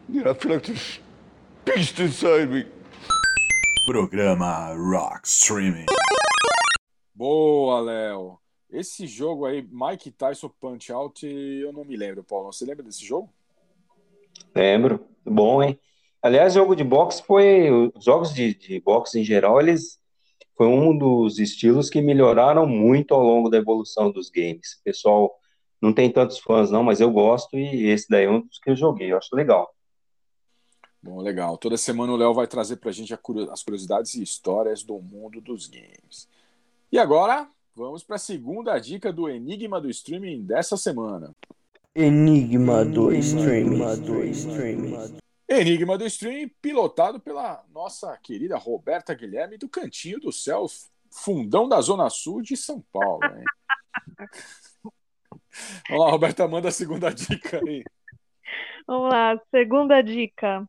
You 0.08 0.24
know, 0.24 0.30
I 0.30 0.34
feel 0.36 0.52
like 0.52 0.68
this 0.68 1.00
beast 1.66 2.00
inside 2.00 2.52
me. 2.52 2.66
Programa 3.88 4.76
Rock 4.78 5.28
Streaming. 5.28 5.88
Boa, 7.16 7.80
Léo. 7.82 8.38
Esse 8.72 9.08
jogo 9.08 9.48
aí, 9.48 9.68
Mike 9.72 10.12
Tyson 10.12 10.52
Punch 10.62 10.92
Out, 10.92 11.26
eu 11.26 11.74
não 11.74 11.84
me 11.84 11.98
lembro, 11.98 12.24
Paulo. 12.24 12.54
Você 12.54 12.64
lembra 12.66 12.84
desse 12.84 13.04
jogo? 13.04 13.34
Lembro. 14.56 15.04
Bom, 15.26 15.64
hein? 15.64 15.80
Aliás, 16.22 16.54
jogo 16.54 16.76
de 16.76 16.84
boxe 16.84 17.24
foi. 17.26 17.72
Os 17.96 18.06
jogos 18.06 18.32
de, 18.32 18.54
de 18.54 18.80
boxe 18.80 19.20
em 19.20 19.24
geral, 19.24 19.60
eles. 19.60 20.00
Foi 20.56 20.68
um 20.68 20.96
dos 20.96 21.40
estilos 21.40 21.90
que 21.90 22.00
melhoraram 22.00 22.68
muito 22.68 23.16
ao 23.16 23.24
longo 23.24 23.50
da 23.50 23.58
evolução 23.58 24.12
dos 24.12 24.30
games. 24.30 24.74
O 24.74 24.84
pessoal 24.84 25.36
não 25.84 25.92
tem 25.94 26.10
tantos 26.10 26.40
fãs, 26.40 26.72
não, 26.72 26.82
mas 26.82 27.02
eu 27.02 27.12
gosto 27.12 27.58
e 27.58 27.88
esse 27.88 28.08
daí 28.10 28.24
é 28.24 28.30
um 28.30 28.40
dos 28.40 28.58
que 28.58 28.70
eu 28.70 28.76
joguei. 28.76 29.12
Eu 29.12 29.18
acho 29.18 29.36
legal. 29.36 29.76
Bom, 31.02 31.20
legal. 31.20 31.58
Toda 31.58 31.76
semana 31.76 32.14
o 32.14 32.16
Léo 32.16 32.34
vai 32.34 32.48
trazer 32.48 32.78
pra 32.78 32.90
gente 32.94 33.14
a 33.14 33.18
curio- 33.18 33.52
as 33.52 33.62
curiosidades 33.62 34.14
e 34.14 34.24
histórias 34.24 34.82
do 34.82 34.98
mundo 35.02 35.42
dos 35.42 35.68
games. 35.68 36.30
E 36.90 36.98
agora, 36.98 37.50
vamos 37.76 38.02
para 38.02 38.16
a 38.16 38.20
segunda 38.20 38.80
dica 38.80 39.12
do 39.12 39.28
Enigma 39.28 39.82
do 39.82 39.90
Streaming 39.90 40.44
dessa 40.44 40.78
semana. 40.78 41.36
Enigma 41.94 42.86
do 42.86 43.12
Streaming. 43.12 43.82
Enigma 45.50 45.98
do 45.98 46.06
Streaming, 46.06 46.48
pilotado 46.62 47.20
pela 47.20 47.62
nossa 47.74 48.16
querida 48.24 48.58
Roberta 48.58 49.14
Guilherme 49.14 49.58
do 49.58 49.68
Cantinho 49.68 50.18
do 50.22 50.32
Céu, 50.32 50.66
fundão 51.12 51.68
da 51.68 51.82
Zona 51.82 52.10
Sul 52.10 52.42
de 52.42 52.56
São 52.56 52.82
Paulo. 52.94 53.20
Hein? 53.26 53.44
Vamos 55.88 56.06
lá, 56.06 56.12
Roberta, 56.12 56.48
manda 56.48 56.70
a 56.70 56.72
segunda 56.72 57.14
dica 57.14 57.62
aí. 57.66 57.84
Vamos 58.88 59.12
lá, 59.12 59.40
segunda 59.52 60.02
dica. 60.02 60.68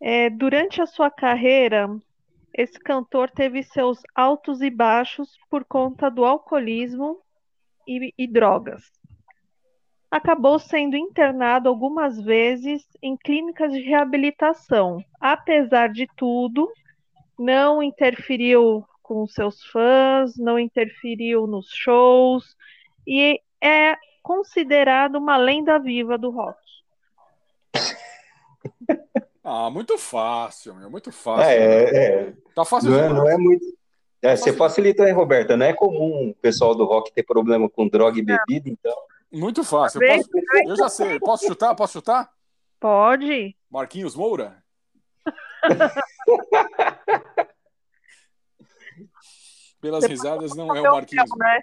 É, 0.00 0.30
durante 0.30 0.80
a 0.80 0.86
sua 0.86 1.10
carreira, 1.10 1.88
esse 2.54 2.78
cantor 2.78 3.30
teve 3.30 3.62
seus 3.62 4.00
altos 4.14 4.60
e 4.60 4.70
baixos 4.70 5.38
por 5.48 5.64
conta 5.64 6.10
do 6.10 6.24
alcoolismo 6.24 7.20
e, 7.86 8.12
e 8.18 8.26
drogas. 8.26 8.82
Acabou 10.10 10.58
sendo 10.58 10.94
internado 10.94 11.68
algumas 11.68 12.20
vezes 12.20 12.86
em 13.02 13.16
clínicas 13.16 13.72
de 13.72 13.80
reabilitação. 13.80 15.02
Apesar 15.18 15.88
de 15.88 16.06
tudo, 16.16 16.70
não 17.38 17.82
interferiu 17.82 18.84
com 19.02 19.26
seus 19.26 19.64
fãs, 19.64 20.36
não 20.36 20.58
interferiu 20.58 21.46
nos 21.46 21.68
shows 21.72 22.54
e 23.06 23.40
é 23.62 23.96
considerado 24.22 25.16
uma 25.16 25.36
lenda 25.36 25.78
viva 25.78 26.16
do 26.18 26.30
rock. 26.30 26.58
Ah, 29.44 29.68
muito 29.70 29.98
fácil, 29.98 30.72
meu, 30.76 30.88
muito 30.88 31.10
fácil. 31.10 31.42
É, 31.50 31.96
é. 32.28 32.32
Tá 32.54 32.64
fácil 32.64 32.90
Não 32.90 32.98
é, 33.00 33.08
demais. 33.08 33.24
não 33.24 33.28
é 33.28 33.36
muito. 33.36 33.64
É, 34.22 34.36
você 34.36 34.52
facilita, 34.52 35.04
hein, 35.04 35.12
Roberta? 35.12 35.56
Não 35.56 35.66
é 35.66 35.72
comum 35.72 36.28
o 36.30 36.34
pessoal 36.36 36.76
do 36.76 36.84
rock 36.84 37.12
ter 37.12 37.24
problema 37.24 37.68
com 37.68 37.88
droga 37.88 38.16
e 38.20 38.22
bebida, 38.22 38.68
então. 38.68 38.94
Muito 39.32 39.64
fácil. 39.64 40.00
Eu, 40.00 40.16
posso- 40.16 40.30
eu 40.68 40.76
já 40.76 40.88
sei. 40.88 41.18
Posso 41.18 41.44
chutar? 41.44 41.74
Posso 41.74 41.94
chutar? 41.94 42.30
Pode. 42.78 43.56
Marquinhos 43.68 44.14
Moura? 44.14 44.62
Pelas 49.80 50.04
risadas 50.04 50.54
não 50.54 50.74
é 50.74 50.80
o 50.80 50.84
Marquinhos. 50.92 51.28
né? 51.36 51.60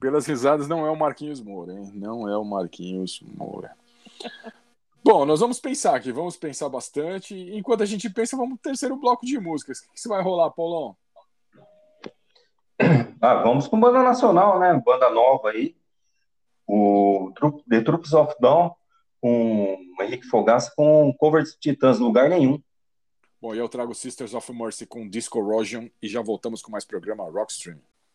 Pelas 0.00 0.26
risadas 0.26 0.68
não 0.68 0.86
é 0.86 0.90
o 0.90 0.96
Marquinhos 0.96 1.40
Moura, 1.40 1.72
hein? 1.72 1.90
Não 1.94 2.28
é 2.28 2.36
o 2.36 2.44
Marquinhos 2.44 3.20
Moura. 3.22 3.74
Bom, 5.04 5.24
nós 5.24 5.38
vamos 5.38 5.60
pensar 5.60 5.94
aqui, 5.94 6.10
vamos 6.10 6.36
pensar 6.36 6.68
bastante. 6.68 7.32
Enquanto 7.56 7.82
a 7.82 7.86
gente 7.86 8.10
pensa, 8.10 8.36
vamos 8.36 8.58
pro 8.58 8.70
terceiro 8.70 8.96
bloco 8.96 9.24
de 9.24 9.38
músicas. 9.38 9.78
O 9.78 9.92
que 9.92 10.02
que 10.02 10.08
vai 10.08 10.20
rolar, 10.20 10.50
Paulão? 10.50 10.96
Ah, 13.18 13.36
vamos 13.36 13.66
com 13.66 13.80
banda 13.80 14.02
nacional, 14.02 14.60
né? 14.60 14.74
Banda 14.84 15.08
nova 15.10 15.50
aí. 15.50 15.74
O 16.66 17.32
The 17.68 17.80
Troops 17.80 18.12
of 18.12 18.34
Dawn, 18.38 18.70
com 19.20 19.78
o 19.98 20.02
Henrique 20.02 20.26
Fogaça, 20.26 20.70
com 20.76 21.12
cover 21.14 21.42
de 21.42 21.56
Titãs, 21.58 21.98
lugar 21.98 22.28
nenhum. 22.28 22.62
Bom, 23.40 23.54
e 23.54 23.58
eu 23.58 23.68
trago 23.68 23.94
Sisters 23.94 24.34
of 24.34 24.52
Mercy 24.52 24.86
com 24.86 25.08
Disco 25.08 25.40
Rosion 25.40 25.88
e 26.02 26.08
já 26.08 26.20
voltamos 26.20 26.60
com 26.60 26.70
mais 26.70 26.84
programa 26.84 27.24
Rockstream. 27.24 27.78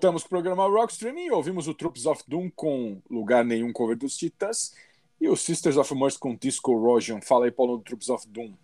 Voltamos 0.00 0.22
pro 0.22 0.30
programa 0.30 0.66
Rock 0.66 0.94
Streaming 0.94 1.26
e 1.26 1.30
ouvimos 1.30 1.68
o 1.68 1.74
Troops 1.74 2.06
of 2.06 2.22
Doom 2.26 2.50
com 2.56 3.02
Lugar 3.10 3.44
Nenhum 3.44 3.70
cover 3.70 3.94
dos 3.94 4.16
Titãs 4.16 4.72
e 5.20 5.28
o 5.28 5.36
Sisters 5.36 5.76
of 5.76 5.94
Mercy 5.94 6.18
com 6.18 6.34
Disco 6.34 6.74
Rosion. 6.74 7.20
Fala 7.20 7.44
aí, 7.44 7.50
Paulo, 7.50 7.76
do 7.76 7.84
Troops 7.84 8.08
of 8.08 8.26
Doom. 8.26 8.54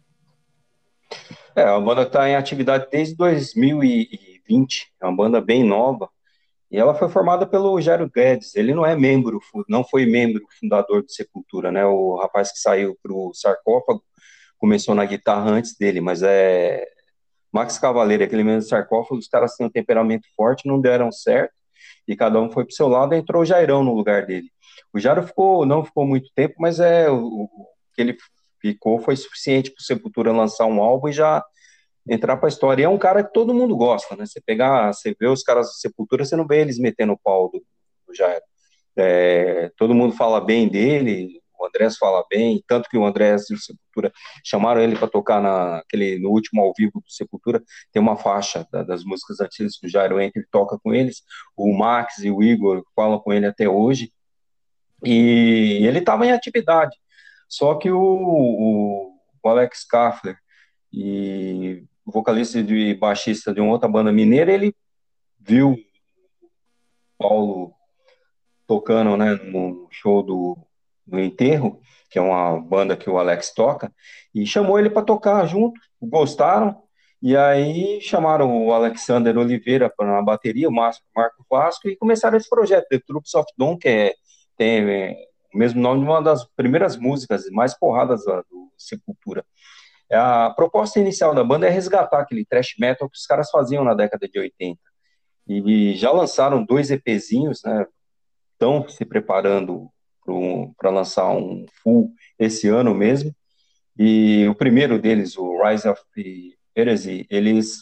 É, 1.55 1.65
a 1.65 1.79
banda 1.79 2.05
está 2.05 2.27
em 2.27 2.35
atividade 2.35 2.89
desde 2.91 3.15
2020, 3.17 4.95
é 4.99 5.05
uma 5.05 5.15
banda 5.15 5.39
bem 5.39 5.63
nova, 5.63 6.09
e 6.71 6.79
ela 6.79 6.95
foi 6.95 7.11
formada 7.11 7.47
pelo 7.47 7.79
Jairo 7.83 8.11
Guedes, 8.11 8.57
ele 8.57 8.73
não 8.73 8.87
é 8.87 8.97
membro, 8.97 9.39
não 9.69 9.85
foi 9.85 10.07
membro 10.07 10.43
fundador 10.59 11.03
do 11.03 11.13
Sepultura, 11.13 11.71
né, 11.71 11.85
o 11.85 12.17
rapaz 12.17 12.51
que 12.51 12.59
saiu 12.59 12.97
para 13.03 13.13
o 13.13 13.35
sarcófago 13.35 14.03
começou 14.57 14.95
na 14.95 15.05
guitarra 15.05 15.51
antes 15.51 15.77
dele, 15.77 16.01
mas 16.01 16.23
é 16.23 16.83
Max 17.53 17.79
Cavaleiro, 17.79 18.25
aquele 18.25 18.45
mesmo 18.45 18.69
sarcófago, 18.69 19.19
os 19.19 19.29
caras 19.29 19.55
têm 19.57 19.67
um 19.67 19.71
temperamento 19.71 20.27
forte, 20.37 20.69
não 20.69 20.81
deram 20.81 21.11
certo, 21.11 21.55
e 22.07 22.17
cada 22.17 22.41
um 22.41 22.51
foi 22.51 22.65
pro 22.65 22.75
seu 22.75 22.89
lado, 22.89 23.15
entrou 23.15 23.43
o 23.43 23.47
Jairão 23.47 23.83
no 23.83 23.95
lugar 23.95 24.27
dele. 24.27 24.51
O 24.93 24.99
Jairo 24.99 25.27
ficou, 25.27 25.67
não 25.67 25.85
ficou 25.85 26.07
muito 26.07 26.31
tempo, 26.35 26.55
mas 26.59 26.81
é 26.81 27.11
o, 27.11 27.25
o 27.25 27.69
que 27.95 28.03
ele 28.03 28.17
ficou 28.61 28.99
foi 28.99 29.17
suficiente 29.17 29.71
para 29.71 29.85
Sepultura 29.85 30.33
lançar 30.33 30.67
um 30.67 30.83
álbum 30.83 31.09
e 31.09 31.13
já 31.13 31.45
entrar 32.09 32.37
para 32.37 32.47
a 32.47 32.51
história. 32.51 32.83
E 32.83 32.85
é 32.85 32.89
um 32.89 32.99
cara 32.99 33.25
que 33.25 33.33
todo 33.33 33.55
mundo 33.55 33.77
gosta, 33.77 34.15
né? 34.17 34.25
Você 34.27 34.41
pegar, 34.41 34.93
você 34.93 35.15
vê 35.19 35.27
os 35.27 35.43
caras 35.43 35.67
do 35.67 35.75
Sepultura, 35.75 36.25
você 36.25 36.37
não 36.37 36.47
vê 36.47 36.61
eles 36.61 36.79
metendo 36.79 37.13
o 37.13 37.19
pau 37.19 37.51
do, 37.51 37.63
do 38.07 38.15
Jairo. 38.15 38.43
É, 38.97 39.71
todo 39.77 39.95
mundo 39.95 40.15
fala 40.15 40.41
bem 40.41 40.69
dele, 40.69 41.41
o 41.59 41.67
Andrés 41.67 41.97
fala 41.97 42.25
bem, 42.31 42.63
tanto 42.67 42.89
que 42.89 42.97
o 42.97 43.05
Andrés 43.05 43.45
do 43.49 43.57
Sepultura 43.59 44.13
chamaram 44.45 44.81
ele 44.81 44.97
para 44.97 45.09
tocar 45.09 45.41
na, 45.41 45.79
aquele, 45.79 46.19
no 46.19 46.31
último 46.31 46.63
ao 46.63 46.73
vivo 46.77 47.01
do 47.01 47.11
Sepultura, 47.11 47.63
tem 47.93 48.01
uma 48.01 48.17
faixa 48.17 48.67
da- 48.71 48.83
das 48.83 49.05
músicas 49.05 49.41
antigas 49.41 49.79
que 49.79 49.87
o 49.87 49.91
Jairo 49.91 50.21
entra 50.21 50.41
e 50.41 50.47
toca 50.51 50.79
com 50.79 50.95
eles, 50.95 51.23
o 51.57 51.73
Max 51.77 52.19
e 52.19 52.31
o 52.31 52.43
Igor 52.43 52.85
falam 52.95 53.19
com 53.19 53.33
ele 53.33 53.47
até 53.47 53.69
hoje, 53.69 54.13
e 55.05 55.81
ele 55.87 55.99
estava 55.99 56.27
em 56.27 56.33
atividade, 56.33 56.97
só 57.49 57.75
que 57.75 57.91
o, 57.91 58.01
o, 58.01 59.13
o 59.43 59.49
Alex 59.49 59.85
Kaffler 59.85 60.37
e 60.93 61.85
o 62.05 62.13
vocalista 62.13 62.59
e 62.59 62.95
baixista 62.95 63.53
de 63.53 63.61
uma 63.61 63.73
outra 63.73 63.89
banda 63.89 64.13
mineira, 64.13 64.53
ele 64.53 64.75
viu 65.39 65.73
o 65.73 65.79
Paulo 67.19 67.73
tocando, 68.67 69.17
né, 69.17 69.35
no 69.35 69.87
show 69.91 70.23
do, 70.23 70.57
do 71.07 71.19
Enterro, 71.21 71.81
que 72.11 72.19
é 72.19 72.23
uma 72.23 72.61
banda 72.61 72.97
que 72.97 73.09
o 73.09 73.19
Alex 73.19 73.53
toca, 73.55 73.93
e 74.35 74.47
chamou 74.47 74.79
ele 74.79 74.91
para 74.91 75.03
tocar 75.05 75.47
junto, 75.47 75.79
gostaram, 76.01 76.83
e 77.23 77.37
aí 77.37 78.01
chamaram 78.01 78.67
o 78.67 78.73
Alexander 78.73 79.37
Oliveira 79.39 79.91
para 79.95 80.19
a 80.19 80.23
bateria, 80.23 80.69
o 80.69 80.73
Márcio- 80.73 81.03
Marco 81.15 81.45
Vasco, 81.51 81.89
e 81.89 81.97
começaram 81.97 82.37
esse 82.37 82.49
projeto, 82.49 82.87
The 82.89 83.01
Troops 83.07 83.35
of 83.35 83.47
Dawn, 83.59 83.77
que 83.79 83.89
é, 83.89 84.15
tem 84.57 84.89
é, 84.91 85.17
o 85.55 85.59
mesmo 85.59 85.81
nome 85.81 86.01
de 86.01 86.07
uma 86.07 86.23
das 86.23 86.45
primeiras 86.55 86.97
músicas 86.97 87.45
mais 87.51 87.77
porradas 87.79 88.25
da- 88.25 88.43
do 88.43 88.71
Sepultura. 88.77 89.45
A 90.13 90.51
proposta 90.51 91.01
inicial 91.01 91.35
da 91.35 91.43
banda 91.43 91.67
é 91.67 91.71
resgatar 91.71 92.21
aquele 92.21 92.45
thrash 92.45 92.75
metal 92.79 93.09
que 93.11 93.17
os 93.17 93.27
caras 93.27 93.51
faziam 93.51 93.83
na 93.83 93.95
década 93.95 94.29
de 94.29 94.39
80. 94.39 94.79
E 95.49 95.95
já 95.95 96.13
lançaram 96.13 96.65
dois 96.65 96.91
EPzinhos, 96.91 97.61
né? 97.65 97.87
Estão 98.53 98.89
se 98.89 99.05
preparando 99.05 99.91
para 100.77 100.91
lançar 100.91 101.29
um 101.31 101.67
full 101.83 102.11
esse 102.39 102.69
ano 102.69 102.95
mesmo. 102.95 103.35
E 103.99 104.47
o 104.49 104.55
primeiro 104.55 104.99
deles, 104.99 105.37
o 105.39 105.63
Rise 105.63 105.89
of 105.89 106.03
Heresy, 106.75 107.27
eles 107.31 107.79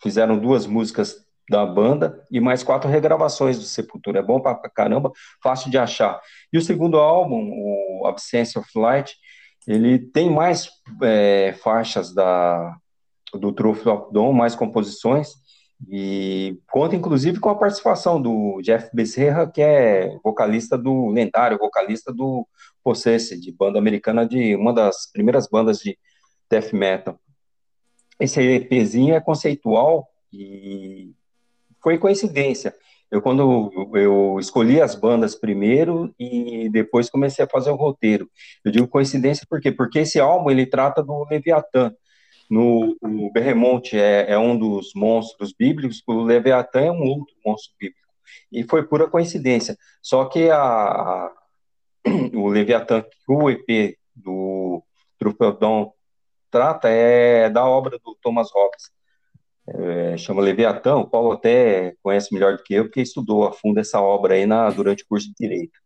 fizeram 0.00 0.38
duas 0.38 0.66
músicas 0.66 1.16
da 1.48 1.64
banda 1.64 2.22
e 2.30 2.40
mais 2.40 2.62
quatro 2.62 2.88
regravações 2.88 3.58
do 3.58 3.64
Sepultura. 3.64 4.20
É 4.20 4.22
bom 4.22 4.40
pra 4.40 4.54
caramba, 4.70 5.10
fácil 5.42 5.70
de 5.70 5.78
achar. 5.78 6.20
E 6.52 6.58
o 6.58 6.62
segundo 6.62 6.98
álbum, 6.98 7.50
o 7.52 8.06
Absence 8.06 8.58
of 8.58 8.68
Light, 8.76 9.16
ele 9.66 9.98
tem 9.98 10.30
mais 10.30 10.70
é, 11.02 11.54
faixas 11.62 12.14
da, 12.14 12.76
do 13.34 13.52
Truth 13.52 13.86
of 13.86 14.12
Dawn, 14.12 14.32
mais 14.32 14.54
composições, 14.54 15.30
e 15.86 16.58
conta 16.70 16.96
inclusive 16.96 17.38
com 17.38 17.48
a 17.50 17.54
participação 17.54 18.20
do 18.20 18.60
Jeff 18.62 18.90
Becerra, 18.92 19.50
que 19.50 19.62
é 19.62 20.16
vocalista 20.24 20.76
do 20.76 21.08
lendário, 21.08 21.58
vocalista 21.58 22.12
do 22.12 22.46
Possessed, 22.82 23.52
banda 23.52 23.78
americana 23.78 24.26
de 24.26 24.56
uma 24.56 24.72
das 24.72 25.10
primeiras 25.12 25.48
bandas 25.48 25.78
de 25.78 25.96
death 26.50 26.72
metal. 26.72 27.18
Esse 28.18 28.40
EPzinho 28.40 29.14
é 29.14 29.20
conceitual 29.20 30.08
e 30.32 31.12
foi 31.80 31.98
coincidência. 31.98 32.74
Eu, 33.10 33.22
quando 33.22 33.70
eu 33.94 34.38
escolhi 34.38 34.82
as 34.82 34.94
bandas 34.94 35.34
primeiro 35.34 36.14
e 36.18 36.68
depois 36.70 37.08
comecei 37.08 37.44
a 37.44 37.48
fazer 37.48 37.70
o 37.70 37.76
roteiro. 37.76 38.28
Eu 38.64 38.70
digo 38.70 38.88
coincidência 38.88 39.46
por 39.48 39.60
quê? 39.60 39.72
Porque 39.72 40.00
esse 40.00 40.20
álbum, 40.20 40.50
ele 40.50 40.66
trata 40.66 41.02
do 41.02 41.24
Leviatã. 41.30 41.94
No, 42.48 42.96
o 43.02 43.30
Behemoth 43.32 43.92
é, 43.94 44.32
é 44.32 44.38
um 44.38 44.58
dos 44.58 44.92
monstros 44.94 45.52
bíblicos, 45.52 46.02
o 46.06 46.22
Leviatã 46.22 46.80
é 46.80 46.90
um 46.90 47.02
outro 47.02 47.34
monstro 47.44 47.74
bíblico. 47.78 48.00
E 48.50 48.62
foi 48.64 48.86
pura 48.86 49.08
coincidência. 49.08 49.76
Só 50.02 50.24
que 50.26 50.48
a, 50.50 50.58
a- 50.62 51.32
o 52.34 52.48
Leviatã, 52.48 53.02
que 53.02 53.32
o 53.32 53.50
EP 53.50 53.96
do 54.14 54.82
Trufeldon 55.18 55.92
trata, 56.50 56.88
é 56.88 57.50
da 57.50 57.66
obra 57.66 57.98
do 57.98 58.16
Thomas 58.22 58.50
Hobbes 58.52 58.90
é, 59.74 60.16
chama 60.16 60.40
Leviatã, 60.40 60.96
o 60.96 61.06
Paulo 61.06 61.32
até 61.32 61.94
conhece 62.02 62.32
melhor 62.32 62.56
do 62.56 62.62
que 62.62 62.74
eu, 62.74 62.84
porque 62.84 63.02
estudou 63.02 63.46
a 63.46 63.52
fundo 63.52 63.78
essa 63.78 64.00
obra 64.00 64.34
aí 64.34 64.46
na, 64.46 64.70
durante 64.70 65.04
o 65.04 65.06
curso 65.06 65.28
de 65.28 65.34
Direito. 65.38 65.78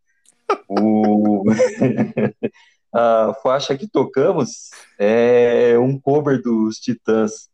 O, 0.68 1.42
a 2.92 3.34
faixa 3.42 3.76
que 3.76 3.88
tocamos 3.88 4.70
é 4.98 5.78
um 5.78 5.98
cover 5.98 6.40
dos 6.42 6.76
Titãs. 6.78 7.48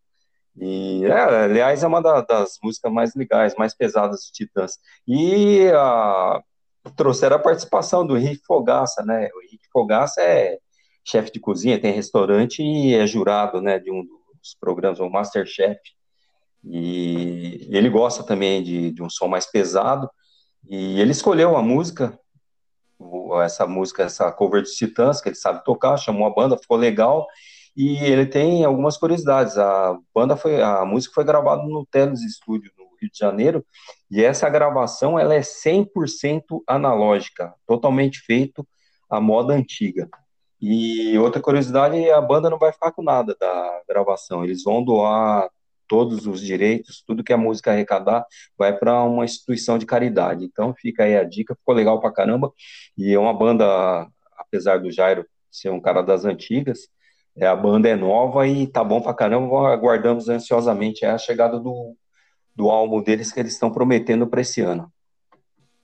E, 0.61 1.05
é, 1.05 1.13
aliás, 1.45 1.83
é 1.83 1.87
uma 1.87 2.03
da- 2.03 2.21
das 2.23 2.59
músicas 2.63 2.93
mais 2.93 3.15
legais, 3.15 3.55
mais 3.57 3.75
pesadas 3.75 4.21
dos 4.21 4.31
Titãs. 4.31 4.79
E 5.07 5.69
a, 5.73 6.43
trouxeram 6.97 7.37
a 7.37 7.41
participação 7.41 8.07
do 8.07 8.17
Henrique 8.17 8.45
Fogaça, 8.45 9.05
né? 9.05 9.29
O 9.35 9.43
Henrique 9.43 9.69
Fogaça 9.73 10.21
é 10.21 10.59
chefe 11.05 11.33
de 11.33 11.41
cozinha, 11.41 11.81
tem 11.81 11.93
restaurante 11.93 12.63
e 12.63 12.95
é 12.95 13.07
jurado, 13.07 13.63
né, 13.63 13.79
de 13.79 13.91
um 13.91 14.05
dos 14.05 14.57
programas, 14.61 15.01
o 15.01 15.09
Masterchef. 15.09 15.81
E 16.65 17.67
ele 17.71 17.89
gosta 17.89 18.23
também 18.23 18.63
de, 18.63 18.91
de 18.91 19.03
um 19.03 19.09
som 19.09 19.29
mais 19.29 19.47
pesado. 19.47 20.11
E 20.69 21.01
ele 21.01 21.13
escolheu 21.13 21.57
a 21.57 21.63
música, 21.63 22.19
essa 23.43 23.67
música, 23.67 24.05
essa 24.05 24.31
cover 24.33 24.63
dos 24.63 24.73
Titãs, 24.73 25.21
que 25.21 25.29
ele 25.29 25.37
sabe 25.37 25.65
tocar, 25.65 25.97
chamou 25.97 26.27
a 26.27 26.31
banda, 26.31 26.59
ficou 26.59 26.77
legal. 26.77 27.27
E 27.77 27.97
ele 28.05 28.27
tem 28.27 28.65
algumas 28.65 28.97
curiosidades. 28.97 29.57
A 29.57 29.97
banda 30.15 30.37
foi, 30.37 30.61
a 30.61 30.85
música 30.85 31.15
foi 31.15 31.25
gravada 31.25 31.63
no 31.63 31.87
Telos 31.87 32.21
Studio, 32.21 32.73
no 32.77 32.85
Rio 33.01 33.11
de 33.11 33.19
Janeiro, 33.19 33.65
e 34.11 34.23
essa 34.23 34.49
gravação 34.49 35.19
ela 35.19 35.35
é 35.35 35.41
100% 35.41 36.43
analógica, 36.67 37.55
totalmente 37.67 38.19
feito 38.21 38.67
à 39.09 39.21
moda 39.21 39.55
antiga. 39.55 40.09
E 40.61 41.17
outra 41.19 41.41
curiosidade, 41.41 42.11
a 42.11 42.21
banda 42.21 42.51
não 42.51 42.59
vai 42.59 42.73
ficar 42.73 42.91
com 42.91 43.03
nada 43.03 43.37
da 43.39 43.83
gravação, 43.89 44.45
eles 44.45 44.65
vão 44.65 44.83
doar 44.83 45.49
todos 45.89 46.27
os 46.27 46.41
direitos, 46.41 47.03
tudo 47.07 47.25
que 47.25 47.33
a 47.33 47.37
música 47.37 47.73
arrecadar 47.73 48.25
vai 48.57 48.77
para 48.77 49.03
uma 49.03 49.25
instituição 49.25 49.79
de 49.79 49.87
caridade. 49.87 50.45
Então 50.45 50.75
fica 50.75 51.05
aí 51.05 51.17
a 51.17 51.25
dica, 51.25 51.55
ficou 51.55 51.75
legal 51.75 52.01
pra 52.01 52.13
caramba. 52.13 52.53
E 52.97 53.13
é 53.13 53.19
uma 53.19 53.33
banda, 53.35 54.07
apesar 54.37 54.79
do 54.79 54.91
Jairo 54.91 55.27
ser 55.51 55.71
um 55.71 55.81
cara 55.81 56.03
das 56.03 56.25
antigas, 56.25 56.89
é, 57.37 57.47
a 57.47 57.57
banda 57.57 57.89
é 57.89 57.97
nova 57.97 58.47
e 58.47 58.67
tá 58.67 58.85
bom 58.85 59.01
pra 59.01 59.15
caramba. 59.15 59.73
Aguardamos 59.73 60.29
ansiosamente 60.29 61.05
a 61.05 61.17
chegada 61.17 61.59
do, 61.59 61.97
do 62.55 62.69
álbum 62.71 63.03
deles 63.03 63.33
que 63.33 63.41
eles 63.41 63.53
estão 63.53 63.71
prometendo 63.71 64.27
para 64.27 64.41
esse 64.41 64.61
ano. 64.61 64.93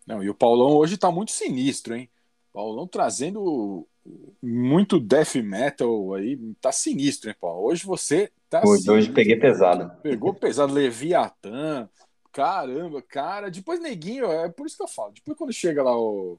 Não, 0.06 0.22
e 0.22 0.28
o 0.28 0.34
Paulão 0.34 0.72
hoje 0.72 0.98
tá 0.98 1.10
muito 1.10 1.32
sinistro, 1.32 1.94
hein? 1.94 2.10
Paulão 2.52 2.86
trazendo 2.86 3.86
muito 4.42 5.00
death 5.00 5.36
metal 5.36 6.14
aí, 6.14 6.38
tá 6.60 6.70
sinistro, 6.70 7.30
hein, 7.30 7.36
Paulo? 7.40 7.66
Hoje 7.68 7.84
você 7.86 8.30
tá 8.50 8.60
Hoje, 8.60 8.72
hoje 8.72 8.84
sinistro. 8.84 9.14
peguei 9.14 9.36
pesado. 9.36 9.90
Pegou 10.02 10.34
pesado, 10.34 10.72
Leviatã. 10.72 11.88
Caramba, 12.32 13.00
cara. 13.00 13.50
Depois, 13.50 13.80
neguinho, 13.80 14.26
é 14.26 14.48
por 14.48 14.66
isso 14.66 14.76
que 14.76 14.82
eu 14.82 14.88
falo. 14.88 15.12
Depois, 15.12 15.38
quando 15.38 15.52
chega 15.52 15.82
lá 15.82 15.96
o 15.96 16.38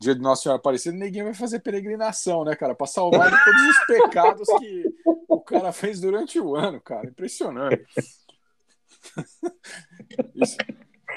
dia 0.00 0.14
do 0.14 0.22
Nosso 0.22 0.42
Senhor 0.42 0.54
Aparecido, 0.54 0.96
neguinho 0.96 1.26
vai 1.26 1.34
fazer 1.34 1.60
peregrinação, 1.60 2.44
né, 2.44 2.56
cara? 2.56 2.74
Pra 2.74 2.86
salvar 2.86 3.30
de 3.30 3.44
todos 3.44 3.62
os 3.62 3.86
pecados 3.86 4.48
que 4.58 4.84
o 5.28 5.40
cara 5.40 5.70
fez 5.70 6.00
durante 6.00 6.40
o 6.40 6.56
ano, 6.56 6.80
cara. 6.80 7.06
Impressionante. 7.06 7.84
Isso. 10.34 10.56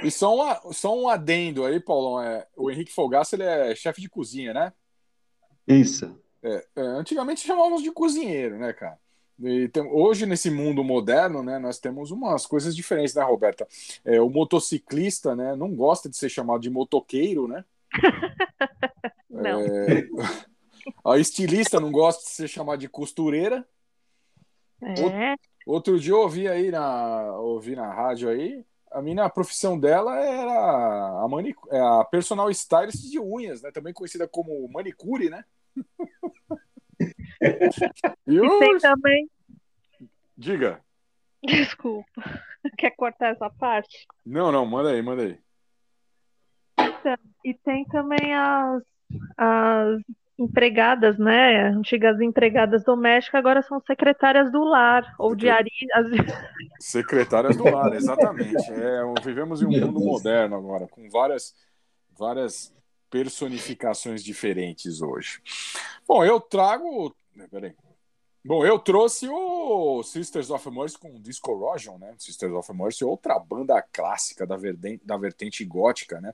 E 0.04 0.12
só 0.12 0.36
um, 0.36 0.74
só 0.74 0.96
um 0.96 1.08
adendo 1.08 1.66
aí, 1.66 1.80
Paulão. 1.80 2.22
É, 2.22 2.46
o 2.56 2.70
Henrique 2.70 2.94
Fogaça, 2.94 3.36
ele 3.36 3.44
é 3.44 3.74
chefe 3.76 4.02
de 4.02 4.10
cozinha, 4.10 4.54
né? 4.54 4.74
Isso. 5.68 6.18
É, 6.42 6.66
é, 6.76 6.82
antigamente 6.82 7.46
chamávamos 7.46 7.82
de 7.84 7.92
cozinheiro, 7.92 8.58
né, 8.58 8.72
cara? 8.74 8.98
E 9.40 9.68
tem- 9.68 9.84
hoje, 9.84 10.26
nesse 10.26 10.50
mundo 10.50 10.84
moderno, 10.84 11.44
né, 11.44 11.60
nós 11.60 11.78
temos 11.78 12.10
umas 12.10 12.46
coisas 12.46 12.76
diferentes, 12.76 13.14
né, 13.14 13.24
Roberta? 13.24 13.68
É, 14.04 14.20
o 14.20 14.30
motociclista, 14.30 15.36
né, 15.36 15.56
não 15.56 15.76
gosta 15.76 16.10
de 16.10 16.18
ser 16.18 16.30
chamado 16.30 16.62
de 16.62 16.70
motoqueiro, 16.70 17.48
né? 17.48 17.64
Não. 19.30 19.62
É, 19.62 20.08
a 21.06 21.18
estilista 21.18 21.80
não 21.80 21.92
gosta 21.92 22.24
de 22.24 22.30
ser 22.30 22.48
chamada 22.48 22.78
de 22.78 22.90
costureira. 22.90 23.68
É, 24.82 25.36
Outro 25.66 26.00
dia 26.00 26.14
eu 26.14 26.22
ouvi 26.22 26.48
aí 26.48 26.72
na, 26.72 27.34
ouvi 27.38 27.76
na 27.76 27.94
rádio 27.94 28.30
aí, 28.30 28.66
a 28.98 29.02
minha 29.02 29.26
a 29.26 29.30
profissão 29.30 29.80
dela 29.80 30.18
era 30.18 31.24
a, 31.24 31.28
mani, 31.30 31.54
é 31.70 31.80
a 31.80 32.04
personal 32.04 32.50
stylist 32.50 33.12
de 33.12 33.20
unhas, 33.20 33.62
né? 33.62 33.70
Também 33.72 33.94
conhecida 33.94 34.28
como 34.28 34.68
manicure, 34.70 35.30
né? 35.30 35.46
e 38.26 38.60
tem 38.60 38.78
também. 38.80 39.30
Diga. 40.36 40.82
Desculpa. 41.44 42.24
Quer 42.76 42.90
cortar 42.96 43.34
essa 43.34 43.52
parte? 43.52 44.08
Não, 44.26 44.52
não, 44.52 44.66
manda 44.66 44.90
aí, 44.90 45.02
manda 45.04 45.22
aí. 45.22 45.40
E 47.46 47.54
tem 47.54 47.86
também 47.86 48.34
as, 48.34 48.82
as 49.38 50.02
empregadas, 50.38 51.18
né? 51.18 51.70
Antigas 51.70 52.20
empregadas 52.22 52.84
domésticas, 52.84 53.40
agora 53.40 53.62
são 53.62 53.82
secretárias 53.82 54.52
do 54.52 54.64
lar, 54.64 55.16
ou 55.18 55.36
diaristas. 55.36 56.06
Secretárias 56.80 57.58
do 57.58 57.64
lar, 57.64 57.94
exatamente. 57.94 58.56
É, 58.72 59.22
vivemos 59.24 59.62
em 59.62 59.66
um 59.66 59.72
mundo 59.72 60.00
moderno 60.00 60.56
agora, 60.56 60.88
com 60.88 61.10
várias, 61.10 61.56
várias 62.18 62.74
personificações 63.10 64.24
diferentes 64.24 65.02
hoje. 65.02 65.42
Bom, 66.08 66.24
eu 66.24 66.40
trago. 66.40 67.16
Peraí. 67.50 67.74
Bom, 68.46 68.66
eu 68.66 68.80
trouxe 68.80 69.28
o 69.30 70.02
Sisters 70.04 70.50
of 70.50 70.70
Mercy 70.72 70.98
com 70.98 71.20
Disco 71.20 71.54
Rosion, 71.54 71.98
né? 71.98 72.14
Sisters 72.18 72.54
of 72.54 72.74
Mercy, 72.74 73.04
outra 73.04 73.38
banda 73.38 73.82
clássica 73.92 74.48
da, 74.48 74.56
verden- 74.56 75.02
da 75.04 75.18
vertente 75.18 75.66
gótica, 75.66 76.22
né? 76.22 76.34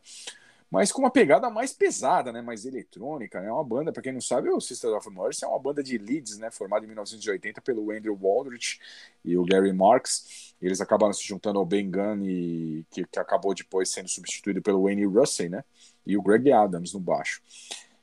Mas 0.73 0.91
com 0.91 1.03
uma 1.03 1.11
pegada 1.11 1.51
mais 1.51 1.71
pesada, 1.71 2.31
né? 2.31 2.41
Mais 2.41 2.65
eletrônica, 2.65 3.39
né? 3.39 3.51
Uma 3.51 3.63
banda, 3.63 3.93
para 3.93 4.01
quem 4.01 4.11
não 4.11 4.19
sabe, 4.19 4.49
o 4.49 4.59
Sisters 4.59 4.91
of 4.91 5.07
Mercy 5.11 5.45
é 5.45 5.47
uma 5.47 5.59
banda 5.59 5.83
de 5.83 5.99
Leeds, 5.99 6.39
né? 6.39 6.49
Formada 6.49 6.83
em 6.83 6.87
1980 6.87 7.61
pelo 7.61 7.91
Andrew 7.91 8.17
Waldrich 8.19 8.79
e 9.23 9.37
o 9.37 9.45
Gary 9.45 9.71
Marks. 9.71 10.55
Eles 10.59 10.81
acabaram 10.81 11.13
se 11.13 11.23
juntando 11.27 11.59
ao 11.59 11.65
Ben 11.65 11.91
Gunn, 11.91 12.25
e, 12.25 12.83
que, 12.89 13.05
que 13.05 13.19
acabou 13.19 13.53
depois 13.53 13.87
sendo 13.91 14.09
substituído 14.09 14.63
pelo 14.63 14.85
Wayne 14.85 15.05
Russell, 15.05 15.51
né? 15.51 15.63
E 16.07 16.17
o 16.17 16.23
Greg 16.23 16.51
Adams 16.51 16.91
no 16.91 16.99
baixo. 16.99 17.39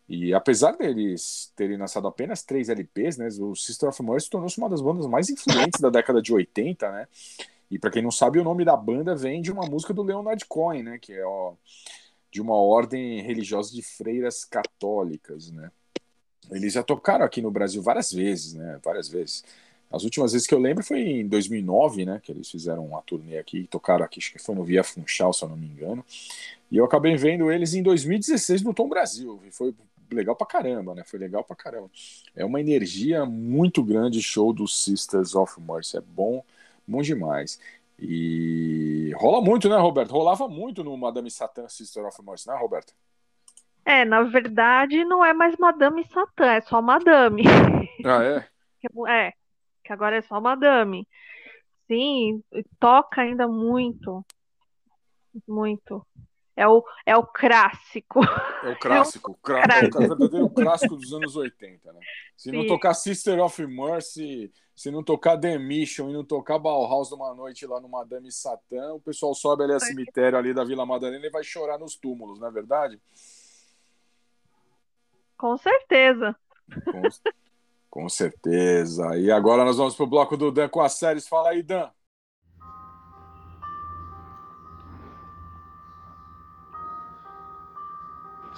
E 0.08 0.32
apesar 0.32 0.76
deles 0.76 1.52
terem 1.56 1.76
lançado 1.76 2.06
apenas 2.06 2.44
três 2.44 2.68
LPs, 2.68 3.16
né, 3.16 3.28
o 3.40 3.56
Sister 3.56 3.88
of 3.88 4.00
Mercy 4.00 4.30
tornou-se 4.30 4.58
uma 4.58 4.70
das 4.70 4.80
bandas 4.80 5.08
mais 5.08 5.28
influentes 5.28 5.80
da 5.82 5.90
década 5.90 6.22
de 6.22 6.32
80, 6.32 6.88
né? 6.92 7.08
E 7.68 7.80
para 7.80 7.90
quem 7.90 8.02
não 8.02 8.12
sabe, 8.12 8.38
o 8.38 8.44
nome 8.44 8.64
da 8.64 8.76
banda 8.76 9.16
vem 9.16 9.42
de 9.42 9.50
uma 9.50 9.66
música 9.66 9.92
do 9.92 10.04
Leonard 10.04 10.44
Cohen, 10.46 10.84
né, 10.84 10.98
que 10.98 11.12
é 11.12 11.24
ó, 11.26 11.54
de 12.30 12.40
uma 12.40 12.54
ordem 12.54 13.20
religiosa 13.22 13.72
de 13.72 13.82
freiras 13.82 14.44
católicas, 14.44 15.50
né? 15.50 15.70
Eles 16.50 16.72
já 16.72 16.82
tocaram 16.82 17.24
aqui 17.24 17.40
no 17.40 17.50
Brasil 17.50 17.82
várias 17.82 18.12
vezes, 18.12 18.54
né? 18.54 18.80
Várias 18.82 19.08
vezes. 19.08 19.44
As 19.90 20.04
últimas 20.04 20.32
vezes 20.32 20.46
que 20.46 20.54
eu 20.54 20.58
lembro 20.58 20.84
foi 20.84 21.00
em 21.00 21.26
2009, 21.26 22.04
né? 22.04 22.20
Que 22.22 22.30
eles 22.30 22.48
fizeram 22.48 22.86
uma 22.86 23.02
turnê 23.02 23.38
aqui, 23.38 23.66
tocaram 23.66 24.04
aqui, 24.04 24.20
acho 24.20 24.32
que 24.32 24.38
foi 24.38 24.54
no 24.54 24.64
Via 24.64 24.84
Funchal, 24.84 25.32
se 25.32 25.44
eu 25.44 25.48
não 25.48 25.56
me 25.56 25.66
engano. 25.66 26.04
E 26.70 26.76
eu 26.76 26.84
acabei 26.84 27.16
vendo 27.16 27.50
eles 27.50 27.74
em 27.74 27.82
2016 27.82 28.62
no 28.62 28.72
Tom 28.72 28.88
Brasil. 28.88 29.40
E 29.44 29.50
foi 29.50 29.74
legal 30.10 30.36
pra 30.36 30.46
caramba, 30.46 30.94
né? 30.94 31.02
Foi 31.04 31.18
legal 31.18 31.42
pra 31.42 31.56
caramba. 31.56 31.90
É 32.36 32.44
uma 32.44 32.60
energia 32.60 33.26
muito 33.26 33.82
grande 33.82 34.22
show 34.22 34.52
do 34.52 34.66
Sisters 34.68 35.34
of 35.34 35.60
Mercy. 35.60 35.96
É 35.96 36.00
bom, 36.00 36.44
bom 36.86 37.02
demais. 37.02 37.58
E 38.00 39.12
rola 39.16 39.42
muito, 39.42 39.68
né, 39.68 39.76
Roberto? 39.76 40.12
Rolava 40.12 40.48
muito 40.48 40.82
no 40.82 40.96
Madame 40.96 41.30
Satã 41.30 41.68
Sister 41.68 42.04
of 42.06 42.22
Mercy, 42.24 42.48
né, 42.48 42.56
Roberto? 42.56 42.94
É, 43.84 44.04
na 44.04 44.22
verdade, 44.22 45.04
não 45.04 45.24
é 45.24 45.32
mais 45.32 45.56
Madame 45.56 46.04
Satã, 46.06 46.52
é 46.52 46.60
só 46.60 46.80
Madame. 46.80 47.42
Ah, 48.02 48.24
é? 48.24 48.48
É, 49.08 49.32
que 49.84 49.92
agora 49.92 50.16
é 50.16 50.22
só 50.22 50.40
Madame. 50.40 51.06
Sim, 51.86 52.42
toca 52.78 53.20
ainda 53.20 53.46
muito. 53.46 54.24
Muito. 55.46 56.06
É 56.60 56.68
o, 56.68 56.84
é 57.06 57.16
o 57.16 57.26
clássico. 57.26 58.20
É 58.62 58.68
o 58.68 58.78
clássico, 58.78 59.34
é 59.46 59.50
o, 59.50 59.56
é 59.56 60.04
o 60.04 60.08
verdadeiro 60.08 60.50
clássico 60.52 60.94
dos 60.94 61.10
anos 61.10 61.34
80, 61.34 61.90
né? 61.90 62.00
Se 62.36 62.52
não 62.52 62.60
Sim. 62.60 62.68
tocar 62.68 62.92
Sister 62.92 63.42
of 63.42 63.66
Mercy, 63.66 64.52
se 64.76 64.90
não 64.90 65.02
tocar 65.02 65.38
The 65.38 65.56
Mission 65.56 66.10
e 66.10 66.12
não 66.12 66.22
tocar 66.22 66.58
Bauhaus 66.58 67.10
numa 67.10 67.34
noite 67.34 67.66
lá 67.66 67.80
no 67.80 67.88
Madame 67.88 68.30
Satã, 68.30 68.92
o 68.92 69.00
pessoal 69.00 69.34
sobe 69.34 69.64
ali 69.64 69.72
a 69.72 69.80
cemitério 69.80 70.38
ali 70.38 70.52
da 70.52 70.62
Vila 70.62 70.84
Madalena 70.84 71.24
e 71.24 71.30
vai 71.30 71.42
chorar 71.42 71.78
nos 71.78 71.96
túmulos, 71.96 72.38
não 72.38 72.48
é 72.48 72.50
verdade? 72.50 73.00
Com 75.38 75.56
certeza. 75.56 76.36
Com, 76.84 77.02
com 77.88 78.08
certeza. 78.10 79.16
E 79.16 79.30
agora 79.30 79.64
nós 79.64 79.78
vamos 79.78 79.96
pro 79.96 80.06
bloco 80.06 80.36
do 80.36 80.52
Dan 80.52 80.68
com 80.68 80.82
as 80.82 80.92
séries. 80.92 81.26
Fala 81.26 81.48
aí, 81.48 81.62
Dan. 81.62 81.90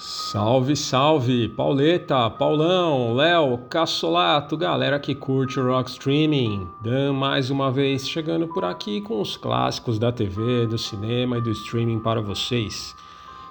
Salve, 0.05 0.75
salve! 0.75 1.47
Pauleta, 1.47 2.29
Paulão, 2.29 3.15
Léo, 3.15 3.57
Cassolato, 3.71 4.57
galera 4.57 4.99
que 4.99 5.15
curte 5.15 5.61
o 5.61 5.65
Rock 5.69 5.91
Streaming. 5.91 6.67
Dan 6.81 7.13
mais 7.13 7.51
uma 7.51 7.71
vez 7.71 8.09
chegando 8.09 8.49
por 8.49 8.65
aqui 8.65 9.01
com 9.01 9.21
os 9.21 9.37
clássicos 9.37 10.01
da 10.01 10.11
TV, 10.11 10.67
do 10.67 10.77
cinema 10.77 11.39
e 11.39 11.41
do 11.41 11.53
streaming 11.53 12.01
para 12.01 12.21
vocês. 12.21 12.97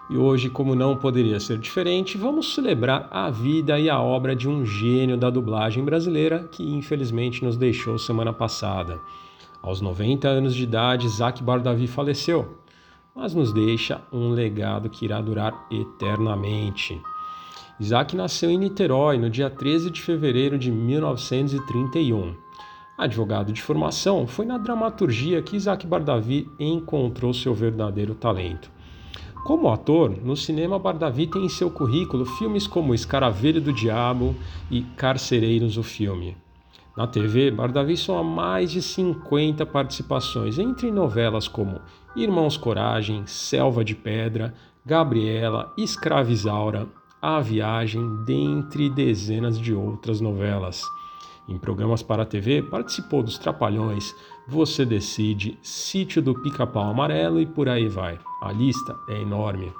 E 0.10 0.18
hoje, 0.18 0.50
como 0.50 0.76
não 0.76 0.98
poderia 0.98 1.40
ser 1.40 1.58
diferente, 1.58 2.18
vamos 2.18 2.54
celebrar 2.54 3.08
a 3.10 3.30
vida 3.30 3.80
e 3.80 3.90
a 3.90 4.02
obra 4.02 4.36
de 4.36 4.50
um 4.50 4.66
gênio 4.66 5.16
da 5.16 5.30
dublagem 5.30 5.86
brasileira 5.86 6.50
que 6.52 6.70
infelizmente 6.70 7.46
nos 7.46 7.56
deixou 7.56 7.98
semana 7.98 8.34
passada. 8.34 9.00
Aos 9.62 9.80
90 9.80 10.28
anos 10.28 10.54
de 10.54 10.64
idade, 10.64 11.08
Zac 11.08 11.42
Bardavi 11.42 11.88
faleceu 11.88 12.61
mas 13.16 13.34
nos 13.34 13.54
deixa 13.54 14.02
um 14.12 14.30
legado 14.30 14.90
que 14.90 15.06
irá 15.06 15.22
durar 15.22 15.68
eternamente. 15.70 17.02
Isaac 17.80 18.16
nasceu 18.16 18.50
em 18.50 18.58
Niterói 18.58 19.18
no 19.18 19.30
dia 19.30 19.50
13 19.50 19.90
de 19.90 20.02
fevereiro 20.02 20.58
de 20.58 20.72
1931. 20.72 22.36
Advogado 22.98 23.52
de 23.52 23.62
formação, 23.62 24.28
foi 24.28 24.46
na 24.46 24.58
dramaturgia 24.58 25.42
que 25.42 25.56
Isaac 25.56 25.88
Bardavi 25.88 26.48
encontrou 26.60 27.34
seu 27.34 27.54
verdadeiro 27.54 28.14
talento. 28.14 28.70
Como 29.44 29.72
ator, 29.72 30.12
no 30.24 30.38
cinema 30.38 30.78
Bardavi 30.78 31.26
tem 31.26 31.46
em 31.46 31.50
seu 31.50 31.72
currículo 31.72 32.26
filmes 32.26 32.68
como 32.68 32.94
Escaravelho 32.94 33.60
do 33.60 33.74
Diabo 33.74 34.36
e 34.70 34.84
Carcereiros 34.84 35.78
o 35.78 35.84
Filme. 35.84 36.38
Na 36.96 37.08
TV, 37.08 37.50
Bardavi 37.50 37.98
soma 37.98 38.24
mais 38.24 38.72
de 38.72 38.82
50 38.82 39.66
participações, 39.66 40.60
entre 40.60 40.92
novelas 40.92 41.48
como 41.48 41.82
Irmãos 42.16 42.58
Coragem, 42.58 43.26
Selva 43.26 43.86
de 43.86 43.96
Pedra, 43.96 44.54
Gabriela, 44.86 45.72
Escravizaura, 45.78 46.90
A 47.22 47.40
Viagem, 47.40 48.02
dentre 48.26 48.90
dezenas 48.90 49.58
de 49.58 49.74
outras 49.74 50.20
novelas. 50.20 50.84
Em 51.48 51.58
programas 51.58 52.04
para 52.04 52.24
a 52.24 52.26
TV, 52.26 52.64
participou 52.64 53.24
dos 53.24 53.38
Trapalhões, 53.38 54.14
Você 54.46 54.86
Decide, 54.86 55.58
Sítio 55.62 56.22
do 56.22 56.34
Pica-Pau 56.34 56.84
Amarelo 56.84 57.40
e 57.40 57.46
por 57.46 57.70
aí 57.70 57.88
vai. 57.88 58.20
A 58.44 58.52
lista 58.52 58.94
é 59.08 59.22
enorme. 59.22 59.72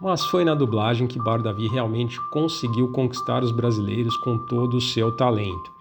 Mas 0.00 0.24
foi 0.24 0.46
na 0.46 0.54
dublagem 0.54 1.06
que 1.06 1.22
Bardavi 1.22 1.68
realmente 1.68 2.18
conseguiu 2.30 2.90
conquistar 2.90 3.42
os 3.42 3.52
brasileiros 3.52 4.16
com 4.18 4.38
todo 4.46 4.78
o 4.78 4.80
seu 4.80 5.12
talento. 5.12 5.79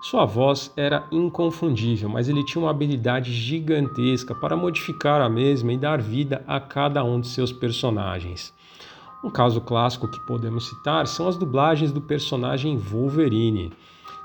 Sua 0.00 0.24
voz 0.24 0.72
era 0.76 1.08
inconfundível, 1.10 2.08
mas 2.08 2.28
ele 2.28 2.44
tinha 2.44 2.62
uma 2.62 2.70
habilidade 2.70 3.32
gigantesca 3.32 4.32
para 4.32 4.56
modificar 4.56 5.20
a 5.20 5.28
mesma 5.28 5.72
e 5.72 5.76
dar 5.76 6.00
vida 6.00 6.44
a 6.46 6.60
cada 6.60 7.02
um 7.02 7.20
de 7.20 7.26
seus 7.26 7.52
personagens. 7.52 8.54
Um 9.24 9.28
caso 9.28 9.60
clássico 9.60 10.06
que 10.06 10.20
podemos 10.20 10.68
citar 10.68 11.08
são 11.08 11.26
as 11.26 11.36
dublagens 11.36 11.90
do 11.90 12.00
personagem 12.00 12.76
Wolverine. 12.76 13.72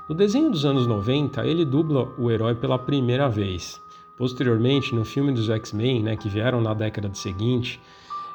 No 0.08 0.14
desenho 0.14 0.48
dos 0.48 0.64
anos 0.64 0.86
90, 0.86 1.44
ele 1.44 1.64
dubla 1.64 2.14
o 2.16 2.30
herói 2.30 2.54
pela 2.54 2.78
primeira 2.78 3.28
vez. 3.28 3.80
Posteriormente, 4.16 4.94
no 4.94 5.04
filme 5.04 5.32
dos 5.32 5.50
X-Men, 5.50 6.04
né, 6.04 6.16
que 6.16 6.28
vieram 6.28 6.60
na 6.60 6.72
década 6.72 7.12
seguinte, 7.14 7.80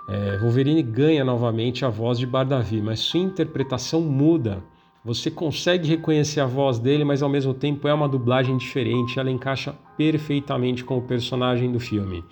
é, 0.09 0.37
Wolverine 0.39 0.83
ganha 0.83 1.23
novamente 1.23 1.85
a 1.85 1.89
voz 1.89 2.19
de 2.19 2.25
Bardavi, 2.25 2.81
mas 2.81 2.99
sua 2.99 3.21
interpretação 3.21 4.01
muda. 4.01 4.61
Você 5.03 5.31
consegue 5.31 5.87
reconhecer 5.87 6.41
a 6.41 6.45
voz 6.45 6.77
dele, 6.77 7.05
mas 7.05 7.23
ao 7.23 7.29
mesmo 7.29 7.53
tempo 7.53 7.87
é 7.87 7.93
uma 7.93 8.09
dublagem 8.09 8.57
diferente, 8.57 9.17
ela 9.17 9.31
encaixa 9.31 9.73
perfeitamente 9.97 10.83
com 10.83 10.97
o 10.97 11.01
personagem 11.01 11.71
do 11.71 11.79
filme. 11.79 12.23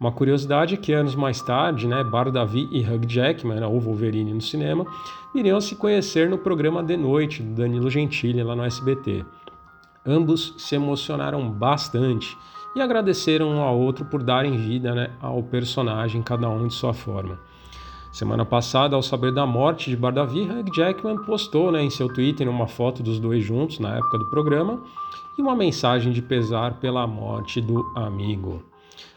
Uma 0.00 0.10
curiosidade 0.10 0.74
é 0.74 0.76
que 0.76 0.92
anos 0.92 1.14
mais 1.14 1.42
tarde, 1.42 1.86
né, 1.86 2.02
Bardavi 2.04 2.68
e 2.72 2.80
Hugh 2.80 3.06
Jackman, 3.06 3.62
ou 3.64 3.78
Wolverine 3.78 4.32
no 4.32 4.40
cinema, 4.40 4.86
iriam 5.34 5.60
se 5.60 5.74
conhecer 5.74 6.30
no 6.30 6.38
programa 6.38 6.82
De 6.82 6.96
Noite, 6.96 7.42
do 7.42 7.54
Danilo 7.54 7.90
Gentili, 7.90 8.42
lá 8.42 8.56
no 8.56 8.64
SBT. 8.64 9.24
Ambos 10.06 10.54
se 10.56 10.76
emocionaram 10.76 11.50
bastante 11.50 12.38
e 12.74 12.80
agradeceram 12.80 13.48
um 13.50 13.60
ao 13.60 13.78
outro 13.78 14.04
por 14.04 14.22
darem 14.22 14.56
vida 14.56 14.94
né, 14.94 15.10
ao 15.20 15.42
personagem, 15.42 16.22
cada 16.22 16.48
um 16.48 16.68
de 16.68 16.74
sua 16.74 16.94
forma. 16.94 17.38
Semana 18.10 18.44
passada, 18.44 18.96
ao 18.96 19.02
saber 19.02 19.32
da 19.32 19.46
morte 19.46 19.90
de 19.90 19.96
Bardavi, 19.96 20.42
Hugh 20.42 20.74
Jackman 20.74 21.22
postou 21.24 21.70
né, 21.70 21.82
em 21.82 21.90
seu 21.90 22.12
Twitter 22.12 22.48
uma 22.48 22.66
foto 22.66 23.02
dos 23.02 23.20
dois 23.20 23.44
juntos 23.44 23.78
na 23.78 23.96
época 23.96 24.18
do 24.18 24.30
programa 24.30 24.82
e 25.38 25.42
uma 25.42 25.54
mensagem 25.54 26.12
de 26.12 26.22
pesar 26.22 26.80
pela 26.80 27.06
morte 27.06 27.60
do 27.60 27.84
amigo. 27.94 28.62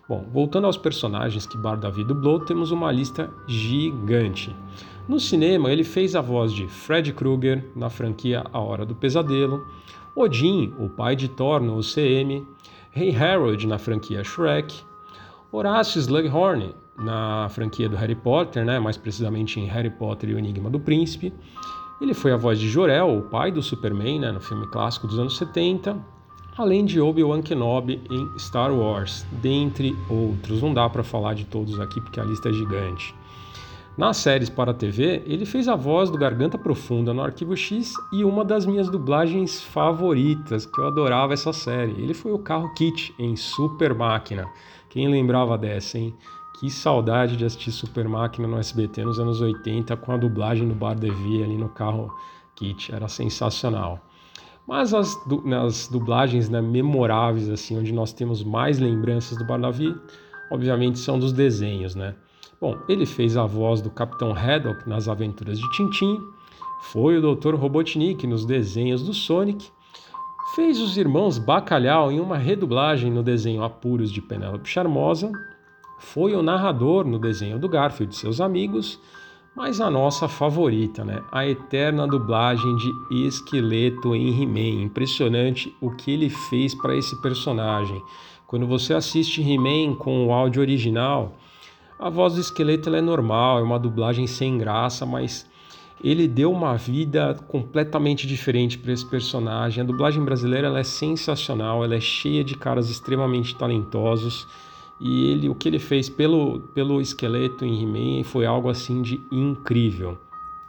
Bom, 0.10 0.28
voltando 0.32 0.68
aos 0.68 0.78
personagens 0.78 1.48
que 1.48 1.58
Bardavi 1.58 2.04
dublou, 2.04 2.40
temos 2.42 2.72
uma 2.72 2.92
lista 2.92 3.34
gigante. 3.48 4.54
No 5.08 5.20
cinema, 5.20 5.72
ele 5.72 5.86
fez 5.86 6.16
a 6.16 6.22
voz 6.22 6.54
de 6.54 6.68
Fred 6.68 7.14
Krueger 7.14 7.72
na 7.76 7.90
franquia 7.90 8.44
A 8.52 8.60
Hora 8.60 8.86
do 8.86 8.94
Pesadelo, 8.94 9.66
Odin, 10.16 10.74
o 10.78 10.90
pai 10.90 11.16
de 11.16 11.30
Thor 11.30 11.62
no 11.62 11.78
UCM, 11.78 12.46
Rei 12.92 13.16
Harold 13.16 13.66
na 13.66 13.78
franquia 13.78 14.22
Shrek, 14.22 14.84
Horácio 15.50 16.00
Slughorn 16.00 16.74
na 16.98 17.48
franquia 17.50 17.90
do 17.90 17.96
Harry 17.96 18.16
Potter, 18.16 18.66
né, 18.66 18.80
mais 18.80 18.98
precisamente 18.98 19.60
em 19.60 19.66
Harry 19.66 19.90
Potter 19.90 20.30
e 20.30 20.34
o 20.34 20.40
Enigma 20.40 20.70
do 20.70 20.80
Príncipe. 20.80 21.34
Ele 22.02 22.14
foi 22.14 22.32
a 22.32 22.38
voz 22.38 22.60
de 22.60 22.68
Jor-El, 22.68 23.18
o 23.18 23.22
pai 23.24 23.52
do 23.52 23.62
Superman, 23.62 24.20
né, 24.20 24.32
no 24.32 24.40
filme 24.40 24.66
clássico 24.68 25.08
dos 25.08 25.20
anos 25.20 25.38
70, 25.38 25.98
além 26.58 26.84
de 26.86 27.00
Obi-Wan 27.00 27.42
Kenobi 27.42 28.02
em 28.10 28.40
Star 28.40 28.74
Wars, 28.74 29.26
dentre 29.42 29.96
outros. 30.10 30.62
Não 30.62 30.74
dá 30.74 30.90
para 30.90 31.04
falar 31.04 31.34
de 31.34 31.46
todos 31.46 31.80
aqui 31.80 32.02
porque 32.02 32.20
a 32.20 32.24
lista 32.24 32.50
é 32.50 32.54
gigante. 32.54 33.16
Nas 33.98 34.18
séries 34.18 34.50
para 34.50 34.72
a 34.72 34.74
TV, 34.74 35.22
ele 35.26 35.46
fez 35.46 35.68
a 35.68 35.76
voz 35.76 36.10
do 36.10 36.18
Garganta 36.18 36.58
Profunda 36.58 37.14
no 37.14 37.22
Arquivo 37.22 37.56
X 37.58 37.94
e 38.14 38.24
uma 38.24 38.44
das 38.46 38.66
minhas 38.66 38.90
dublagens 38.90 39.62
favoritas, 39.62 40.66
que 40.66 40.80
eu 40.80 40.88
adorava 40.88 41.34
essa 41.34 41.52
série. 41.52 41.92
Ele 42.02 42.14
foi 42.14 42.32
o 42.32 42.40
carro 42.40 42.74
Kit 42.74 43.14
em 43.20 43.36
Super 43.36 43.94
Máquina. 43.94 44.48
Quem 44.90 45.10
lembrava 45.10 45.58
dessa, 45.58 45.98
hein? 45.98 46.16
Que 46.62 46.70
saudade 46.70 47.36
de 47.36 47.44
assistir 47.44 47.72
Super 47.72 48.08
Máquina 48.08 48.48
no 48.48 48.60
SBT 48.60 49.04
nos 49.04 49.20
anos 49.20 49.42
80 49.42 49.98
com 49.98 50.12
a 50.12 50.18
dublagem 50.18 50.68
do 50.68 50.76
Bar 50.76 50.94
Devi 50.94 51.44
ali 51.44 51.58
no 51.58 51.70
carro 51.70 52.14
Kit. 52.56 52.94
Era 52.94 53.08
sensacional. 53.08 54.00
Mas 54.68 54.94
as, 54.94 55.16
du 55.26 55.42
nas 55.44 55.88
dublagens 55.88 56.50
né, 56.50 56.62
memoráveis, 56.62 57.50
assim, 57.50 57.80
onde 57.80 57.92
nós 57.92 58.14
temos 58.14 58.44
mais 58.44 58.78
lembranças 58.78 59.40
do 59.40 59.44
Barnavi, 59.44 59.96
obviamente 60.52 61.00
são 61.00 61.18
dos 61.18 61.34
desenhos, 61.34 61.96
né? 61.96 62.14
Bom, 62.62 62.78
ele 62.88 63.08
fez 63.08 63.36
a 63.36 63.48
voz 63.48 63.82
do 63.82 63.90
Capitão 63.90 64.32
Haddock 64.32 64.88
nas 64.88 65.08
aventuras 65.08 65.58
de 65.58 65.68
Tintin, 65.72 66.20
foi 66.92 67.18
o 67.18 67.36
Dr. 67.36 67.56
Robotnik 67.56 68.28
nos 68.28 68.46
desenhos 68.46 69.02
do 69.02 69.16
Sonic, 69.16 69.68
fez 70.54 70.80
os 70.80 70.96
irmãos 70.96 71.40
Bacalhau 71.40 72.12
em 72.12 72.20
uma 72.20 72.38
redublagem 72.38 73.12
no 73.12 73.24
desenho 73.24 73.64
Apuros 73.64 74.12
de 74.12 74.22
Penélope 74.22 74.70
Charmosa, 74.70 75.32
foi 76.02 76.34
o 76.34 76.42
narrador 76.42 77.06
no 77.06 77.20
desenho 77.20 77.60
do 77.60 77.70
Garfield 77.70 78.14
e 78.14 78.18
seus 78.18 78.42
amigos, 78.42 79.00
mas 79.56 79.80
a 79.80 79.90
nossa 79.90 80.28
favorita, 80.28 81.06
né? 81.06 81.22
A 81.32 81.48
eterna 81.48 82.08
dublagem 82.08 82.76
de 82.76 82.92
Esqueleto 83.28 84.16
em 84.16 84.42
He-Man. 84.42 84.84
Impressionante 84.84 85.74
o 85.80 85.92
que 85.92 86.12
ele 86.12 86.30
fez 86.30 86.74
para 86.74 86.96
esse 86.98 87.22
personagem. 87.22 88.02
Quando 88.48 88.66
você 88.66 88.94
assiste 88.94 89.42
He-Man 89.42 89.96
com 89.96 90.26
o 90.26 90.34
áudio 90.34 90.62
original, 90.62 91.38
a 92.00 92.10
voz 92.10 92.34
do 92.34 92.42
esqueleto 92.42 92.94
é 92.94 93.02
normal, 93.02 93.60
é 93.60 93.62
uma 93.62 93.80
dublagem 93.80 94.26
sem 94.26 94.58
graça, 94.58 95.06
mas 95.06 95.48
ele 96.04 96.28
deu 96.28 96.52
uma 96.52 96.76
vida 96.76 97.36
completamente 97.48 98.26
diferente 98.26 98.78
para 98.78 98.92
esse 98.92 99.06
personagem. 99.06 99.84
A 99.84 99.86
dublagem 99.86 100.26
brasileira 100.26 100.68
é 100.78 100.84
sensacional, 100.84 101.84
ela 101.84 101.96
é 101.96 102.02
cheia 102.02 102.44
de 102.44 102.56
caras 102.56 102.90
extremamente 102.90 103.56
talentosos 103.56 104.48
e 105.02 105.32
ele 105.32 105.50
o 105.50 105.56
que 105.56 105.68
ele 105.68 105.80
fez 105.80 106.08
pelo, 106.08 106.60
pelo 106.74 107.02
esqueleto 107.02 107.66
em 107.66 107.82
He-Man 107.82 108.24
foi 108.24 108.46
algo 108.46 108.70
assim 108.70 109.02
de 109.02 109.20
incrível. 109.32 110.18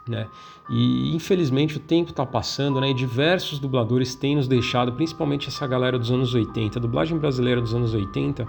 Né? 0.07 0.27
E 0.69 1.15
infelizmente 1.15 1.77
o 1.77 1.79
tempo 1.79 2.09
está 2.09 2.25
passando, 2.25 2.81
né? 2.81 2.89
E 2.89 2.93
diversos 2.93 3.57
dubladores 3.57 4.15
têm 4.15 4.35
nos 4.35 4.49
deixado, 4.49 4.91
principalmente 4.91 5.47
essa 5.47 5.65
galera 5.65 5.97
dos 5.97 6.11
anos 6.11 6.33
80. 6.33 6.77
A 6.77 6.81
dublagem 6.81 7.17
brasileira 7.17 7.61
dos 7.61 7.73
anos 7.73 7.93
80 7.93 8.45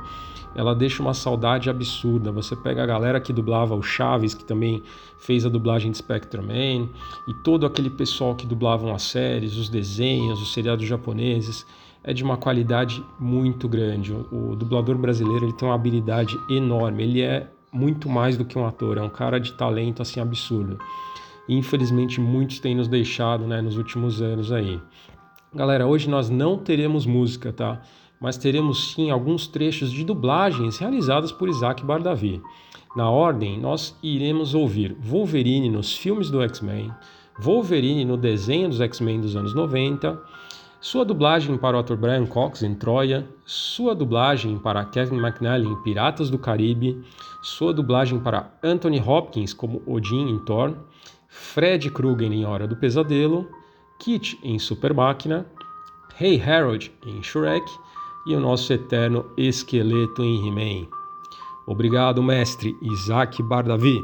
ela 0.54 0.74
deixa 0.74 1.02
uma 1.02 1.14
saudade 1.14 1.68
absurda. 1.68 2.30
Você 2.30 2.54
pega 2.54 2.82
a 2.82 2.86
galera 2.86 3.20
que 3.20 3.32
dublava 3.32 3.74
o 3.74 3.82
Chaves, 3.82 4.34
que 4.34 4.44
também 4.44 4.82
fez 5.18 5.44
a 5.44 5.48
dublagem 5.48 5.90
de 5.90 5.98
Spectrum-Man, 5.98 6.88
e 7.26 7.34
todo 7.42 7.66
aquele 7.66 7.90
pessoal 7.90 8.34
que 8.34 8.46
dublavam 8.46 8.94
as 8.94 9.02
séries, 9.02 9.56
os 9.56 9.68
desenhos, 9.68 10.40
os 10.40 10.52
seriados 10.52 10.86
japoneses, 10.86 11.66
é 12.04 12.12
de 12.12 12.22
uma 12.22 12.36
qualidade 12.36 13.02
muito 13.18 13.68
grande. 13.68 14.12
O, 14.12 14.50
o 14.50 14.56
dublador 14.56 14.96
brasileiro 14.96 15.46
ele 15.46 15.52
tem 15.52 15.66
uma 15.66 15.74
habilidade 15.74 16.38
enorme, 16.48 17.02
ele 17.02 17.22
é 17.22 17.48
muito 17.72 18.08
mais 18.08 18.36
do 18.36 18.44
que 18.44 18.56
um 18.58 18.66
ator, 18.66 18.98
é 18.98 19.02
um 19.02 19.10
cara 19.10 19.40
de 19.40 19.52
talento 19.54 20.02
assim 20.02 20.20
absurdo. 20.20 20.78
Infelizmente 21.48 22.20
muitos 22.20 22.60
têm 22.60 22.74
nos 22.74 22.86
deixado, 22.86 23.46
né, 23.46 23.60
nos 23.60 23.76
últimos 23.76 24.22
anos 24.22 24.52
aí. 24.52 24.80
Galera, 25.52 25.86
hoje 25.86 26.08
nós 26.08 26.30
não 26.30 26.58
teremos 26.58 27.06
música, 27.06 27.52
tá? 27.52 27.80
mas 28.24 28.38
teremos 28.38 28.94
sim 28.94 29.10
alguns 29.10 29.46
trechos 29.46 29.92
de 29.92 30.02
dublagens 30.02 30.78
realizadas 30.78 31.30
por 31.30 31.46
Isaac 31.46 31.84
Bardavi. 31.84 32.40
Na 32.96 33.10
ordem, 33.10 33.60
nós 33.60 33.98
iremos 34.02 34.54
ouvir 34.54 34.96
Wolverine 34.98 35.68
nos 35.68 35.94
filmes 35.94 36.30
do 36.30 36.40
X-Men, 36.42 36.90
Wolverine 37.38 38.02
no 38.04 38.16
desenho 38.16 38.70
dos 38.70 38.80
X-Men 38.80 39.20
dos 39.20 39.36
anos 39.36 39.54
90, 39.54 40.18
sua 40.84 41.02
dublagem 41.02 41.56
para 41.56 41.78
o 41.78 41.80
ator 41.80 41.96
Brian 41.96 42.26
Cox 42.26 42.62
em 42.62 42.74
Troia, 42.74 43.26
sua 43.46 43.94
dublagem 43.94 44.58
para 44.58 44.84
Kevin 44.84 45.16
McNally 45.16 45.66
em 45.66 45.82
Piratas 45.82 46.28
do 46.28 46.38
Caribe, 46.38 47.02
sua 47.42 47.72
dublagem 47.72 48.20
para 48.20 48.52
Anthony 48.62 49.00
Hopkins 49.00 49.54
como 49.54 49.82
Odin 49.86 50.28
em 50.28 50.38
Thor, 50.40 50.76
Fred 51.26 51.90
Krueger 51.90 52.30
em 52.30 52.44
Hora 52.44 52.66
do 52.68 52.76
Pesadelo, 52.76 53.48
Kit 53.98 54.38
em 54.42 54.58
Super 54.58 54.92
Máquina, 54.92 55.46
Hey 56.20 56.38
Harold 56.38 56.92
em 57.06 57.22
Shrek 57.22 57.64
e 58.26 58.36
o 58.36 58.40
nosso 58.40 58.70
eterno 58.70 59.24
esqueleto 59.38 60.22
em 60.22 60.46
He-Man. 60.46 60.86
Obrigado, 61.66 62.22
mestre 62.22 62.76
Isaac 62.82 63.42
Bardavi. 63.42 63.98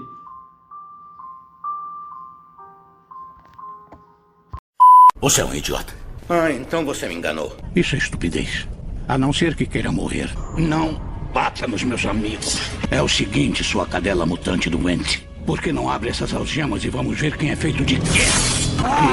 Você 5.20 5.42
é 5.42 5.44
um 5.44 5.54
idiota. 5.54 5.99
Ah, 6.32 6.48
então 6.52 6.84
você 6.84 7.08
me 7.08 7.14
enganou. 7.16 7.56
Isso 7.74 7.96
é 7.96 7.98
estupidez. 7.98 8.68
A 9.08 9.18
não 9.18 9.32
ser 9.32 9.56
que 9.56 9.66
queira 9.66 9.90
morrer. 9.90 10.30
Não 10.56 10.94
bata 11.34 11.66
nos 11.66 11.82
meus 11.82 12.06
amigos. 12.06 12.60
É 12.88 13.02
o 13.02 13.08
seguinte, 13.08 13.64
sua 13.64 13.84
cadela 13.84 14.24
mutante 14.24 14.70
doente. 14.70 15.28
Por 15.44 15.60
que 15.60 15.72
não 15.72 15.90
abre 15.90 16.10
essas 16.10 16.32
algemas 16.32 16.84
e 16.84 16.88
vamos 16.88 17.18
ver 17.18 17.36
quem 17.36 17.50
é 17.50 17.56
feito 17.56 17.84
de 17.84 17.96
quê? 17.96 18.20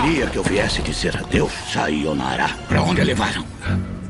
Queria 0.03 0.27
que 0.27 0.37
eu 0.37 0.43
viesse 0.43 0.83
dizer 0.83 1.17
adeus, 1.17 1.51
Sayonara. 1.73 2.49
Pra 2.67 2.83
onde 2.83 3.01
a 3.01 3.03
levaram? 3.03 3.43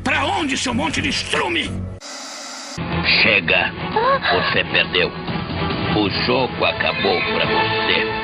Pra 0.03 0.25
onde, 0.25 0.57
seu 0.57 0.73
monte 0.73 1.01
de 1.01 1.07
estrume? 1.07 1.71
Chega. 3.23 3.71
Você 4.34 4.65
perdeu. 4.65 5.09
O 5.95 6.09
jogo 6.25 6.65
acabou 6.65 7.17
pra 7.21 7.45
você. 7.45 8.16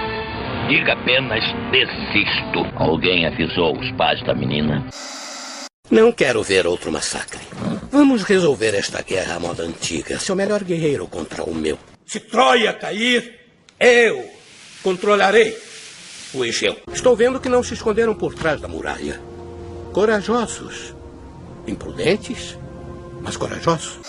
Diga 0.68 0.94
apenas 0.94 1.44
desisto. 1.72 2.66
Alguém 2.76 3.26
avisou 3.28 3.78
os 3.78 3.92
pais 3.92 4.24
da 4.24 4.34
menina? 4.34 4.86
Não 5.92 6.12
quero 6.12 6.42
ver 6.42 6.66
outro 6.66 6.92
massacre. 6.92 7.42
Vamos 7.92 8.24
resolver 8.24 8.74
esta 8.74 9.02
guerra 9.02 9.36
à 9.36 9.40
moda 9.40 9.64
antiga. 9.64 10.18
Seu 10.20 10.36
melhor 10.36 10.64
guerreiro 10.64 11.06
contra 11.08 11.44
o 11.44 11.54
meu. 11.54 11.78
Se 12.06 12.20
Troia 12.20 12.74
cair, 12.74 13.40
eu 13.80 14.26
controlarei 14.82 15.56
o 16.34 16.46
Egeu. 16.46 16.78
Estou 16.92 17.16
vendo 17.16 17.42
que 17.42 17.50
não 17.50 17.62
se 17.62 17.74
esconderam 17.74 18.16
por 18.16 18.34
trás 18.34 18.62
da 18.62 18.68
muralha. 18.68 19.20
Corajosos. 19.92 20.96
Imprudentes, 21.68 22.58
mas 23.22 23.36
corajosos. 23.36 24.00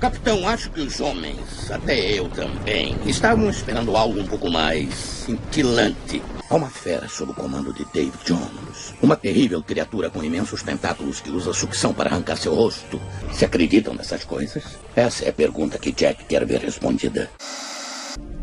Capitão, 0.00 0.46
acho 0.46 0.70
que 0.70 0.80
os 0.80 1.00
homens, 1.00 1.70
até 1.70 1.98
eu 1.98 2.28
também, 2.28 2.94
estavam 3.06 3.48
esperando 3.48 3.96
algo 3.96 4.20
um 4.20 4.26
pouco 4.26 4.50
mais 4.50 4.92
cintilante. 4.94 6.22
Há 6.50 6.56
uma 6.56 6.68
fera 6.68 7.08
sob 7.08 7.32
o 7.32 7.34
comando 7.34 7.72
de 7.72 7.86
Dave 7.92 8.12
Jones. 8.24 8.94
Uma 9.00 9.16
terrível 9.16 9.62
criatura 9.62 10.10
com 10.10 10.22
imensos 10.22 10.62
tentáculos 10.62 11.20
que 11.20 11.30
usa 11.30 11.54
sucção 11.54 11.94
para 11.94 12.10
arrancar 12.10 12.36
seu 12.36 12.54
rosto. 12.54 13.00
Se 13.32 13.44
acreditam 13.44 13.94
nessas 13.94 14.24
coisas? 14.24 14.62
Essa 14.94 15.24
é 15.24 15.28
a 15.30 15.32
pergunta 15.32 15.78
que 15.78 15.92
Jack 15.92 16.24
quer 16.26 16.44
ver 16.44 16.60
respondida. 16.60 17.30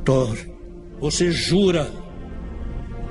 Thor, 0.04 0.36
você 1.00 1.32
jura 1.32 1.92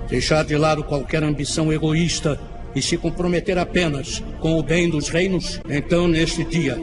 deixar 0.08 0.44
de 0.44 0.56
lado 0.56 0.82
qualquer 0.82 1.22
ambição 1.22 1.72
egoísta 1.72 2.40
e 2.74 2.82
se 2.82 2.96
comprometer 2.96 3.58
apenas 3.58 4.22
com 4.40 4.58
o 4.58 4.62
bem 4.62 4.90
dos 4.90 5.08
reinos? 5.08 5.60
Então, 5.68 6.08
neste 6.08 6.42
dia, 6.44 6.76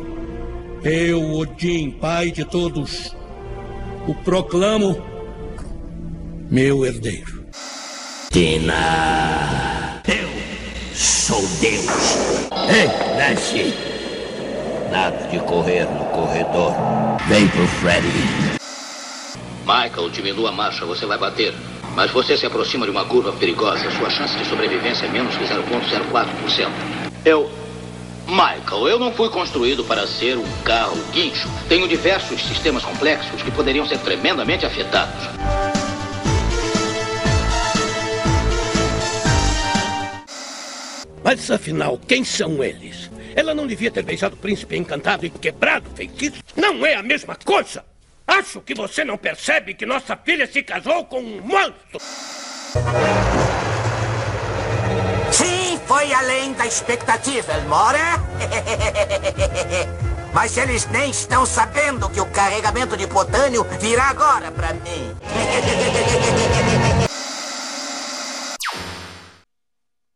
eu, 0.87 1.33
Odin, 1.33 1.91
pai 1.91 2.31
de 2.31 2.45
todos, 2.45 3.15
o 4.07 4.15
proclamo 4.15 4.97
meu 6.49 6.85
herdeiro. 6.85 7.45
Tina! 8.31 10.01
Eu 10.07 10.29
sou 10.95 11.41
Deus. 11.59 12.49
Ei, 12.69 12.87
Nash! 13.17 13.73
Nada 14.91 15.27
de 15.27 15.39
correr 15.39 15.85
no 15.85 16.05
corredor. 16.05 16.73
Vem 17.27 17.47
pro 17.49 17.67
Freddy. 17.67 18.07
Michael, 19.65 20.09
diminua 20.09 20.49
a 20.49 20.51
marcha, 20.53 20.85
você 20.85 21.05
vai 21.05 21.17
bater. 21.17 21.53
Mas 21.93 22.11
você 22.11 22.37
se 22.37 22.45
aproxima 22.45 22.85
de 22.85 22.91
uma 22.91 23.03
curva 23.03 23.33
perigosa. 23.33 23.91
Sua 23.91 24.09
chance 24.09 24.37
de 24.37 24.45
sobrevivência 24.45 25.05
é 25.05 25.09
menos 25.09 25.35
que 25.35 25.43
0,04%. 25.43 26.69
Eu. 27.25 27.66
Michael, 28.27 28.89
eu 28.89 28.99
não 28.99 29.13
fui 29.13 29.29
construído 29.29 29.85
para 29.85 30.05
ser 30.05 30.37
um 30.37 30.61
carro 30.63 30.97
guincho. 31.13 31.49
Tenho 31.69 31.87
diversos 31.87 32.41
sistemas 32.45 32.83
complexos 32.83 33.41
que 33.41 33.49
poderiam 33.49 33.87
ser 33.87 33.99
tremendamente 33.99 34.65
afetados. 34.65 35.23
Mas 41.23 41.49
afinal, 41.49 41.97
quem 42.05 42.25
são 42.25 42.61
eles? 42.61 43.09
Ela 43.33 43.53
não 43.53 43.65
devia 43.65 43.89
ter 43.89 44.03
beijado 44.03 44.35
o 44.35 44.39
príncipe 44.39 44.75
encantado 44.75 45.25
e 45.25 45.29
quebrado 45.29 45.89
o 45.89 45.95
feitiço? 45.95 46.43
Não 46.55 46.85
é 46.85 46.95
a 46.95 47.03
mesma 47.03 47.35
coisa! 47.35 47.85
Acho 48.27 48.59
que 48.59 48.75
você 48.75 49.05
não 49.05 49.17
percebe 49.17 49.73
que 49.73 49.85
nossa 49.85 50.17
filha 50.17 50.45
se 50.45 50.61
casou 50.61 51.05
com 51.05 51.21
um 51.21 51.41
monstro! 51.41 52.01
Foi 55.87 56.11
além 56.13 56.51
da 56.53 56.67
expectativa, 56.67 57.53
Elmore. 57.53 57.97
Mas 60.35 60.57
eles 60.57 60.85
nem 60.91 61.09
estão 61.09 61.45
sabendo 61.45 62.09
que 62.09 62.19
o 62.19 62.29
carregamento 62.29 62.97
de 62.97 63.07
potânio 63.07 63.63
virá 63.79 64.09
agora 64.09 64.51
pra 64.51 64.73
mim. 64.73 65.15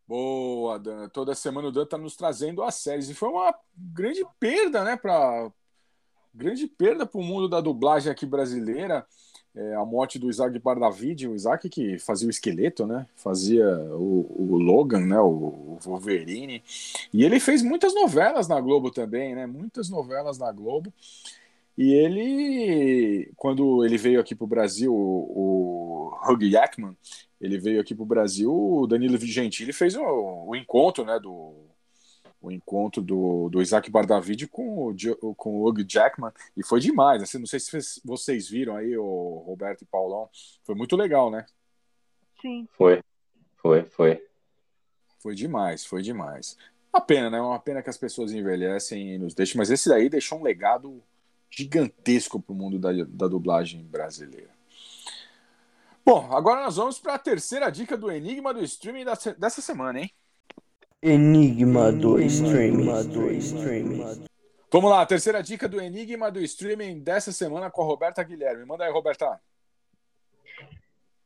Boa, 0.06 0.78
Dan. 0.78 1.08
Toda 1.08 1.34
semana 1.34 1.68
o 1.68 1.72
Dan 1.72 1.86
tá 1.86 1.96
nos 1.96 2.16
trazendo 2.16 2.62
as 2.62 2.74
séries. 2.74 3.08
E 3.08 3.14
foi 3.14 3.30
uma 3.30 3.54
grande 3.74 4.22
perda, 4.38 4.84
né? 4.84 4.94
Pra... 4.94 5.50
Grande 6.34 6.66
perda 6.66 7.06
para 7.06 7.18
o 7.18 7.24
mundo 7.24 7.48
da 7.48 7.62
dublagem 7.62 8.12
aqui 8.12 8.26
brasileira. 8.26 9.06
É, 9.54 9.74
a 9.74 9.84
morte 9.84 10.18
do 10.18 10.30
Isaac 10.30 10.58
Bardavid, 10.58 11.28
o 11.28 11.34
Isaac 11.34 11.68
que 11.68 11.98
fazia 11.98 12.26
o 12.26 12.30
esqueleto, 12.30 12.86
né? 12.86 13.06
Fazia 13.14 13.66
o, 13.94 14.26
o 14.30 14.56
Logan, 14.56 15.00
né? 15.06 15.20
O, 15.20 15.28
o, 15.28 15.78
Wolverine. 15.84 16.62
E 17.12 17.22
ele 17.22 17.38
fez 17.38 17.62
muitas 17.62 17.94
novelas 17.94 18.48
na 18.48 18.58
Globo 18.60 18.90
também, 18.90 19.34
né? 19.34 19.46
Muitas 19.46 19.90
novelas 19.90 20.38
na 20.38 20.50
Globo. 20.50 20.92
E 21.76 21.92
ele, 21.92 23.30
quando 23.36 23.84
ele 23.84 23.98
veio 23.98 24.20
aqui 24.20 24.34
para 24.34 24.44
o 24.44 24.48
Brasil, 24.48 24.92
o, 24.94 26.14
Hugh 26.26 26.48
Jackman, 26.50 26.96
ele 27.40 27.58
veio 27.58 27.80
aqui 27.80 27.94
para 27.94 28.02
o 28.04 28.06
Brasil, 28.06 28.52
o 28.52 28.86
Danilo 28.86 29.18
Gentili 29.18 29.72
fez 29.72 29.96
o, 29.96 30.44
o 30.46 30.56
encontro, 30.56 31.04
né? 31.04 31.18
Do 31.18 31.61
o 32.42 32.50
encontro 32.50 33.00
do, 33.00 33.48
do 33.48 33.62
Isaac 33.62 33.88
Bardavid 33.90 34.48
com 34.48 34.88
o, 34.88 35.34
com 35.34 35.60
o 35.60 35.68
Hugh 35.68 35.84
Jackman, 35.88 36.32
e 36.56 36.64
foi 36.64 36.80
demais. 36.80 37.22
Assim, 37.22 37.38
não 37.38 37.46
sei 37.46 37.60
se 37.60 38.00
vocês 38.04 38.48
viram 38.48 38.76
aí, 38.76 38.96
o 38.96 39.42
Roberto 39.46 39.82
e 39.82 39.86
Paulão. 39.86 40.28
Foi 40.64 40.74
muito 40.74 40.96
legal, 40.96 41.30
né? 41.30 41.46
Sim. 42.40 42.68
Foi, 42.72 43.00
foi, 43.56 43.84
foi. 43.84 44.22
Foi 45.20 45.34
demais, 45.36 45.86
foi 45.86 46.02
demais. 46.02 46.56
Uma 46.92 47.00
pena, 47.00 47.30
né? 47.30 47.40
Uma 47.40 47.60
pena 47.60 47.82
que 47.82 47.88
as 47.88 47.96
pessoas 47.96 48.32
envelhecem 48.32 49.14
e 49.14 49.18
nos 49.18 49.34
deixam, 49.34 49.58
mas 49.58 49.70
esse 49.70 49.88
daí 49.88 50.08
deixou 50.08 50.40
um 50.40 50.42
legado 50.42 51.00
gigantesco 51.48 52.40
para 52.40 52.52
o 52.52 52.56
mundo 52.56 52.78
da, 52.78 52.90
da 52.92 53.28
dublagem 53.28 53.84
brasileira. 53.84 54.50
Bom, 56.04 56.32
agora 56.32 56.64
nós 56.64 56.76
vamos 56.76 56.98
para 56.98 57.14
a 57.14 57.18
terceira 57.18 57.70
dica 57.70 57.96
do 57.96 58.10
Enigma 58.10 58.52
do 58.52 58.64
Streaming 58.64 59.04
dessa 59.38 59.62
semana, 59.62 60.00
hein? 60.00 60.12
Enigma 61.04 61.90
do 61.90 62.16
Streaming. 62.20 62.86
Vamos 64.70 64.88
lá, 64.88 65.04
terceira 65.04 65.42
dica 65.42 65.68
do 65.68 65.80
Enigma 65.80 66.30
do 66.30 66.38
Streaming 66.38 67.00
dessa 67.00 67.32
semana 67.32 67.68
com 67.72 67.82
a 67.82 67.84
Roberta 67.84 68.22
Guilherme. 68.22 68.64
Manda 68.64 68.84
aí, 68.84 68.92
Roberta. 68.92 69.40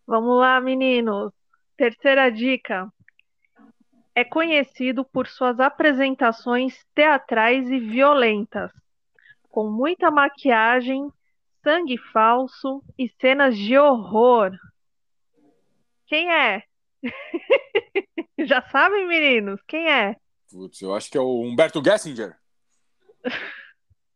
Vamos 0.07 0.39
lá, 0.39 0.59
meninos. 0.63 1.31
Terceira 1.77 2.31
dica. 2.31 2.91
É 4.15 4.25
conhecido 4.25 5.05
por 5.05 5.27
suas 5.27 5.61
apresentações 5.61 6.83
teatrais 6.95 7.71
e 7.71 7.79
violentas, 7.79 8.73
com 9.51 9.69
muita 9.69 10.11
maquiagem, 10.11 11.13
sangue 11.63 11.99
falso 11.99 12.83
e 12.97 13.11
cenas 13.21 13.55
de 13.55 13.77
horror. 13.77 14.53
Quem 16.07 16.33
é? 16.33 16.63
Já 18.47 18.63
sabem, 18.71 19.09
meninos? 19.09 19.61
Quem 19.67 19.91
é? 19.91 20.17
Putz, 20.51 20.81
eu 20.81 20.95
acho 20.95 21.11
que 21.11 21.19
é 21.19 21.21
o 21.21 21.43
Humberto 21.43 21.83
Gessinger. 21.85 22.37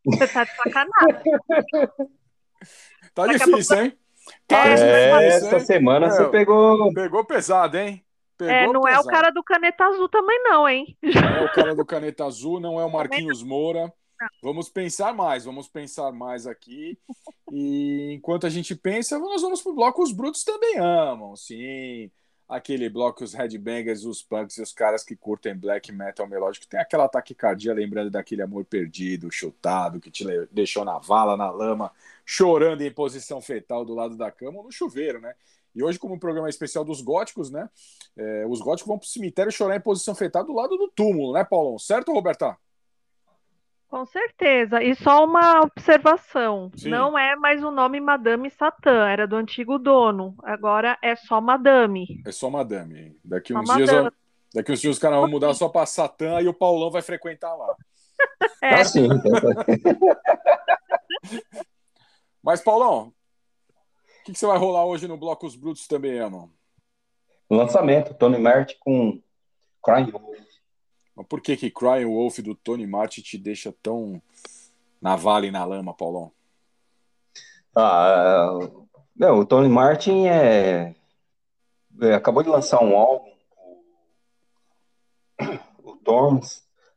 Você 0.04 0.28
tá 0.28 0.44
de 0.44 0.50
sacanagem. 0.54 1.22
tá 3.12 3.26
difícil, 3.26 3.82
hein? 3.82 3.98
Tá 4.46 4.66
é, 4.66 4.74
difícil, 4.74 5.48
essa 5.48 5.56
hein? 5.56 5.60
semana 5.64 6.06
é, 6.06 6.10
você 6.10 6.28
pegou. 6.28 6.92
Pegou 6.92 7.24
pesado, 7.24 7.76
hein? 7.76 8.04
Pegou 8.38 8.54
é, 8.54 8.66
não 8.68 8.82
pesado. 8.82 9.02
é 9.02 9.04
o 9.04 9.10
cara 9.10 9.30
do 9.30 9.42
Caneta 9.42 9.84
Azul 9.84 10.08
também, 10.08 10.40
não, 10.44 10.68
hein? 10.68 10.96
Não 11.02 11.36
é 11.36 11.44
o 11.44 11.52
cara 11.52 11.74
do 11.74 11.84
Caneta 11.84 12.24
Azul, 12.24 12.60
não 12.60 12.80
é 12.80 12.84
o 12.84 12.90
Marquinhos 12.92 13.42
Moura. 13.42 13.92
Vamos 14.42 14.68
pensar 14.68 15.12
mais, 15.12 15.44
vamos 15.44 15.66
pensar 15.66 16.12
mais 16.12 16.46
aqui. 16.46 16.96
E 17.50 18.12
enquanto 18.12 18.46
a 18.46 18.50
gente 18.50 18.76
pensa, 18.76 19.18
nós 19.18 19.42
vamos 19.42 19.62
pro 19.62 19.74
bloco 19.74 20.02
Os 20.02 20.12
Brutos 20.12 20.44
Também 20.44 20.78
Amam, 20.78 21.34
sim 21.34 22.10
aquele 22.50 22.88
bloco, 22.88 23.22
os 23.22 23.32
headbangers, 23.32 24.04
os 24.04 24.22
punks 24.22 24.56
e 24.58 24.62
os 24.62 24.72
caras 24.72 25.04
que 25.04 25.14
curtem 25.14 25.56
black 25.56 25.92
metal 25.92 26.26
melódico, 26.26 26.66
tem 26.66 26.80
aquela 26.80 27.08
taquicardia 27.08 27.72
lembrando 27.72 28.10
daquele 28.10 28.42
amor 28.42 28.64
perdido, 28.64 29.30
chutado, 29.30 30.00
que 30.00 30.10
te 30.10 30.24
deixou 30.50 30.84
na 30.84 30.98
vala, 30.98 31.36
na 31.36 31.48
lama, 31.48 31.92
chorando 32.26 32.82
em 32.82 32.92
posição 32.92 33.40
fetal 33.40 33.84
do 33.84 33.94
lado 33.94 34.16
da 34.16 34.32
cama 34.32 34.58
ou 34.58 34.64
no 34.64 34.72
chuveiro, 34.72 35.20
né? 35.20 35.34
E 35.72 35.82
hoje, 35.84 36.00
como 36.00 36.14
um 36.14 36.18
programa 36.18 36.48
especial 36.48 36.84
dos 36.84 37.00
góticos, 37.00 37.50
né? 37.52 37.70
É, 38.16 38.44
os 38.48 38.60
góticos 38.60 38.88
vão 38.88 38.98
pro 38.98 39.06
cemitério 39.06 39.52
chorar 39.52 39.76
em 39.76 39.80
posição 39.80 40.16
fetal 40.16 40.44
do 40.44 40.52
lado 40.52 40.76
do 40.76 40.88
túmulo, 40.88 41.32
né, 41.32 41.44
Paulão? 41.44 41.78
Certo, 41.78 42.12
Roberta? 42.12 42.58
Com 43.90 44.06
certeza. 44.06 44.82
E 44.82 44.94
só 44.94 45.24
uma 45.24 45.62
observação: 45.62 46.70
Sim. 46.76 46.90
não 46.90 47.18
é 47.18 47.34
mais 47.34 47.64
o 47.64 47.72
nome 47.72 48.00
Madame 48.00 48.48
Satã, 48.48 49.08
era 49.08 49.26
do 49.26 49.34
antigo 49.34 49.78
dono. 49.78 50.36
Agora 50.44 50.96
é 51.02 51.16
só 51.16 51.40
Madame. 51.40 52.22
É 52.24 52.30
só 52.30 52.48
Madame. 52.48 53.18
Daqui 53.24 53.52
Só 53.52 53.58
uns 53.58 53.74
dias, 53.74 53.90
daqui 54.54 54.70
uns 54.70 54.80
dias 54.80 54.94
os 54.94 55.02
caras 55.02 55.18
vão 55.18 55.28
mudar 55.28 55.52
só 55.54 55.68
pra 55.68 55.84
Satã 55.86 56.40
e 56.40 56.46
o 56.46 56.54
Paulão 56.54 56.88
vai 56.90 57.02
frequentar 57.02 57.54
lá. 57.54 57.74
É. 58.62 58.74
Ah, 58.74 58.84
sim. 58.84 59.08
Mas, 62.44 62.60
Paulão, 62.60 63.08
o 63.08 63.14
que, 64.24 64.32
que 64.32 64.38
você 64.38 64.46
vai 64.46 64.58
rolar 64.58 64.84
hoje 64.84 65.08
no 65.08 65.16
bloco 65.16 65.46
Os 65.46 65.56
Brutos 65.56 65.86
também 65.86 66.18
amam? 66.18 66.50
Lançamento, 67.50 68.12
Tony 68.12 68.38
Mert 68.38 68.76
com 68.78 69.18
Crying 69.82 70.10
Wolf. 70.10 70.49
Mas 71.20 71.26
por 71.26 71.42
que 71.42 71.54
que 71.54 71.70
Crying 71.70 72.06
Wolf 72.06 72.38
do 72.38 72.54
Tony 72.54 72.86
Martin 72.86 73.20
te 73.20 73.36
deixa 73.36 73.70
tão 73.82 74.22
na 75.02 75.16
vala 75.16 75.44
e 75.44 75.50
na 75.50 75.62
lama, 75.66 75.92
Paulão? 75.92 76.32
Ah, 77.76 78.58
não, 79.14 79.40
o 79.40 79.44
Tony 79.44 79.68
Martin 79.68 80.26
é, 80.26 80.94
é, 82.00 82.14
acabou 82.14 82.42
de 82.42 82.48
lançar 82.48 82.82
um 82.82 82.96
álbum, 82.96 83.30
o, 85.84 85.90
o 85.92 86.40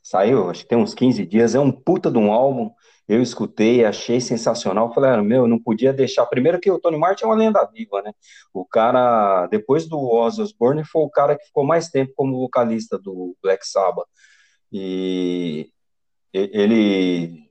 saiu, 0.01 0.49
acho 0.49 0.63
que 0.63 0.69
tem 0.69 0.77
uns 0.77 0.93
15 0.93 1.25
dias, 1.25 1.53
é 1.53 1.59
um 1.59 1.69
puta 1.69 2.09
de 2.09 2.17
um 2.17 2.31
álbum, 2.31 2.73
eu 3.07 3.21
escutei, 3.21 3.83
achei 3.83 4.21
sensacional, 4.21 4.93
falei, 4.93 5.11
ah, 5.11 5.21
meu, 5.21 5.47
não 5.47 5.59
podia 5.59 5.91
deixar, 5.91 6.25
primeiro 6.25 6.59
que 6.59 6.71
o 6.71 6.79
Tony 6.79 6.97
Martin 6.97 7.25
é 7.25 7.27
uma 7.27 7.35
lenda 7.35 7.63
viva, 7.65 8.01
né, 8.01 8.13
o 8.53 8.65
cara, 8.65 9.47
depois 9.47 9.87
do 9.87 9.99
Ozzy 9.99 10.41
Osbourne, 10.41 10.85
foi 10.85 11.01
o 11.01 11.09
cara 11.09 11.37
que 11.37 11.45
ficou 11.45 11.65
mais 11.65 11.89
tempo 11.89 12.13
como 12.15 12.39
vocalista 12.39 12.97
do 12.97 13.35
Black 13.41 13.67
Sabbath, 13.67 14.07
e 14.71 15.69
ele, 16.33 17.49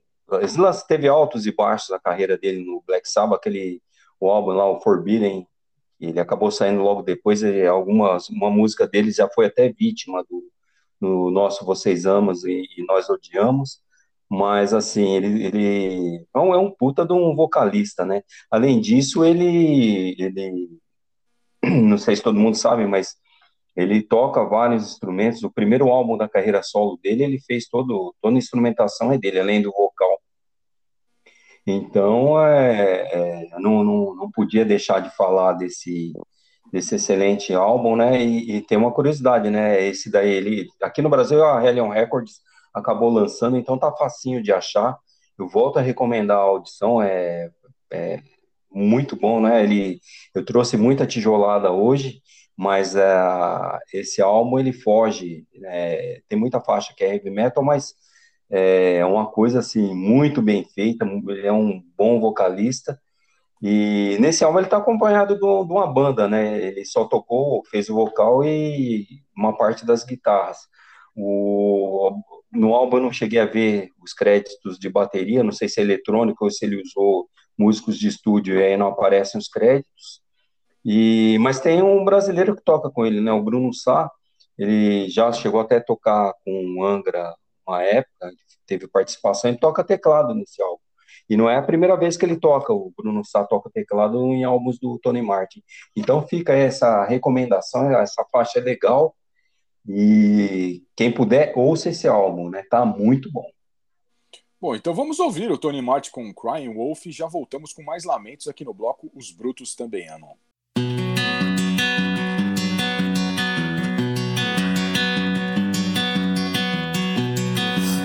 lance 0.57 0.87
teve 0.87 1.07
altos 1.07 1.45
e 1.45 1.51
baixos 1.51 1.89
na 1.89 1.99
carreira 1.99 2.37
dele 2.37 2.65
no 2.65 2.83
Black 2.85 3.07
Sabbath, 3.07 3.37
aquele, 3.37 3.81
o 4.19 4.29
álbum 4.29 4.51
lá, 4.51 4.69
o 4.69 4.81
Forbidden, 4.81 5.47
ele 5.99 6.19
acabou 6.19 6.51
saindo 6.51 6.81
logo 6.81 7.01
depois, 7.01 7.43
e 7.43 7.65
algumas, 7.65 8.27
uma 8.29 8.49
música 8.49 8.87
dele 8.87 9.11
já 9.11 9.29
foi 9.29 9.45
até 9.45 9.71
vítima 9.71 10.23
do, 10.29 10.51
do 10.99 11.31
nosso 11.31 11.63
Vocês 11.63 12.05
Amas 12.05 12.43
e, 12.43 12.67
e 12.77 12.85
Nós 12.85 13.09
Odiamos, 13.09 13.81
mas 14.29 14.73
assim, 14.73 15.15
ele, 15.15 15.45
ele 15.45 16.25
é 16.33 16.39
um, 16.39 16.53
é 16.53 16.57
um 16.57 16.71
puta 16.71 17.05
de 17.05 17.13
um 17.13 17.35
vocalista, 17.35 18.05
né? 18.05 18.23
Além 18.49 18.79
disso, 18.81 19.23
ele, 19.23 20.15
ele, 20.19 20.69
não 21.63 21.97
sei 21.97 22.15
se 22.15 22.23
todo 22.23 22.39
mundo 22.39 22.55
sabe, 22.55 22.85
mas 22.85 23.15
ele 23.75 24.01
toca 24.01 24.43
vários 24.43 24.83
instrumentos. 24.91 25.43
O 25.43 25.51
primeiro 25.51 25.89
álbum 25.89 26.17
da 26.17 26.29
carreira 26.29 26.63
solo 26.63 26.97
dele, 27.01 27.23
ele 27.23 27.39
fez 27.39 27.67
todo, 27.67 28.13
toda 28.21 28.35
a 28.35 28.37
instrumentação 28.37 29.11
é 29.11 29.17
dele, 29.17 29.39
além 29.39 29.61
do 29.61 29.71
vocal. 29.71 30.19
Então, 31.65 32.39
é, 32.41 33.09
é, 33.13 33.59
não, 33.59 33.83
não, 33.83 34.15
não 34.15 34.31
podia 34.31 34.65
deixar 34.65 34.99
de 34.99 35.15
falar 35.15 35.53
desse, 35.53 36.11
desse 36.71 36.95
excelente 36.95 37.53
álbum, 37.53 37.95
né? 37.95 38.21
E, 38.21 38.57
e, 38.57 38.61
tem 38.61 38.77
uma 38.77 38.91
curiosidade, 38.91 39.49
né? 39.49 39.81
Esse 39.87 40.11
daí, 40.11 40.29
ele 40.29 40.67
aqui 40.81 41.01
no 41.01 41.09
Brasil 41.09 41.43
a 41.43 41.65
Hellion 41.65 41.89
Records 41.89 42.41
acabou 42.73 43.09
lançando, 43.09 43.57
então 43.57 43.77
tá 43.77 43.91
facinho 43.91 44.41
de 44.41 44.51
achar. 44.51 44.97
Eu 45.37 45.47
volto 45.47 45.77
a 45.77 45.81
recomendar 45.81 46.37
a 46.37 46.41
audição, 46.41 47.01
é, 47.01 47.49
é 47.91 48.19
muito 48.71 49.15
bom, 49.15 49.41
né? 49.41 49.63
Ele, 49.63 49.99
eu 50.33 50.43
trouxe 50.45 50.77
muita 50.77 51.05
tijolada 51.05 51.71
hoje, 51.71 52.21
mas 52.57 52.95
é, 52.95 53.13
esse 53.93 54.21
álbum 54.21 54.59
ele 54.59 54.73
foge, 54.73 55.45
é, 55.65 56.21
tem 56.27 56.37
muita 56.39 56.59
faixa 56.61 56.93
que 56.95 57.03
é 57.03 57.15
heavy 57.15 57.29
metal, 57.29 57.63
mas 57.63 57.93
é 58.49 59.03
uma 59.05 59.27
coisa 59.31 59.59
assim 59.59 59.93
muito 59.95 60.41
bem 60.41 60.63
feita. 60.65 61.05
Ele 61.05 61.47
é 61.47 61.51
um 61.51 61.81
bom 61.97 62.19
vocalista 62.19 62.99
e 63.65 64.17
nesse 64.19 64.43
álbum 64.43 64.59
ele 64.59 64.67
está 64.67 64.77
acompanhado 64.77 65.37
de 65.37 65.45
uma 65.45 65.87
banda, 65.87 66.27
né? 66.27 66.61
Ele 66.61 66.83
só 66.83 67.05
tocou, 67.05 67.63
fez 67.71 67.89
o 67.89 67.95
vocal 67.95 68.43
e 68.43 69.07
uma 69.35 69.57
parte 69.57 69.85
das 69.85 70.03
guitarras. 70.03 70.57
O, 71.15 72.11
no 72.53 72.73
álbum 72.73 72.97
eu 72.97 73.03
não 73.03 73.11
cheguei 73.11 73.39
a 73.39 73.45
ver 73.45 73.89
os 74.01 74.13
créditos 74.13 74.77
de 74.77 74.89
bateria, 74.89 75.43
não 75.43 75.51
sei 75.51 75.67
se 75.67 75.79
é 75.79 75.83
eletrônico 75.83 76.45
ou 76.45 76.51
se 76.51 76.65
ele 76.65 76.81
usou 76.81 77.29
músicos 77.57 77.97
de 77.97 78.07
estúdio 78.07 78.57
e 78.57 78.63
aí 78.63 78.77
não 78.77 78.87
aparecem 78.87 79.39
os 79.39 79.47
créditos. 79.47 80.21
E, 80.85 81.37
mas 81.39 81.59
tem 81.59 81.81
um 81.81 82.03
brasileiro 82.03 82.55
que 82.55 82.63
toca 82.63 82.89
com 82.89 83.05
ele, 83.05 83.21
né? 83.21 83.31
O 83.31 83.41
Bruno 83.41 83.73
Sá. 83.73 84.11
Ele 84.57 85.09
já 85.09 85.31
chegou 85.31 85.61
até 85.61 85.77
a 85.77 85.83
tocar 85.83 86.33
com 86.45 86.77
o 86.77 86.85
Angra 86.85 87.33
uma 87.65 87.81
época, 87.81 88.31
teve 88.67 88.87
participação 88.87 89.49
e 89.49 89.57
toca 89.57 89.83
teclado 89.83 90.35
nesse 90.35 90.61
álbum. 90.61 90.83
E 91.29 91.37
não 91.37 91.49
é 91.49 91.55
a 91.55 91.63
primeira 91.63 91.95
vez 91.95 92.17
que 92.17 92.25
ele 92.25 92.39
toca, 92.39 92.73
o 92.73 92.91
Bruno 92.95 93.23
Sá 93.25 93.43
toca 93.45 93.69
teclado 93.71 94.17
em 94.33 94.43
álbuns 94.43 94.77
do 94.77 94.99
Tony 94.99 95.21
Martin. 95.21 95.63
Então 95.95 96.21
fica 96.27 96.53
essa 96.53 97.05
recomendação, 97.05 97.89
essa 97.97 98.25
faixa 98.31 98.59
é 98.59 98.61
legal. 98.61 99.15
E 99.87 100.83
quem 100.95 101.11
puder, 101.11 101.53
ouça 101.55 101.89
esse 101.89 102.07
álbum, 102.07 102.49
né? 102.49 102.63
Tá 102.69 102.85
muito 102.85 103.31
bom. 103.31 103.45
Bom, 104.59 104.75
então 104.75 104.93
vamos 104.93 105.19
ouvir 105.19 105.51
o 105.51 105.57
Tony 105.57 105.81
Martin 105.81 106.09
com 106.11 106.33
Crying 106.33 106.73
Wolf 106.73 107.05
e 107.05 107.11
já 107.11 107.27
voltamos 107.27 107.73
com 107.73 107.83
mais 107.83 108.05
lamentos 108.05 108.47
aqui 108.47 108.63
no 108.63 108.73
bloco 108.73 109.11
Os 109.13 109.29
Brutos 109.29 109.75
Também 109.75 110.07
Amam. 110.07 110.37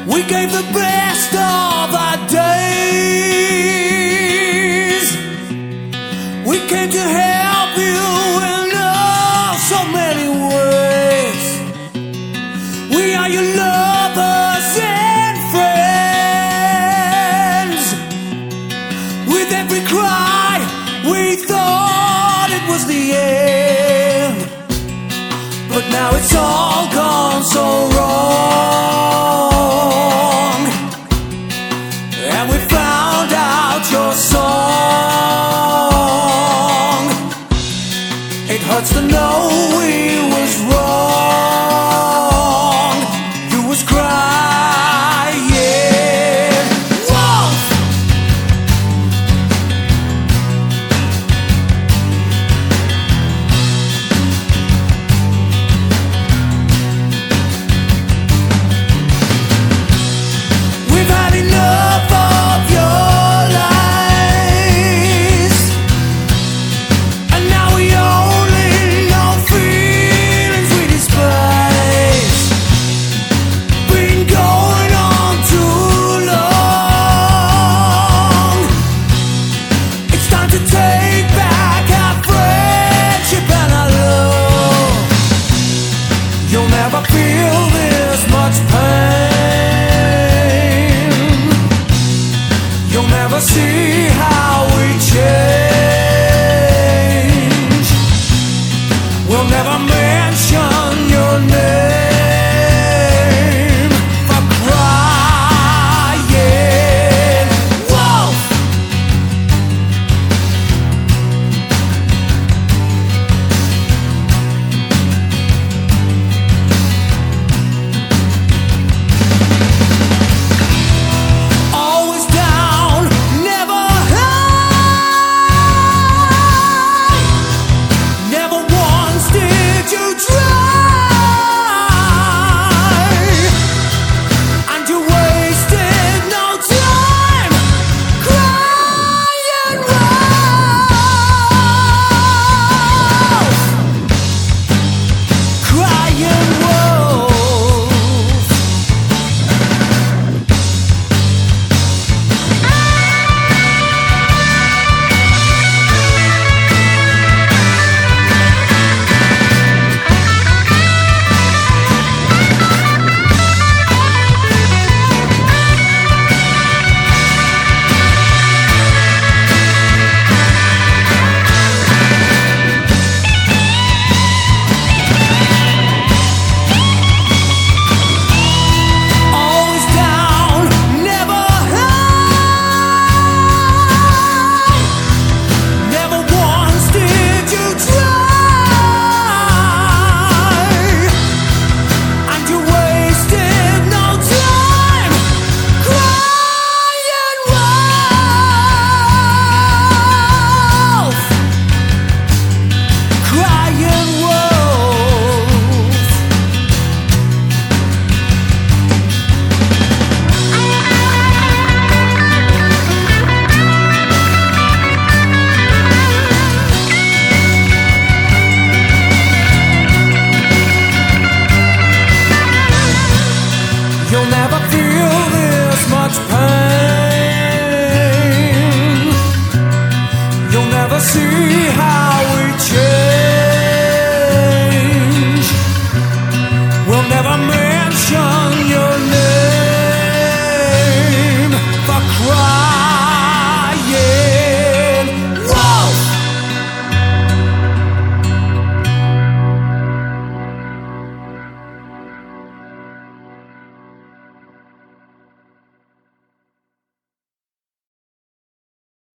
We 0.09 0.23
gave 0.25 0.51
the 0.51 0.65
best 0.73 1.35
of 1.35 1.95
our 1.95 2.17
days. 2.27 2.49
We 6.45 6.59
came 6.67 6.91
to 6.91 6.99
help 6.99 7.28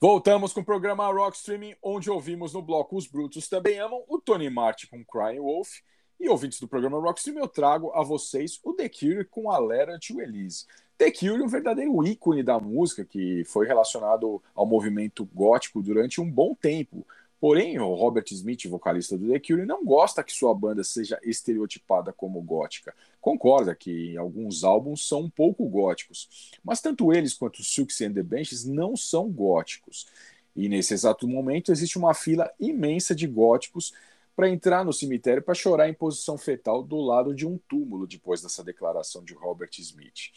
Voltamos 0.04 0.52
com 0.52 0.60
o 0.60 0.66
programa 0.66 1.10
Rock 1.10 1.38
Streaming, 1.38 1.76
onde 1.82 2.12
ouvimos 2.12 2.52
no 2.52 2.62
bloco 2.62 2.98
Os 2.98 3.08
Brutos 3.08 3.48
Também 3.48 3.80
Amam, 3.80 4.04
o 4.10 4.20
Tony 4.20 4.50
Martin 4.50 4.88
com 4.88 5.06
Crying 5.06 5.40
Wolf. 5.40 5.76
E 6.20 6.28
ouvintes 6.28 6.60
do 6.60 6.68
programa 6.68 7.00
Rock 7.00 7.20
Streaming, 7.20 7.40
eu 7.40 7.48
trago 7.48 7.90
a 7.94 8.04
vocês 8.04 8.60
o 8.66 8.74
The 8.74 8.90
Cure 8.90 9.24
com 9.24 9.50
a 9.50 9.58
Lera 9.58 9.98
Elise. 10.20 10.66
The 10.98 11.10
Cure 11.10 11.42
um 11.42 11.48
verdadeiro 11.48 12.06
ícone 12.06 12.44
da 12.44 12.60
música 12.60 13.06
que 13.06 13.46
foi 13.46 13.66
relacionado 13.66 14.44
ao 14.54 14.66
movimento 14.66 15.24
gótico 15.34 15.82
durante 15.82 16.20
um 16.20 16.30
bom 16.30 16.54
tempo. 16.54 17.08
Porém, 17.44 17.78
o 17.78 17.94
Robert 17.94 18.24
Smith, 18.32 18.70
vocalista 18.70 19.18
do 19.18 19.30
The 19.30 19.38
Cure, 19.38 19.66
não 19.66 19.84
gosta 19.84 20.24
que 20.24 20.32
sua 20.32 20.56
banda 20.56 20.82
seja 20.82 21.20
estereotipada 21.22 22.14
como 22.14 22.42
gótica. 22.42 22.96
Concorda 23.20 23.76
que 23.76 24.16
alguns 24.16 24.64
álbuns 24.64 25.06
são 25.06 25.24
um 25.24 25.30
pouco 25.30 25.68
góticos, 25.68 26.54
mas 26.64 26.80
tanto 26.80 27.12
eles 27.12 27.34
quanto 27.34 27.62
Silks 27.62 28.00
and 28.00 28.14
the 28.14 28.24
Benches 28.24 28.64
não 28.64 28.96
são 28.96 29.30
góticos. 29.30 30.08
E 30.56 30.70
nesse 30.70 30.94
exato 30.94 31.28
momento 31.28 31.70
existe 31.70 31.98
uma 31.98 32.14
fila 32.14 32.50
imensa 32.58 33.14
de 33.14 33.28
góticos 33.28 33.92
para 34.38 34.50
entrar 34.50 34.86
no 34.86 34.94
cemitério 34.94 35.44
para 35.44 35.54
chorar 35.54 35.90
em 35.90 35.94
posição 35.94 36.38
fetal 36.38 36.82
do 36.82 37.02
lado 37.02 37.36
de 37.36 37.46
um 37.46 37.58
túmulo 37.68 38.08
depois 38.08 38.42
dessa 38.42 38.64
declaração 38.64 39.22
de 39.22 39.34
Robert 39.34 39.72
Smith. 39.80 40.32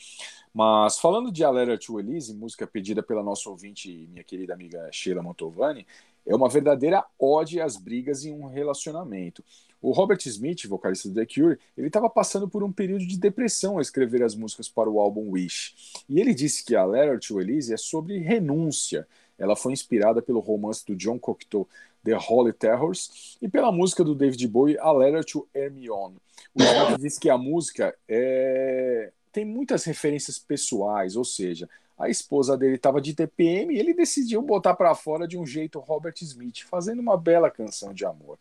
Mas 0.53 0.99
falando 0.99 1.31
de 1.31 1.45
A 1.45 1.51
Letter 1.51 1.79
to 1.79 2.01
Elise, 2.01 2.35
música 2.35 2.67
pedida 2.67 3.01
pela 3.01 3.23
nossa 3.23 3.49
ouvinte 3.49 4.09
minha 4.11 4.25
querida 4.25 4.55
amiga 4.55 4.91
Sheila 4.91 5.23
Mantovani, 5.23 5.87
é 6.27 6.35
uma 6.35 6.49
verdadeira 6.49 7.05
ode 7.19 7.61
às 7.61 7.77
brigas 7.77 8.25
em 8.25 8.33
um 8.33 8.47
relacionamento. 8.47 9.45
O 9.81 9.93
Robert 9.93 10.19
Smith, 10.27 10.67
vocalista 10.67 11.09
do 11.09 11.15
The 11.15 11.27
Cure, 11.27 11.59
ele 11.77 11.87
estava 11.87 12.11
passando 12.11 12.49
por 12.49 12.65
um 12.65 12.73
período 12.73 13.07
de 13.07 13.17
depressão 13.17 13.75
ao 13.75 13.81
escrever 13.81 14.23
as 14.23 14.35
músicas 14.35 14.69
para 14.69 14.91
o 14.91 14.99
álbum 14.99 15.31
Wish. 15.31 15.75
E 16.09 16.21
ele 16.21 16.35
disse 16.35 16.65
que 16.65 16.75
a 16.75 16.85
Letter 16.85 17.21
to 17.21 17.41
Elise 17.41 17.73
é 17.73 17.77
sobre 17.77 18.19
renúncia. 18.19 19.07
Ela 19.39 19.55
foi 19.55 19.73
inspirada 19.73 20.21
pelo 20.21 20.41
romance 20.41 20.85
do 20.85 20.97
John 20.97 21.19
Cocteau, 21.19 21.69
The 22.03 22.17
Holy 22.17 22.53
Terrors, 22.53 23.37
e 23.41 23.49
pela 23.49 23.71
música 23.71 24.03
do 24.03 24.15
David 24.15 24.49
Bowie, 24.49 24.79
A 24.79 24.91
Letter 24.93 25.25
to 25.25 25.47
Hermione. 25.55 26.17
O 26.55 26.63
Smith 26.63 27.01
disse 27.01 27.21
que 27.21 27.29
a 27.29 27.37
música 27.37 27.95
é... 28.09 29.13
tem 29.31 29.45
muitas 29.45 29.85
referências 29.85 30.39
pessoais, 30.39 31.17
ou 31.17 31.25
seja, 31.25 31.69
a 31.99 32.09
esposa 32.09 32.57
dele 32.57 32.77
estava 32.77 33.01
de 33.01 33.15
TPM 33.15 33.75
e 33.75 33.79
ele 33.79 33.95
decidiu 33.95 34.43
botar 34.43 34.75
para 34.75 34.95
fora 34.95 35.27
de 35.27 35.39
um 35.39 35.47
jeito 35.47 35.79
Robert 35.79 36.15
Smith, 36.21 36.65
fazendo 36.69 37.01
uma 37.01 37.17
bela 37.17 37.51
canção 37.51 37.95
de 37.95 38.05
amor. 38.05 38.39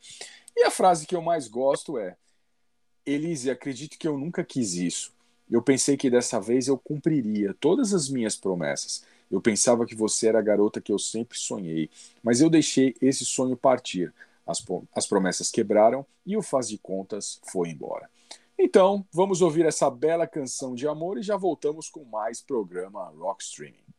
E 0.55 0.63
a 0.63 0.71
frase 0.71 1.07
que 1.07 1.15
eu 1.15 1.21
mais 1.21 1.47
gosto 1.47 1.97
é: 1.97 2.17
Elise, 3.05 3.49
acredite 3.49 3.97
que 3.97 4.07
eu 4.07 4.17
nunca 4.17 4.43
quis 4.43 4.73
isso. 4.73 5.13
Eu 5.49 5.61
pensei 5.61 5.95
que 5.95 6.09
dessa 6.09 6.39
vez 6.39 6.67
eu 6.67 6.77
cumpriria 6.77 7.55
todas 7.59 7.93
as 7.93 8.09
minhas 8.09 8.35
promessas. 8.35 9.03
Eu 9.31 9.39
pensava 9.39 9.85
que 9.85 9.95
você 9.95 10.27
era 10.27 10.39
a 10.39 10.41
garota 10.41 10.81
que 10.81 10.91
eu 10.91 10.99
sempre 10.99 11.37
sonhei, 11.37 11.89
mas 12.23 12.41
eu 12.41 12.49
deixei 12.49 12.95
esse 13.01 13.25
sonho 13.25 13.55
partir. 13.55 14.13
As, 14.45 14.63
as 14.93 15.07
promessas 15.07 15.49
quebraram 15.49 16.05
e 16.25 16.37
o 16.37 16.41
faz 16.41 16.67
de 16.67 16.77
contas 16.77 17.39
foi 17.43 17.69
embora. 17.69 18.09
Então, 18.57 19.05
vamos 19.11 19.41
ouvir 19.41 19.65
essa 19.65 19.89
bela 19.89 20.25
canção 20.25 20.73
de 20.73 20.87
amor 20.87 21.17
e 21.17 21.23
já 21.23 21.35
voltamos 21.35 21.89
com 21.89 22.05
mais 22.05 22.41
programa 22.41 23.13
Rock 23.17 23.43
Streaming. 23.43 23.94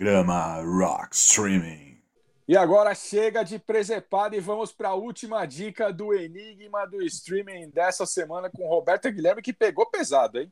Programa 0.00 0.62
Rock 0.62 1.14
Streaming. 1.14 1.98
E 2.48 2.56
agora 2.56 2.94
chega 2.94 3.42
de 3.42 3.58
presepada 3.58 4.34
e 4.34 4.40
vamos 4.40 4.72
para 4.72 4.88
a 4.88 4.94
última 4.94 5.44
dica 5.44 5.92
do 5.92 6.14
Enigma 6.14 6.86
do 6.86 7.02
Streaming 7.02 7.68
dessa 7.68 8.06
semana 8.06 8.48
com 8.48 8.66
Roberto 8.66 9.12
Guilherme, 9.12 9.42
que 9.42 9.52
pegou 9.52 9.84
pesado, 9.90 10.40
hein? 10.40 10.50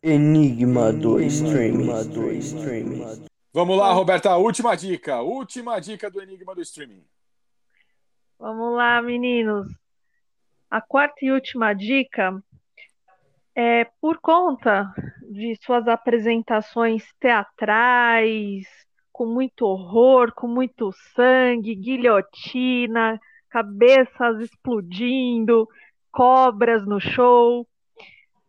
Enigma 0.00 0.92
do 0.92 1.18
Streaming. 1.18 2.04
do 2.04 2.30
streaming. 2.34 3.26
Vamos 3.52 3.76
lá, 3.76 3.92
Roberta, 3.92 4.36
última 4.36 4.76
dica. 4.76 5.20
Última 5.22 5.80
dica 5.80 6.08
do 6.08 6.22
Enigma 6.22 6.54
do 6.54 6.62
Streaming. 6.62 7.04
Vamos 8.38 8.76
lá, 8.76 9.02
meninos. 9.02 9.74
A 10.70 10.80
quarta 10.80 11.16
e 11.24 11.32
última 11.32 11.74
dica 11.74 12.40
é 13.54 13.84
por 14.00 14.18
conta 14.20 14.92
de 15.30 15.56
suas 15.62 15.86
apresentações 15.88 17.04
teatrais, 17.20 18.66
com 19.12 19.26
muito 19.26 19.66
horror, 19.66 20.32
com 20.34 20.46
muito 20.46 20.90
sangue, 21.14 21.74
guilhotina, 21.74 23.20
cabeças 23.50 24.40
explodindo, 24.40 25.68
cobras 26.10 26.86
no 26.86 26.98
show. 26.98 27.66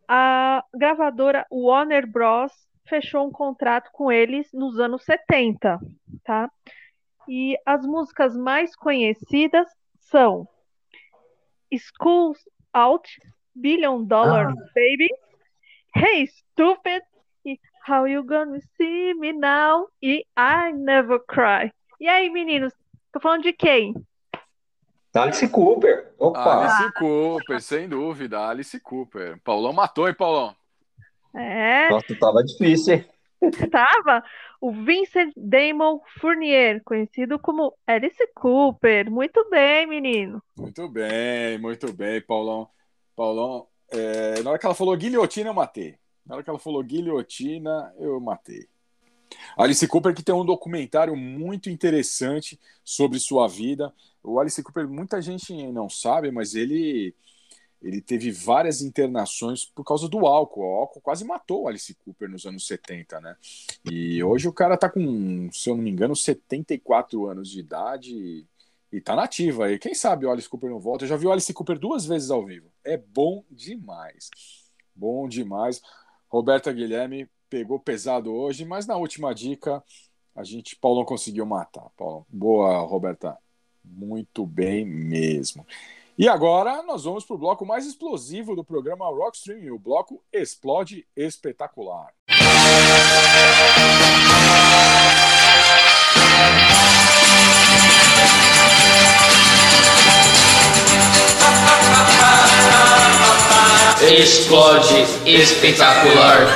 A 0.08 0.64
gravadora 0.74 1.46
Warner 1.50 2.06
Bros. 2.10 2.52
fechou 2.86 3.26
um 3.26 3.30
contrato 3.30 3.90
com 3.92 4.10
eles 4.10 4.50
nos 4.52 4.78
anos 4.78 5.04
70, 5.04 5.78
tá? 6.24 6.50
E 7.28 7.56
as 7.64 7.86
músicas 7.86 8.36
mais 8.36 8.76
conhecidas 8.76 9.66
são 9.98 10.46
Schools 11.72 12.38
Out, 12.72 13.18
Billion 13.54 14.04
Dollar 14.04 14.52
Baby, 14.74 15.08
Hey 15.96 16.26
Stupid, 16.26 17.02
e 17.44 17.58
How 17.88 18.06
You 18.06 18.24
Gonna 18.24 18.58
See 18.76 19.14
Me 19.14 19.32
Now 19.32 19.88
e 20.02 20.24
I 20.36 20.72
Never 20.72 21.20
Cry. 21.26 21.72
E 22.00 22.08
aí, 22.08 22.30
meninos, 22.30 22.72
tô 23.12 23.20
falando 23.20 23.42
de 23.42 23.52
quem? 23.52 23.94
Alice 25.14 25.46
Cooper. 25.48 26.12
Opa! 26.18 26.64
Alice 26.64 26.92
Cooper, 26.94 27.60
sem 27.60 27.88
dúvida, 27.88 28.48
Alice 28.48 28.78
Cooper. 28.80 29.40
Paulão 29.44 29.72
matou, 29.72 30.08
hein, 30.08 30.14
Paulão? 30.14 30.56
É, 31.36 31.88
Nossa, 31.90 32.18
tava 32.18 32.42
difícil, 32.42 32.94
hein? 32.94 33.08
estava 33.42 34.24
o 34.60 34.72
Vincent 34.72 35.32
Damon 35.36 36.00
Fournier, 36.18 36.80
conhecido 36.84 37.38
como 37.38 37.74
Alice 37.86 38.26
Cooper. 38.34 39.10
Muito 39.10 39.48
bem, 39.50 39.86
menino. 39.86 40.42
Muito 40.56 40.88
bem, 40.88 41.58
muito 41.58 41.92
bem, 41.92 42.20
Paulão. 42.20 42.68
Paulão, 43.14 43.66
é, 43.90 44.42
na 44.42 44.50
hora 44.50 44.58
que 44.58 44.66
ela 44.66 44.74
falou 44.74 44.96
guilhotina, 44.96 45.50
eu 45.50 45.54
matei. 45.54 45.96
Na 46.26 46.34
hora 46.34 46.44
que 46.44 46.50
ela 46.50 46.58
falou 46.58 46.82
guilhotina, 46.82 47.94
eu 47.98 48.18
matei. 48.20 48.68
Alice 49.56 49.86
Cooper 49.86 50.14
que 50.14 50.22
tem 50.22 50.34
um 50.34 50.44
documentário 50.44 51.16
muito 51.16 51.68
interessante 51.68 52.58
sobre 52.84 53.18
sua 53.18 53.48
vida. 53.48 53.92
O 54.22 54.38
Alice 54.38 54.62
Cooper, 54.62 54.88
muita 54.88 55.20
gente 55.20 55.52
não 55.72 55.88
sabe, 55.88 56.30
mas 56.30 56.54
ele 56.54 57.14
ele 57.82 58.00
teve 58.00 58.30
várias 58.30 58.80
internações 58.80 59.66
por 59.66 59.84
causa 59.84 60.08
do 60.08 60.26
álcool. 60.26 60.62
O 60.62 60.74
álcool 60.80 61.02
quase 61.02 61.22
matou 61.22 61.64
o 61.64 61.68
Alice 61.68 61.94
Cooper 61.96 62.30
nos 62.30 62.46
anos 62.46 62.66
70, 62.66 63.20
né? 63.20 63.36
E 63.84 64.24
hoje 64.24 64.48
o 64.48 64.52
cara 64.54 64.78
tá 64.78 64.88
com, 64.88 65.50
se 65.52 65.68
eu 65.68 65.76
não 65.76 65.82
me 65.82 65.90
engano, 65.90 66.16
74 66.16 67.26
anos 67.26 67.50
de 67.50 67.60
idade 67.60 68.46
e 68.94 69.00
tá 69.00 69.16
nativa 69.16 69.66
aí. 69.66 69.76
Quem 69.76 69.92
sabe 69.92 70.24
o 70.24 70.30
Alice 70.30 70.48
Cooper 70.48 70.70
não 70.70 70.78
volta? 70.78 71.02
Eu 71.04 71.08
já 71.08 71.16
vi 71.16 71.26
o 71.26 71.32
Alice 71.32 71.52
Cooper 71.52 71.76
duas 71.76 72.06
vezes 72.06 72.30
ao 72.30 72.44
vivo. 72.44 72.70
É 72.84 72.96
bom 72.96 73.42
demais. 73.50 74.30
Bom 74.94 75.26
demais. 75.26 75.82
Roberta 76.28 76.72
Guilherme 76.72 77.28
pegou 77.50 77.80
pesado 77.80 78.32
hoje, 78.32 78.64
mas 78.64 78.86
na 78.86 78.96
última 78.96 79.34
dica 79.34 79.82
a 80.32 80.44
gente, 80.44 80.76
Paulão 80.76 81.04
conseguiu 81.04 81.44
matar. 81.44 81.90
Paulão. 81.96 82.24
Boa, 82.28 82.78
Roberta. 82.82 83.36
Muito 83.84 84.46
bem 84.46 84.84
mesmo. 84.84 85.66
E 86.16 86.28
agora 86.28 86.80
nós 86.84 87.02
vamos 87.02 87.24
para 87.24 87.34
o 87.34 87.38
bloco 87.38 87.66
mais 87.66 87.86
explosivo 87.86 88.54
do 88.54 88.62
programa 88.62 89.06
Rockstream, 89.06 89.74
o 89.74 89.78
bloco 89.78 90.22
Explode 90.32 91.04
Espetacular. 91.16 92.14
Explode 104.10 105.06
espetacular. 105.24 106.46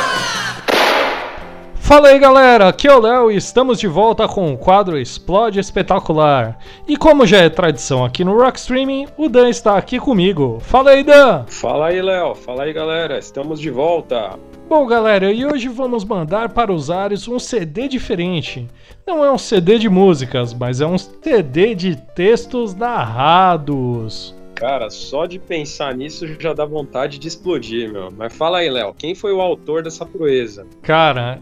Fala 1.77 2.09
aí 2.09 2.19
galera, 2.19 2.69
aqui 2.69 2.87
é 2.87 2.95
o 2.95 3.01
Léo 3.01 3.31
e 3.31 3.37
estamos 3.37 3.81
de 3.81 3.87
volta 3.87 4.29
com 4.29 4.53
o 4.53 4.59
quadro 4.59 4.99
Explode 4.99 5.59
Espetacular. 5.59 6.59
E 6.87 6.95
como 6.95 7.27
já 7.27 7.39
é 7.39 7.49
tradição 7.49 8.05
aqui 8.05 8.23
no 8.23 8.37
Rock 8.37 8.59
Streaming, 8.59 9.09
o 9.16 9.31
Dan 9.31 9.49
está 9.49 9.79
aqui 9.79 9.99
comigo. 9.99 10.59
Fala 10.61 10.91
aí, 10.91 11.03
Dan! 11.03 11.45
Fala 11.47 11.87
aí, 11.87 12.03
Léo. 12.03 12.35
Fala 12.35 12.65
aí, 12.65 12.73
galera. 12.75 13.19
Estamos 13.19 13.59
de 13.59 13.70
volta. 13.70 14.39
Bom, 14.69 14.87
galera, 14.87 15.33
e 15.33 15.47
hoje 15.47 15.69
vamos 15.69 16.05
mandar 16.05 16.51
para 16.51 16.70
os 16.70 16.91
ares 16.91 17.27
um 17.27 17.39
CD 17.39 17.89
diferente. 17.89 18.69
Não 19.07 19.25
é 19.25 19.33
um 19.33 19.39
CD 19.39 19.79
de 19.79 19.89
músicas, 19.89 20.53
mas 20.53 20.83
é 20.83 20.87
um 20.87 20.99
CD 20.99 21.75
de 21.75 21.97
textos 22.15 22.75
narrados. 22.75 24.37
Cara, 24.59 24.90
só 24.90 25.24
de 25.24 25.39
pensar 25.39 25.94
nisso 25.94 26.26
já 26.40 26.52
dá 26.52 26.64
vontade 26.64 27.16
de 27.20 27.28
explodir, 27.28 27.93
meu. 27.93 28.10
Mas 28.10 28.35
fala 28.35 28.59
aí, 28.59 28.68
Léo, 28.68 28.93
quem 28.93 29.14
foi 29.14 29.32
o 29.32 29.40
autor 29.40 29.85
dessa 29.85 30.05
proeza? 30.05 30.66
Cara, 30.82 31.40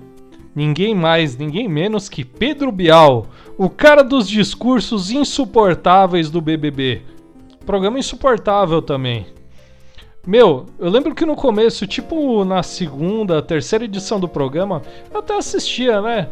ninguém 0.55 0.95
mais, 0.95 1.35
ninguém 1.35 1.67
menos 1.67 2.11
que 2.11 2.23
Pedro 2.23 2.71
Bial, 2.71 3.27
o 3.57 3.71
cara 3.71 4.05
dos 4.05 4.29
discursos 4.29 5.11
insuportáveis 5.11 6.31
do 6.31 6.43
BBB. 6.43 7.01
Programa 7.65 7.99
insuportável 7.99 8.83
também. 8.83 9.25
Meu, 10.27 10.67
eu 10.79 10.91
lembro 10.91 11.15
que 11.15 11.25
no 11.25 11.35
começo, 11.35 11.87
tipo 11.87 12.45
na 12.45 12.63
segunda, 12.63 13.41
terceira 13.41 13.87
edição 13.87 14.21
do 14.21 14.29
programa, 14.29 14.83
eu 15.11 15.21
até 15.21 15.35
assistia, 15.39 16.03
né? 16.03 16.29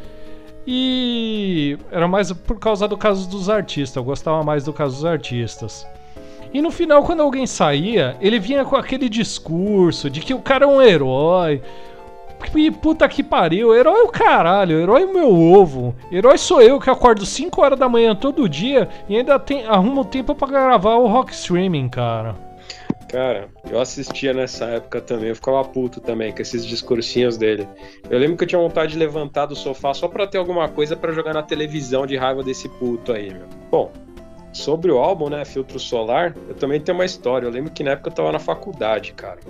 E 0.66 1.78
era 1.90 2.06
mais 2.06 2.30
por 2.30 2.58
causa 2.58 2.86
do 2.86 2.98
caso 2.98 3.26
dos 3.26 3.48
artistas, 3.48 3.96
eu 3.96 4.04
gostava 4.04 4.42
mais 4.44 4.64
do 4.64 4.72
caso 4.72 4.96
dos 4.96 5.04
artistas. 5.06 5.86
E 6.54 6.62
no 6.62 6.70
final, 6.70 7.02
quando 7.02 7.20
alguém 7.20 7.48
saía, 7.48 8.16
ele 8.20 8.38
vinha 8.38 8.64
com 8.64 8.76
aquele 8.76 9.08
discurso 9.08 10.08
de 10.08 10.20
que 10.20 10.32
o 10.32 10.38
cara 10.38 10.64
é 10.64 10.68
um 10.68 10.80
herói. 10.80 11.60
E 12.54 12.70
puta 12.70 13.08
que 13.08 13.24
pariu, 13.24 13.74
herói 13.74 13.98
é 13.98 14.02
o 14.04 14.08
caralho, 14.08 14.78
herói 14.78 15.02
é 15.02 15.06
o 15.06 15.12
meu 15.12 15.32
ovo. 15.32 15.96
Herói 16.12 16.38
sou 16.38 16.62
eu 16.62 16.78
que 16.78 16.88
acordo 16.88 17.26
5 17.26 17.60
horas 17.60 17.78
da 17.78 17.88
manhã 17.88 18.14
todo 18.14 18.48
dia 18.48 18.88
e 19.08 19.16
ainda 19.16 19.36
tem, 19.36 19.66
arrumo 19.66 20.04
tempo 20.04 20.32
pra 20.32 20.46
gravar 20.46 20.94
o 20.94 21.08
rock 21.08 21.32
streaming, 21.32 21.88
cara. 21.88 22.36
Cara, 23.08 23.48
eu 23.68 23.80
assistia 23.80 24.32
nessa 24.32 24.66
época 24.66 25.00
também, 25.00 25.30
eu 25.30 25.36
ficava 25.36 25.64
puto 25.64 26.00
também 26.00 26.32
com 26.32 26.42
esses 26.42 26.64
discursinhos 26.64 27.36
dele. 27.36 27.66
Eu 28.08 28.18
lembro 28.18 28.36
que 28.36 28.44
eu 28.44 28.48
tinha 28.48 28.60
vontade 28.60 28.92
de 28.92 28.98
levantar 28.98 29.46
do 29.46 29.56
sofá 29.56 29.92
só 29.92 30.06
pra 30.06 30.26
ter 30.26 30.38
alguma 30.38 30.68
coisa 30.68 30.94
pra 30.94 31.12
jogar 31.12 31.34
na 31.34 31.42
televisão 31.42 32.06
de 32.06 32.16
raiva 32.16 32.44
desse 32.44 32.68
puto 32.68 33.12
aí, 33.12 33.32
meu. 33.32 33.46
Bom, 33.70 33.90
sobre 34.54 34.90
o 34.90 34.98
álbum, 34.98 35.28
né, 35.28 35.44
Filtro 35.44 35.78
Solar, 35.78 36.34
eu 36.48 36.54
também 36.54 36.80
tenho 36.80 36.96
uma 36.96 37.04
história. 37.04 37.46
Eu 37.46 37.50
lembro 37.50 37.72
que 37.72 37.82
na 37.82 37.90
época 37.90 38.08
eu 38.08 38.14
tava 38.14 38.32
na 38.32 38.38
faculdade, 38.38 39.12
cara. 39.12 39.40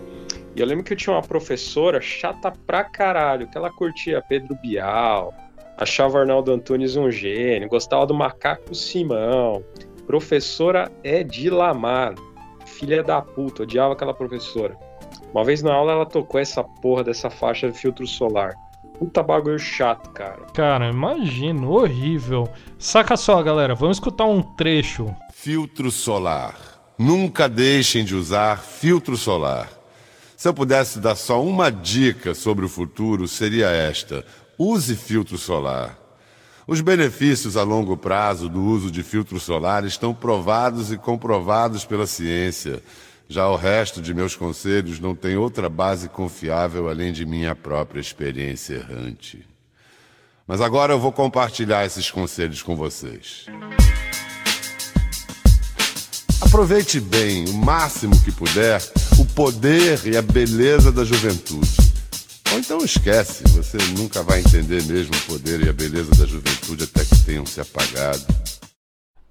E 0.56 0.60
eu 0.60 0.66
lembro 0.66 0.82
que 0.82 0.94
eu 0.94 0.96
tinha 0.96 1.14
uma 1.14 1.22
professora 1.22 2.00
chata 2.00 2.52
pra 2.66 2.82
caralho, 2.82 3.48
que 3.48 3.58
ela 3.58 3.70
curtia 3.70 4.24
Pedro 4.28 4.56
Bial, 4.62 5.34
achava 5.76 6.20
Arnaldo 6.20 6.52
Antunes 6.52 6.96
um 6.96 7.10
gênio, 7.10 7.68
gostava 7.68 8.06
do 8.06 8.14
Macaco 8.14 8.74
Simão, 8.74 9.62
professora 10.06 10.90
Edilamar, 11.02 12.14
filha 12.64 13.02
da 13.02 13.20
puta, 13.20 13.64
odiava 13.64 13.92
aquela 13.92 14.14
professora. 14.14 14.76
Uma 15.32 15.44
vez 15.44 15.62
na 15.62 15.74
aula 15.74 15.92
ela 15.92 16.06
tocou 16.06 16.40
essa 16.40 16.62
porra 16.62 17.04
dessa 17.04 17.28
faixa 17.28 17.70
de 17.70 17.76
filtro 17.76 18.06
solar. 18.06 18.54
Puta 18.98 19.22
bagulho 19.22 19.58
chato, 19.58 20.10
cara. 20.10 20.46
Cara, 20.54 20.88
imagino, 20.88 21.70
horrível. 21.70 22.48
Saca 22.78 23.16
só, 23.16 23.42
galera, 23.42 23.74
vamos 23.74 23.96
escutar 23.96 24.24
um 24.24 24.40
trecho. 24.40 25.14
Filtro 25.32 25.90
solar. 25.90 26.54
Nunca 26.98 27.48
deixem 27.48 28.04
de 28.04 28.14
usar 28.14 28.58
filtro 28.58 29.16
solar. 29.16 29.68
Se 30.36 30.48
eu 30.48 30.54
pudesse 30.54 31.00
dar 31.00 31.16
só 31.16 31.42
uma 31.42 31.70
dica 31.70 32.34
sobre 32.34 32.64
o 32.64 32.68
futuro, 32.68 33.26
seria 33.26 33.66
esta: 33.66 34.24
use 34.58 34.94
filtro 34.94 35.36
solar. 35.36 35.98
Os 36.66 36.80
benefícios 36.80 37.56
a 37.56 37.62
longo 37.62 37.96
prazo 37.96 38.48
do 38.48 38.62
uso 38.62 38.90
de 38.90 39.02
filtro 39.02 39.38
solar 39.38 39.84
estão 39.84 40.14
provados 40.14 40.90
e 40.92 40.96
comprovados 40.96 41.84
pela 41.84 42.06
ciência. 42.06 42.82
Já 43.28 43.48
o 43.48 43.56
resto 43.56 44.02
de 44.02 44.12
meus 44.12 44.36
conselhos 44.36 45.00
não 45.00 45.14
tem 45.14 45.36
outra 45.36 45.68
base 45.68 46.08
confiável 46.08 46.88
além 46.88 47.12
de 47.12 47.24
minha 47.24 47.54
própria 47.54 48.00
experiência 48.00 48.74
errante. 48.74 49.46
Mas 50.46 50.60
agora 50.60 50.92
eu 50.92 50.98
vou 50.98 51.10
compartilhar 51.10 51.86
esses 51.86 52.10
conselhos 52.10 52.62
com 52.62 52.76
vocês. 52.76 53.46
Aproveite 56.44 57.00
bem, 57.00 57.46
o 57.48 57.54
máximo 57.54 58.14
que 58.22 58.30
puder, 58.30 58.80
o 59.18 59.24
poder 59.34 60.06
e 60.06 60.16
a 60.16 60.22
beleza 60.22 60.92
da 60.92 61.02
juventude. 61.02 61.70
Ou 62.52 62.58
então 62.58 62.78
esquece, 62.84 63.42
você 63.48 63.78
nunca 63.98 64.22
vai 64.22 64.40
entender 64.40 64.84
mesmo 64.84 65.16
o 65.16 65.32
poder 65.32 65.64
e 65.64 65.68
a 65.68 65.72
beleza 65.72 66.10
da 66.10 66.26
juventude 66.26 66.84
até 66.84 67.04
que 67.04 67.24
tenham 67.24 67.46
se 67.46 67.60
apagado. 67.60 68.22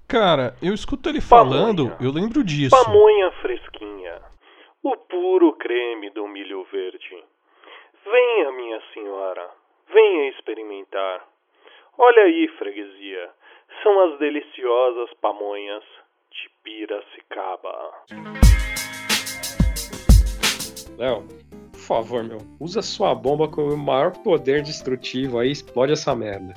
Cara, 0.07 0.55
eu 0.61 0.73
escuto 0.73 1.09
ele 1.09 1.21
falando, 1.21 1.91
eu 2.01 2.11
lembro 2.11 2.43
disso. 2.43 2.69
Pamonha 2.69 3.31
fresquinha. 3.41 3.72
O 4.83 4.97
puro 4.97 5.53
creme 5.53 6.09
do 6.09 6.27
milho 6.27 6.65
verde. 6.65 7.23
Venha, 8.03 8.51
minha 8.51 8.81
senhora. 8.93 9.49
Venha 9.93 10.29
experimentar. 10.31 11.25
Olha 11.97 12.23
aí, 12.23 12.49
freguesia. 12.57 13.29
São 13.81 13.97
as 14.01 14.19
deliciosas 14.19 15.09
pamonhas 15.21 15.85
de 16.29 16.49
Piracicaba. 16.63 17.93
Léo, 20.97 21.23
por 21.71 21.79
favor, 21.79 22.21
meu, 22.25 22.39
usa 22.59 22.81
sua 22.81 23.15
bomba 23.15 23.47
com 23.47 23.61
o 23.61 23.77
maior 23.77 24.11
poder 24.21 24.63
destrutivo 24.63 25.39
aí, 25.39 25.51
explode 25.51 25.93
essa 25.93 26.13
merda. 26.13 26.53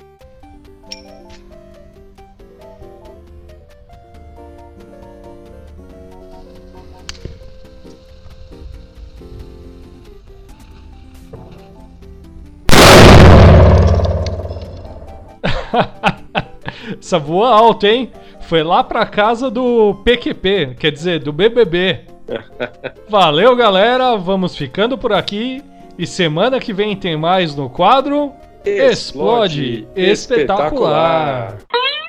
Essa 17.07 17.17
voa 17.17 17.47
alto, 17.47 17.87
hein? 17.87 18.11
Foi 18.49 18.61
lá 18.61 18.83
pra 18.83 19.05
casa 19.05 19.49
do 19.49 19.95
PQP, 20.03 20.75
quer 20.77 20.91
dizer, 20.91 21.23
do 21.23 21.31
BBB. 21.31 22.05
Valeu, 23.07 23.55
galera. 23.55 24.17
Vamos 24.17 24.57
ficando 24.57 24.97
por 24.97 25.13
aqui. 25.13 25.63
E 25.97 26.05
semana 26.05 26.59
que 26.59 26.73
vem 26.73 26.97
tem 26.97 27.15
mais 27.15 27.55
no 27.55 27.69
quadro 27.69 28.33
Explode, 28.65 29.87
Espetacular. 29.95 31.59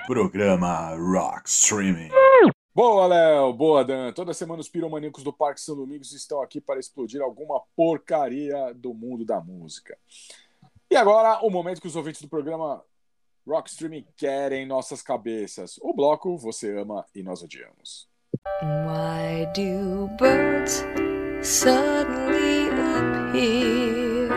Programa 0.09 0.97
Rock 0.97 1.49
Streaming. 1.49 2.11
Boa, 2.75 3.07
Léo. 3.07 3.53
Boa, 3.53 3.85
Dan. 3.85 4.11
Toda 4.11 4.35
semana 4.35 4.61
os 4.61 4.69
piromaníacos 4.69 5.23
do 5.23 5.33
Parque 5.33 5.61
São 5.61 5.77
Domingos 5.77 6.13
estão 6.13 6.43
aqui 6.43 6.61
para 6.61 6.81
explodir 6.81 7.23
alguma 7.23 7.61
porcaria 7.77 8.75
do 8.75 8.93
mundo 8.93 9.25
da 9.25 9.41
música. 9.41 9.97
E 10.91 10.97
agora, 10.97 11.39
o 11.43 11.51
momento 11.51 11.81
que 11.81 11.87
os 11.87 11.95
ouvintes 11.95 12.21
do 12.21 12.29
programa 12.29 12.83
Rock 13.49 13.71
Streaming 13.71 14.05
querem 14.15 14.67
nossas 14.67 15.01
cabeças. 15.01 15.79
O 15.81 15.95
bloco 15.95 16.37
Você 16.37 16.77
Ama 16.77 17.07
e 17.15 17.23
Nós 17.23 17.43
Odiamos. 17.43 18.07
Why 18.61 19.47
do 19.55 20.07
birds 20.19 20.85
suddenly 21.43 22.69
appear 22.69 24.29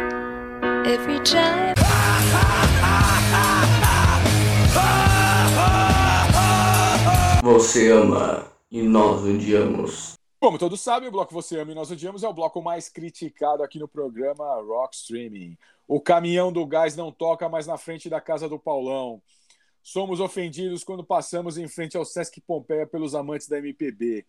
every 0.86 1.20
time? 1.26 1.76
Você 7.44 7.92
ama 7.92 8.48
e 8.72 8.82
nós 8.82 9.26
odiamos. 9.26 10.14
Como 10.40 10.58
todos 10.58 10.80
sabem, 10.80 11.10
o 11.10 11.12
bloco 11.12 11.34
Você 11.34 11.60
Ama 11.60 11.72
e 11.72 11.76
Nós 11.76 11.92
Odiamos 11.92 12.24
é 12.24 12.28
o 12.30 12.34
bloco 12.34 12.62
mais 12.62 12.88
criticado 12.88 13.62
aqui 13.62 13.78
no 13.78 13.88
programa 13.88 14.56
Rock 14.62 14.96
Streaming. 14.96 15.58
O 15.92 16.00
caminhão 16.00 16.54
do 16.54 16.66
gás 16.66 16.96
não 16.96 17.12
toca 17.12 17.50
mais 17.50 17.68
na 17.68 17.78
frente 17.78 18.10
da 18.10 18.22
casa 18.22 18.48
do 18.48 18.58
Paulão. 18.58 19.22
Somos 19.84 20.22
ofendidos 20.22 20.86
quando 20.86 21.04
passamos 21.04 21.58
em 21.58 21.68
frente 21.68 21.98
ao 21.98 22.06
Sesc 22.06 22.40
Pompeia 22.40 22.88
pelos 22.88 23.14
amantes 23.14 23.50
da 23.50 23.58
MPB. 23.58 24.26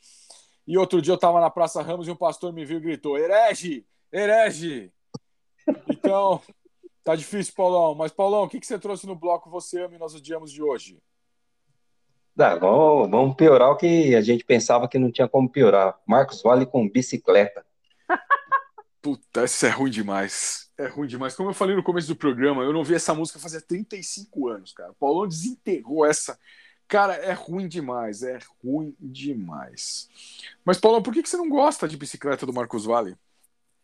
E 0.66 0.76
outro 0.76 1.00
dia 1.00 1.12
eu 1.12 1.14
estava 1.14 1.40
na 1.40 1.48
Praça 1.48 1.80
Ramos 1.80 2.08
e 2.08 2.10
um 2.10 2.16
pastor 2.16 2.52
me 2.52 2.64
viu 2.64 2.78
e 2.78 2.80
gritou: 2.80 3.16
herege! 3.16 3.86
Herege! 4.12 4.92
Então, 5.88 6.42
tá 7.04 7.14
difícil, 7.14 7.54
Paulão. 7.54 7.94
Mas, 7.94 8.10
Paulão, 8.10 8.42
o 8.42 8.48
que, 8.48 8.58
que 8.58 8.66
você 8.66 8.76
trouxe 8.76 9.06
no 9.06 9.14
bloco 9.14 9.48
Você 9.48 9.82
Ama 9.82 9.94
e 9.94 9.98
Nós 9.98 10.16
Odiamos 10.16 10.50
de 10.50 10.60
hoje? 10.60 11.00
Dá, 12.34 12.56
vamos, 12.56 13.08
vamos 13.08 13.36
piorar 13.36 13.70
o 13.70 13.76
que 13.76 14.16
a 14.16 14.20
gente 14.20 14.44
pensava 14.44 14.88
que 14.88 14.98
não 14.98 15.12
tinha 15.12 15.28
como 15.28 15.48
piorar. 15.48 15.96
Marcos 16.04 16.42
Vale 16.42 16.66
com 16.66 16.90
bicicleta. 16.90 17.64
Puta, 19.02 19.44
isso 19.44 19.66
é 19.66 19.70
ruim 19.70 19.90
demais. 19.90 20.70
É 20.78 20.86
ruim 20.86 21.08
demais. 21.08 21.34
Como 21.34 21.50
eu 21.50 21.54
falei 21.54 21.74
no 21.74 21.82
começo 21.82 22.06
do 22.08 22.16
programa, 22.16 22.62
eu 22.62 22.72
não 22.72 22.84
vi 22.84 22.94
essa 22.94 23.12
música 23.14 23.38
fazia 23.38 23.60
35 23.60 24.48
anos, 24.48 24.72
cara. 24.72 24.92
O 24.92 24.94
Paulão 24.94 25.26
desenterrou 25.26 26.06
essa. 26.06 26.38
Cara, 26.86 27.14
é 27.16 27.32
ruim 27.32 27.66
demais. 27.68 28.22
É 28.22 28.38
ruim 28.62 28.94
demais. 29.00 30.08
Mas, 30.64 30.78
Paulão, 30.78 31.02
por 31.02 31.12
que 31.12 31.26
você 31.26 31.36
não 31.36 31.48
gosta 31.48 31.88
de 31.88 31.96
bicicleta 31.96 32.46
do 32.46 32.52
Marcos 32.52 32.84
Vale? 32.84 33.16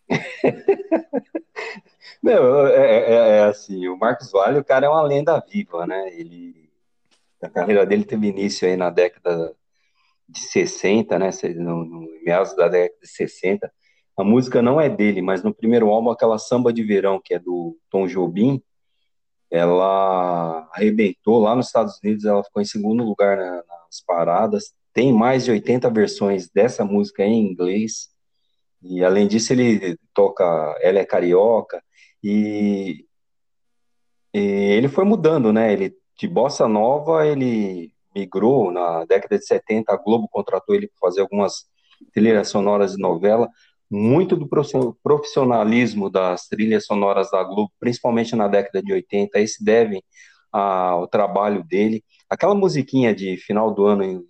Meu, 2.22 2.66
é, 2.68 2.76
é- 2.76 3.38
é 3.38 3.44
assim, 3.44 3.88
o 3.88 3.96
Marcos 3.96 4.30
Vale, 4.30 4.58
o 4.58 4.64
cara 4.64 4.86
é 4.86 4.88
uma 4.88 5.02
lenda 5.02 5.38
viva, 5.40 5.86
né? 5.86 6.08
Ele, 6.18 6.70
a 7.42 7.48
carreira 7.50 7.86
dele 7.86 8.04
teve 8.04 8.28
início 8.28 8.68
aí 8.68 8.76
na 8.76 8.90
década 8.90 9.54
de 10.28 10.40
60, 10.40 11.18
né? 11.18 11.30
No, 11.56 11.84
no 11.84 12.00
meados 12.24 12.54
da 12.56 12.68
década 12.68 13.00
de 13.02 13.08
60. 13.08 13.72
A 14.18 14.24
música 14.24 14.60
não 14.60 14.80
é 14.80 14.88
dele, 14.88 15.22
mas 15.22 15.44
no 15.44 15.54
primeiro 15.54 15.88
álbum, 15.90 16.10
aquela 16.10 16.38
Samba 16.38 16.72
de 16.72 16.82
Verão, 16.82 17.20
que 17.24 17.34
é 17.34 17.38
do 17.38 17.78
Tom 17.88 18.06
Jobim, 18.08 18.60
ela 19.50 20.68
arrebentou 20.72 21.38
lá 21.38 21.54
nos 21.54 21.66
Estados 21.66 21.98
Unidos, 22.02 22.24
ela 22.24 22.42
ficou 22.44 22.60
em 22.60 22.64
segundo 22.64 23.04
lugar 23.04 23.36
na- 23.36 23.62
nas 23.86 24.00
paradas. 24.06 24.74
Tem 24.92 25.12
mais 25.12 25.44
de 25.44 25.52
80 25.52 25.88
versões 25.88 26.50
dessa 26.50 26.84
música 26.84 27.24
em 27.24 27.46
inglês. 27.46 28.08
E 28.82 29.04
além 29.04 29.28
disso, 29.28 29.52
ele 29.52 29.96
toca 30.14 30.44
Ela 30.82 30.98
é 31.00 31.04
Carioca 31.06 31.82
e, 32.22 33.06
e 34.34 34.38
ele 34.40 34.88
foi 34.88 35.04
mudando, 35.04 35.52
né? 35.52 35.72
Ele 35.72 35.96
de 36.18 36.26
bossa 36.28 36.66
nova, 36.68 37.26
ele 37.26 37.92
migrou 38.14 38.72
na 38.72 39.04
década 39.04 39.38
de 39.38 39.46
70, 39.46 39.92
a 39.92 39.96
Globo 39.96 40.28
contratou 40.28 40.74
ele 40.74 40.88
para 40.88 40.98
fazer 41.08 41.20
algumas 41.20 41.66
trilhas 42.12 42.48
sonoras 42.48 42.92
de 42.96 43.02
novela. 43.02 43.48
Muito 43.90 44.36
do 44.36 44.46
profi- 44.46 44.92
profissionalismo 45.02 46.10
das 46.10 46.46
trilhas 46.46 46.84
sonoras 46.84 47.30
da 47.30 47.42
Globo, 47.42 47.70
principalmente 47.80 48.36
na 48.36 48.46
década 48.48 48.82
de 48.82 48.92
80, 48.92 49.38
aí 49.38 49.48
se 49.48 49.64
devem 49.64 50.02
ao 50.52 51.06
trabalho 51.06 51.64
dele. 51.64 52.02
Aquela 52.28 52.54
musiquinha 52.54 53.14
de 53.14 53.36
final 53.36 53.72
do 53.72 53.86
ano 53.86 54.24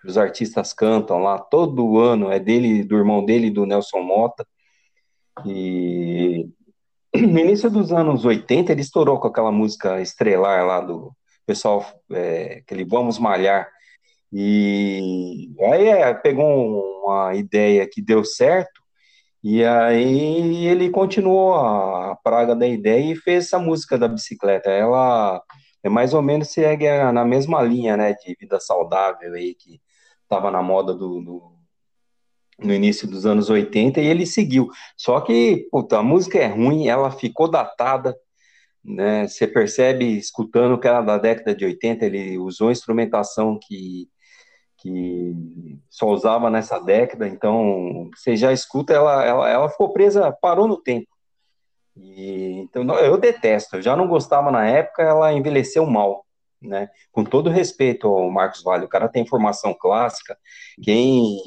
que 0.00 0.08
os 0.08 0.18
artistas 0.18 0.72
cantam 0.74 1.18
lá 1.18 1.38
todo 1.38 1.98
ano, 1.98 2.30
é 2.30 2.38
dele, 2.38 2.84
do 2.84 2.96
irmão 2.96 3.24
dele, 3.24 3.50
do 3.50 3.64
Nelson 3.64 4.00
Mota. 4.02 4.46
E 5.46 6.46
no 7.14 7.38
início 7.38 7.70
dos 7.70 7.92
anos 7.92 8.24
80, 8.24 8.72
ele 8.72 8.82
estourou 8.82 9.18
com 9.18 9.28
aquela 9.28 9.50
música 9.50 10.00
estrelar 10.00 10.66
lá 10.66 10.80
do 10.80 11.12
pessoal, 11.46 11.84
é, 12.12 12.58
aquele 12.62 12.84
Vamos 12.84 13.18
Malhar. 13.18 13.68
E 14.36 15.48
aí 15.60 15.86
é, 15.88 16.12
pegou 16.12 17.04
uma 17.04 17.34
ideia 17.36 17.88
que 17.88 18.02
deu 18.02 18.24
certo, 18.24 18.82
e 19.44 19.64
aí 19.64 20.66
ele 20.66 20.90
continuou 20.90 21.54
a, 21.54 22.16
praga 22.16 22.56
da 22.56 22.66
ideia 22.66 23.12
e 23.12 23.16
fez 23.16 23.44
essa 23.46 23.58
música 23.60 23.96
da 23.96 24.08
bicicleta. 24.08 24.70
Ela 24.70 25.40
é 25.84 25.88
mais 25.88 26.14
ou 26.14 26.22
menos 26.22 26.48
segue 26.48 26.86
na 27.12 27.24
mesma 27.24 27.62
linha, 27.62 27.96
né, 27.96 28.14
de 28.14 28.34
vida 28.40 28.58
saudável 28.58 29.34
aí, 29.34 29.54
que 29.54 29.80
estava 30.22 30.50
na 30.50 30.62
moda 30.62 30.92
do, 30.94 31.20
do- 31.20 31.54
no 32.58 32.72
início 32.74 33.08
dos 33.08 33.26
anos 33.26 33.50
80, 33.50 34.00
e 34.00 34.06
ele 34.06 34.26
seguiu. 34.26 34.68
Só 34.96 35.20
que, 35.20 35.68
puta, 35.70 35.98
a 35.98 36.02
música 36.02 36.38
é 36.38 36.46
ruim, 36.46 36.88
ela 36.88 37.10
ficou 37.10 37.48
datada, 37.50 38.16
né? 38.84 39.26
Você 39.28 39.46
percebe, 39.46 40.16
escutando 40.18 40.78
que 40.78 40.86
era 40.88 41.02
da 41.02 41.18
década 41.18 41.54
de 41.54 41.64
80, 41.64 42.06
ele 42.06 42.38
usou 42.38 42.70
instrumentação 42.70 43.58
que, 43.60 44.08
que 44.84 45.80
só 45.88 46.08
usava 46.08 46.50
nessa 46.50 46.78
década, 46.78 47.26
então 47.26 48.10
você 48.14 48.36
já 48.36 48.52
escuta, 48.52 48.92
ela, 48.92 49.24
ela, 49.24 49.48
ela 49.48 49.68
ficou 49.70 49.94
presa, 49.94 50.30
parou 50.30 50.68
no 50.68 50.76
tempo. 50.76 51.08
E, 51.96 52.58
então, 52.58 52.84
eu 52.98 53.16
detesto, 53.16 53.76
eu 53.76 53.82
já 53.82 53.96
não 53.96 54.06
gostava 54.06 54.50
na 54.50 54.66
época, 54.66 55.02
ela 55.02 55.32
envelheceu 55.32 55.86
mal, 55.86 56.26
né? 56.60 56.90
Com 57.10 57.24
todo 57.24 57.48
respeito 57.48 58.06
ao 58.06 58.30
Marcos 58.30 58.62
Vale, 58.62 58.84
o 58.84 58.88
cara 58.88 59.08
tem 59.08 59.26
formação 59.26 59.72
clássica, 59.72 60.36
quem, 60.82 61.38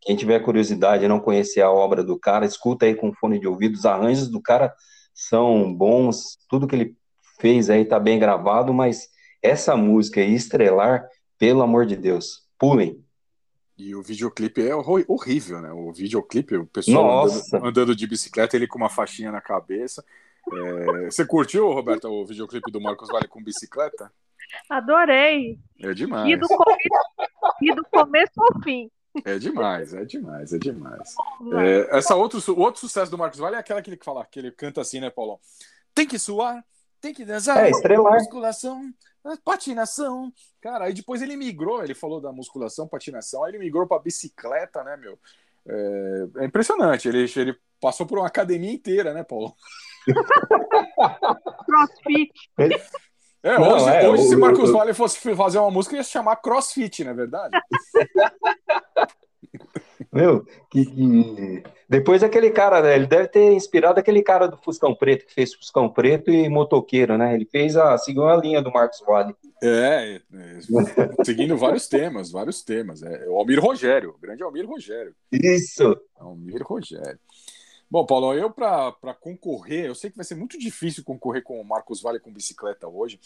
quem 0.00 0.14
tiver 0.14 0.38
curiosidade 0.38 1.04
e 1.04 1.08
não 1.08 1.18
conhecer 1.18 1.62
a 1.62 1.72
obra 1.72 2.04
do 2.04 2.16
cara, 2.16 2.46
escuta 2.46 2.86
aí 2.86 2.94
com 2.94 3.12
fone 3.12 3.40
de 3.40 3.48
ouvido, 3.48 3.74
os 3.74 3.86
arranjos 3.86 4.28
do 4.28 4.40
cara 4.40 4.72
são 5.12 5.74
bons, 5.74 6.38
tudo 6.48 6.68
que 6.68 6.76
ele 6.76 6.96
fez 7.40 7.70
aí 7.70 7.84
tá 7.84 7.98
bem 7.98 8.20
gravado, 8.20 8.72
mas 8.72 9.08
essa 9.42 9.76
música 9.76 10.20
aí, 10.20 10.32
Estrelar, 10.32 11.04
pelo 11.36 11.62
amor 11.62 11.86
de 11.86 11.96
Deus, 11.96 12.47
pulem. 12.58 13.04
E 13.76 13.94
o 13.94 14.02
videoclipe 14.02 14.66
é 14.66 14.74
horrível, 14.74 15.60
né? 15.60 15.72
O 15.72 15.92
videoclipe, 15.92 16.56
o 16.56 16.66
pessoal 16.66 17.26
andando, 17.26 17.66
andando 17.66 17.96
de 17.96 18.06
bicicleta, 18.08 18.56
ele 18.56 18.66
com 18.66 18.76
uma 18.76 18.88
faixinha 18.88 19.30
na 19.30 19.40
cabeça. 19.40 20.04
É, 20.52 21.04
Você 21.04 21.24
curtiu, 21.24 21.72
Roberta, 21.72 22.08
o 22.08 22.26
videoclipe 22.26 22.72
do 22.72 22.80
Marcos 22.80 23.08
Vale 23.08 23.28
com 23.28 23.42
bicicleta? 23.42 24.12
Adorei. 24.68 25.58
É 25.80 25.92
demais. 25.94 26.28
E 26.28 26.36
do, 26.36 26.48
começo, 26.48 26.80
e 27.62 27.74
do 27.74 27.84
começo 27.84 28.32
ao 28.42 28.62
fim. 28.62 28.90
É 29.24 29.38
demais, 29.38 29.94
é 29.94 30.04
demais, 30.04 30.52
é 30.52 30.58
demais. 30.58 31.14
É, 31.54 31.98
essa 31.98 32.16
outro, 32.16 32.40
outro 32.58 32.80
sucesso 32.80 33.10
do 33.10 33.18
Marcos 33.18 33.38
Vale 33.38 33.56
é 33.56 33.58
aquela 33.58 33.82
que 33.82 33.90
ele 33.90 34.00
fala, 34.02 34.24
que 34.26 34.38
ele 34.38 34.50
canta 34.50 34.80
assim, 34.80 35.00
né, 35.00 35.10
Paulão? 35.10 35.38
Tem 35.94 36.06
que 36.06 36.18
suar, 36.18 36.64
tem 37.00 37.12
que 37.12 37.24
dançar. 37.24 37.64
É, 37.64 37.70
estrelar. 37.70 38.14
Musculação, 38.14 38.82
patinação. 39.44 40.32
Cara, 40.60 40.86
aí 40.86 40.94
depois 40.94 41.22
ele 41.22 41.36
migrou, 41.36 41.82
ele 41.82 41.94
falou 41.94 42.20
da 42.20 42.32
musculação, 42.32 42.88
patinação, 42.88 43.44
aí 43.44 43.50
ele 43.52 43.58
migrou 43.58 43.86
pra 43.86 43.98
bicicleta, 43.98 44.82
né, 44.84 44.96
meu? 44.96 45.18
É, 45.68 46.26
é 46.38 46.44
impressionante, 46.46 47.08
ele, 47.08 47.30
ele 47.36 47.56
passou 47.80 48.06
por 48.06 48.18
uma 48.18 48.26
academia 48.26 48.72
inteira, 48.72 49.12
né, 49.12 49.22
Paulo? 49.22 49.54
Crossfit. 51.66 52.32
É, 53.42 53.58
Não, 53.58 53.74
hoje, 53.76 53.88
é, 53.88 54.08
hoje 54.08 54.22
se 54.24 54.34
o- 54.34 54.40
Marcos 54.40 54.70
o- 54.70 54.72
Vale 54.72 54.94
fosse 54.94 55.18
fazer 55.36 55.58
uma 55.58 55.70
música, 55.70 55.96
ia 55.96 56.02
se 56.02 56.10
chamar 56.10 56.36
Crossfit, 56.36 57.04
não 57.04 57.12
é 57.12 57.14
verdade? 57.14 57.56
Meu, 60.12 60.44
que, 60.70 60.84
que- 60.86 61.62
depois 61.88 62.22
aquele 62.22 62.50
cara, 62.50 62.82
né, 62.82 62.94
ele 62.94 63.06
deve 63.06 63.28
ter 63.28 63.52
inspirado 63.52 63.98
aquele 63.98 64.22
cara 64.22 64.46
do 64.46 64.58
Fuscão 64.58 64.94
Preto, 64.94 65.24
que 65.24 65.32
fez 65.32 65.54
Fuscão 65.54 65.88
Preto 65.88 66.30
e 66.30 66.46
Motoqueiro, 66.46 67.16
né? 67.16 67.34
Ele 67.34 67.46
fez 67.46 67.76
a, 67.78 67.96
seguiu 67.96 68.28
a 68.28 68.36
linha 68.36 68.60
do 68.60 68.70
Marcos 68.70 69.00
Vale. 69.06 69.34
É, 69.62 70.20
é, 70.34 71.24
seguindo 71.24 71.56
vários 71.56 71.88
temas, 71.88 72.30
vários 72.30 72.62
temas. 72.62 73.02
É, 73.02 73.26
o 73.28 73.36
Almir 73.36 73.58
Rogério, 73.58 74.10
o 74.10 74.18
grande 74.18 74.42
Almir 74.42 74.68
Rogério. 74.68 75.14
Isso. 75.32 75.98
Almir 76.18 76.62
Rogério. 76.62 77.18
Bom, 77.90 78.04
Paulo, 78.04 78.34
eu 78.34 78.50
para 78.50 79.14
concorrer, 79.18 79.86
eu 79.86 79.94
sei 79.94 80.10
que 80.10 80.16
vai 80.16 80.26
ser 80.26 80.34
muito 80.34 80.58
difícil 80.58 81.02
concorrer 81.02 81.42
com 81.42 81.58
o 81.58 81.64
Marcos 81.64 82.02
Vale 82.02 82.20
com 82.20 82.30
bicicleta 82.30 82.86
hoje, 82.86 83.18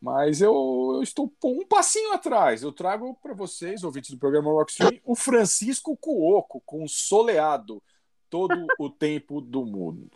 mas 0.00 0.40
eu, 0.40 0.92
eu 0.94 1.02
estou 1.02 1.30
um 1.44 1.66
passinho 1.66 2.14
atrás. 2.14 2.62
Eu 2.62 2.72
trago 2.72 3.18
para 3.22 3.34
vocês, 3.34 3.84
ouvintes 3.84 4.10
do 4.10 4.18
programa 4.18 4.50
Rockstream, 4.50 4.98
o 5.04 5.14
Francisco 5.14 5.94
Cuoco 5.94 6.62
com 6.64 6.88
Soleado, 6.88 7.82
todo 8.28 8.66
o 8.78 8.90
tempo 8.90 9.40
do 9.40 9.64
mundo. 9.64 10.10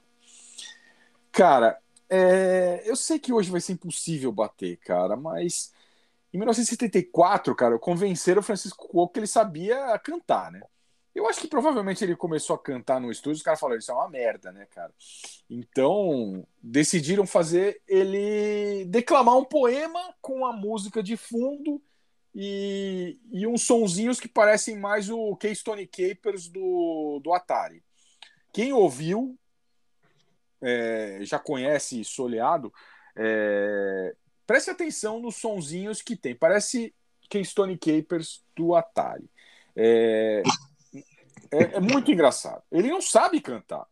Cara, 1.31 1.79
é, 2.09 2.83
eu 2.85 2.95
sei 2.95 3.19
que 3.19 3.33
hoje 3.33 3.51
vai 3.51 3.61
ser 3.61 3.73
impossível 3.73 4.31
bater, 4.31 4.77
cara, 4.79 5.17
mas 5.17 5.73
em 6.33 6.39
1974, 6.39 7.55
cara, 7.55 7.79
convenceram 7.79 8.41
o 8.41 8.45
Francisco 8.45 8.89
Cuoco 8.89 9.13
que 9.13 9.21
ele 9.21 9.27
sabia 9.27 9.99
cantar, 9.99 10.51
né? 10.51 10.63
Eu 11.15 11.29
acho 11.29 11.41
que 11.41 11.47
provavelmente 11.47 12.03
ele 12.03 12.17
começou 12.17 12.57
a 12.57 12.59
cantar 12.59 12.99
no 12.99 13.11
estúdio, 13.11 13.37
os 13.37 13.43
caras 13.43 13.61
falaram, 13.61 13.79
isso 13.79 13.91
é 13.91 13.95
uma 13.95 14.09
merda, 14.09 14.51
né, 14.51 14.67
cara? 14.71 14.93
Então, 15.49 16.47
decidiram 16.63 17.27
fazer 17.27 17.83
ele 17.87 18.87
declamar 18.87 19.37
um 19.37 19.45
poema 19.45 20.15
com 20.23 20.47
a 20.47 20.53
música 20.55 21.03
de 21.03 21.17
fundo 21.17 21.83
e, 22.35 23.19
e 23.31 23.47
uns 23.47 23.63
sonzinhos 23.63 24.19
que 24.19 24.29
parecem 24.29 24.79
mais 24.79 25.11
o 25.11 25.37
Keystone 25.37 25.87
Capers 25.87 26.49
do, 26.49 27.21
do 27.23 27.35
Atari. 27.35 27.85
Quem 28.53 28.73
ouviu, 28.73 29.39
é, 30.61 31.19
já 31.23 31.39
conhece 31.39 32.05
Soleado, 32.05 32.73
é, 33.17 34.15
preste 34.47 34.71
atenção 34.71 35.21
nos 35.21 35.37
sonzinhos 35.37 36.03
que 36.03 36.17
tem. 36.17 36.35
Parece 36.35 36.95
Keystone 37.29 37.79
Capers 37.79 38.45
do 38.55 38.75
Atari. 38.75 39.29
É, 39.75 40.43
é, 41.51 41.77
é 41.77 41.81
muito 41.81 42.13
engraçado. 42.13 42.63
Ele 42.71 42.89
não 42.89 43.01
sabe 43.01 43.41
cantar. 43.41 43.87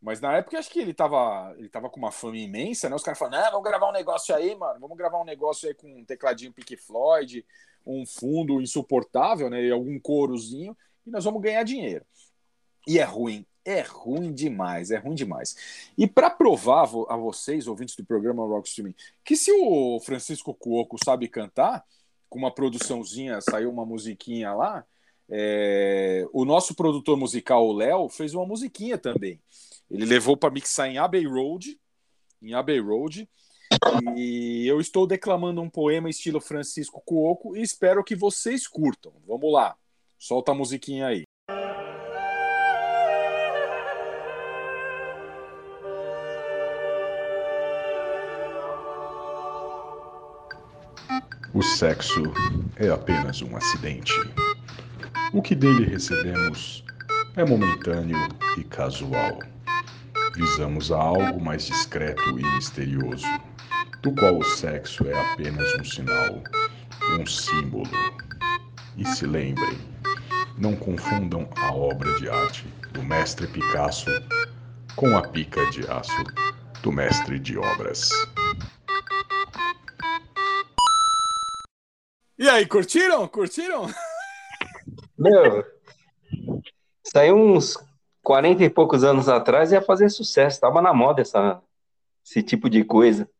Mas 0.00 0.20
na 0.20 0.36
época 0.36 0.58
acho 0.58 0.68
que 0.68 0.80
ele 0.80 0.92
tava, 0.92 1.54
ele 1.56 1.70
tava 1.70 1.88
com 1.88 1.98
uma 1.98 2.12
fama 2.12 2.36
imensa, 2.36 2.90
né? 2.90 2.94
Os 2.94 3.02
caras 3.02 3.18
falaram, 3.18 3.52
vamos 3.52 3.64
gravar 3.64 3.88
um 3.88 3.92
negócio 3.92 4.34
aí, 4.34 4.54
mano. 4.54 4.78
Vamos 4.78 4.98
gravar 4.98 5.18
um 5.18 5.24
negócio 5.24 5.66
aí 5.66 5.74
com 5.74 6.00
um 6.00 6.04
tecladinho 6.04 6.52
Pink 6.52 6.76
Floyd, 6.76 7.42
um 7.86 8.04
fundo 8.04 8.60
insuportável, 8.60 9.48
né? 9.48 9.64
E 9.64 9.70
algum 9.70 9.98
corozinho, 9.98 10.76
e 11.06 11.10
nós 11.10 11.24
vamos 11.24 11.40
ganhar 11.40 11.62
dinheiro. 11.62 12.04
E 12.86 12.98
é 12.98 13.04
ruim, 13.04 13.46
é 13.64 13.80
ruim 13.80 14.32
demais, 14.32 14.90
é 14.90 14.98
ruim 14.98 15.14
demais. 15.14 15.56
E 15.96 16.06
para 16.06 16.30
provar 16.30 16.82
a 17.08 17.16
vocês, 17.16 17.66
ouvintes 17.66 17.96
do 17.96 18.04
programa 18.04 18.44
Rock 18.44 18.68
Streaming, 18.68 18.94
que 19.24 19.36
se 19.36 19.50
o 19.52 19.98
Francisco 20.00 20.54
Cuoco 20.54 20.96
sabe 21.02 21.28
cantar, 21.28 21.84
com 22.28 22.38
uma 22.38 22.52
produçãozinha, 22.52 23.40
saiu 23.40 23.70
uma 23.70 23.86
musiquinha 23.86 24.52
lá, 24.52 24.84
é, 25.28 26.26
o 26.32 26.44
nosso 26.44 26.74
produtor 26.74 27.16
musical, 27.16 27.66
o 27.66 27.72
Léo, 27.72 28.08
fez 28.08 28.34
uma 28.34 28.44
musiquinha 28.44 28.98
também. 28.98 29.40
Ele 29.90 30.04
levou 30.04 30.36
para 30.36 30.52
mixar 30.52 30.88
em 30.88 30.98
Abbey 30.98 31.26
Road, 31.26 31.78
em 32.42 32.54
Abbey 32.54 32.80
Road, 32.80 33.28
e 34.16 34.66
eu 34.66 34.80
estou 34.80 35.06
declamando 35.06 35.62
um 35.62 35.70
poema 35.70 36.10
estilo 36.10 36.40
Francisco 36.40 37.02
Cuoco 37.04 37.56
e 37.56 37.62
espero 37.62 38.04
que 38.04 38.14
vocês 38.14 38.66
curtam. 38.66 39.12
Vamos 39.26 39.52
lá, 39.52 39.76
solta 40.18 40.52
a 40.52 40.54
musiquinha 40.54 41.06
aí. 41.06 41.24
O 51.54 51.62
sexo 51.62 52.20
é 52.74 52.90
apenas 52.90 53.40
um 53.40 53.56
acidente. 53.56 54.12
O 55.32 55.40
que 55.40 55.54
dele 55.54 55.84
recebemos 55.84 56.84
é 57.36 57.44
momentâneo 57.44 58.18
e 58.58 58.64
casual. 58.64 59.38
Visamos 60.34 60.90
a 60.90 60.96
algo 60.96 61.40
mais 61.40 61.64
discreto 61.66 62.28
e 62.36 62.42
misterioso, 62.56 63.28
do 64.02 64.12
qual 64.16 64.36
o 64.36 64.42
sexo 64.42 65.06
é 65.06 65.32
apenas 65.32 65.72
um 65.76 65.84
sinal, 65.84 66.42
um 67.20 67.24
símbolo. 67.24 67.88
E 68.96 69.06
se 69.06 69.24
lembrem, 69.24 69.78
não 70.58 70.74
confundam 70.74 71.48
a 71.54 71.72
obra 71.72 72.12
de 72.14 72.28
arte 72.28 72.66
do 72.92 73.00
mestre 73.04 73.46
Picasso 73.46 74.10
com 74.96 75.16
a 75.16 75.22
pica 75.22 75.64
de 75.70 75.88
aço 75.88 76.24
do 76.82 76.90
mestre 76.90 77.38
de 77.38 77.56
obras. 77.56 78.10
E 82.36 82.48
aí, 82.48 82.66
curtiram? 82.66 83.28
Curtiram? 83.28 83.86
Meu, 85.16 85.64
saiu 87.04 87.36
uns 87.36 87.76
40 88.24 88.64
e 88.64 88.70
poucos 88.70 89.04
anos 89.04 89.28
atrás 89.28 89.70
e 89.70 89.76
ia 89.76 89.82
fazer 89.82 90.08
sucesso. 90.08 90.60
Tava 90.60 90.82
na 90.82 90.92
moda 90.92 91.22
essa, 91.22 91.62
esse 92.24 92.42
tipo 92.42 92.68
de 92.68 92.82
coisa. 92.82 93.30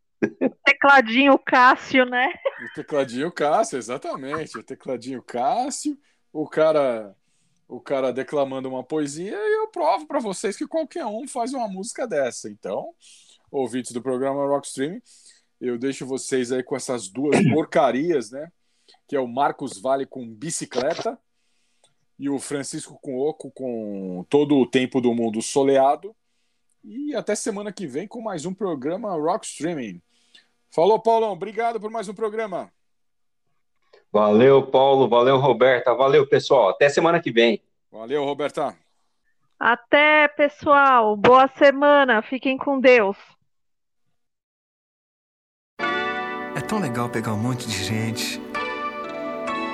Tecladinho 0.65 1.37
Cássio, 1.39 2.05
né? 2.05 2.33
O 2.65 2.75
tecladinho 2.75 3.33
Cássio, 3.33 3.79
exatamente. 3.79 4.57
O 4.57 4.63
tecladinho 4.63 5.21
Cássio, 5.23 5.99
o 6.33 6.49
cara, 6.49 7.17
o 7.67 7.81
cara 7.81 8.13
declamando 8.13 8.69
uma 8.69 8.85
poesia 8.85 9.37
e 9.37 9.55
eu 9.59 9.69
provo 9.69 10.07
para 10.07 10.21
vocês 10.21 10.57
que 10.57 10.69
qualquer 10.69 11.05
um 11.05 11.27
faz 11.27 11.53
uma 11.53 11.67
música 11.67 12.07
dessa. 12.07 12.49
Então, 12.49 12.95
ouvintes 13.51 13.91
do 13.91 14.01
programa 14.01 14.47
Rockstream, 14.47 15.03
eu 15.61 15.77
deixo 15.77 16.07
vocês 16.07 16.53
aí 16.53 16.63
com 16.63 16.77
essas 16.77 17.09
duas 17.09 17.43
porcarias, 17.53 18.31
né? 18.31 18.49
Que 19.07 19.17
é 19.17 19.21
o 19.21 19.27
Marcos 19.27 19.81
Vale 19.81 20.07
com 20.07 20.29
bicicleta 20.29 21.19
e 22.19 22.29
o 22.29 22.39
Francisco 22.39 22.99
Cuoco 23.01 23.51
com 23.51 24.25
todo 24.29 24.57
o 24.57 24.67
tempo 24.67 25.01
do 25.01 25.15
mundo 25.15 25.43
soleado. 25.43 26.15
E 26.83 27.15
até 27.15 27.35
semana 27.35 27.73
que 27.73 27.87
vem 27.87 28.07
com 28.07 28.21
mais 28.21 28.45
um 28.45 28.55
programa 28.55 29.15
Rock 29.15 29.47
Streaming. 29.47 30.03
Falou, 30.71 31.01
Paulão. 31.01 31.33
Obrigado 31.33 31.81
por 31.81 31.91
mais 31.91 32.09
um 32.09 32.15
programa. 32.15 32.71
Valeu, 34.13 34.67
Paulo. 34.67 35.09
Valeu, 35.09 35.39
Roberta. 35.39 35.95
Valeu, 35.95 36.27
pessoal. 36.27 36.69
Até 36.69 36.89
semana 36.89 37.21
que 37.21 37.33
vem. 37.33 37.63
Valeu, 37.91 38.25
Roberta. 38.25 38.77
Até, 39.59 40.29
pessoal. 40.29 41.17
Boa 41.17 41.49
semana. 41.57 42.23
Fiquem 42.23 42.59
com 42.59 42.79
Deus. 42.79 43.17
É 46.57 46.61
tão 46.61 46.79
legal 46.79 47.09
pegar 47.09 47.33
um 47.33 47.39
monte 47.39 47.67
de 47.67 47.83
gente. 47.83 48.44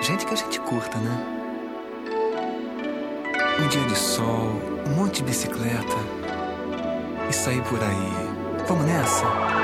Gente 0.02 0.24
que 0.24 0.32
a 0.32 0.36
gente 0.36 0.58
curta, 0.60 0.96
né? 0.98 1.26
Um 3.60 3.68
dia 3.68 3.84
de 3.84 3.98
sol, 3.98 4.50
um 4.86 4.94
monte 4.94 5.16
de 5.16 5.24
bicicleta. 5.24 5.96
E 7.28 7.32
sair 7.32 7.62
por 7.64 7.78
aí. 7.82 8.66
Vamos 8.66 8.86
nessa? 8.86 9.59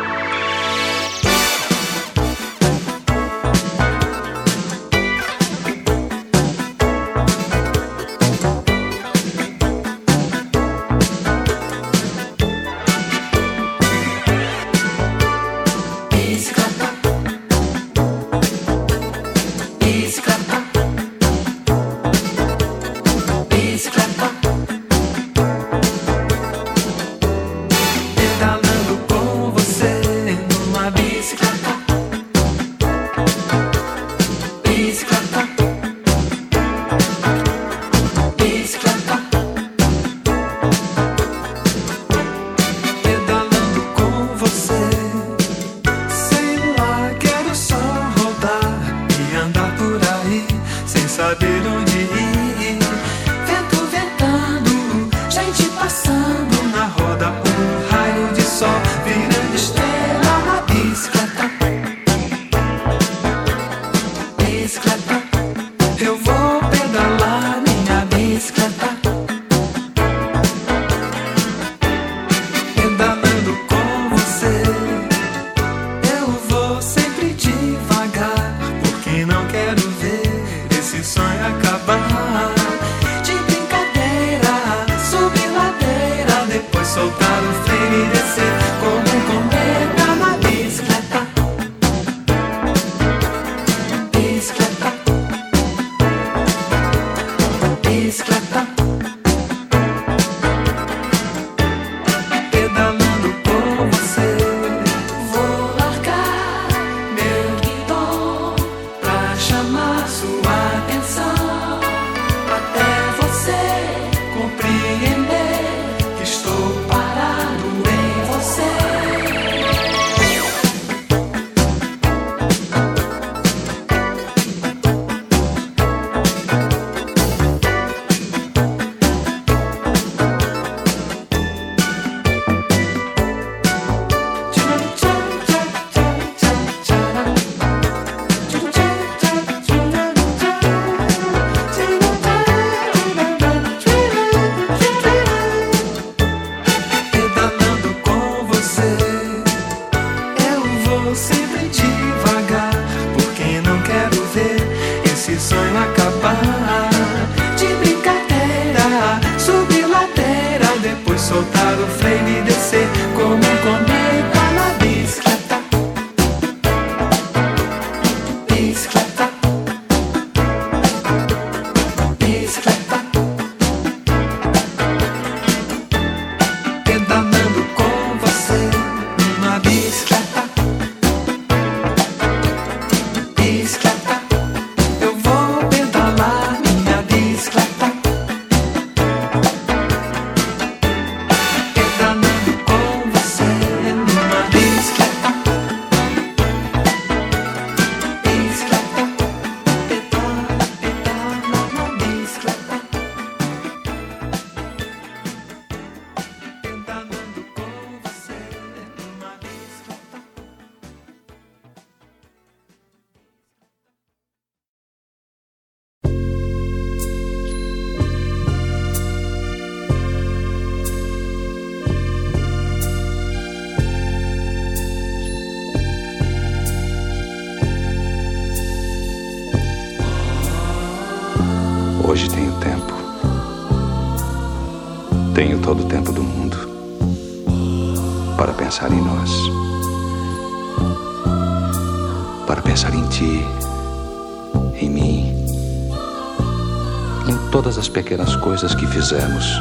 Pequenas 247.96 248.36
coisas 248.36 248.74
que 248.74 248.86
fizemos, 248.86 249.58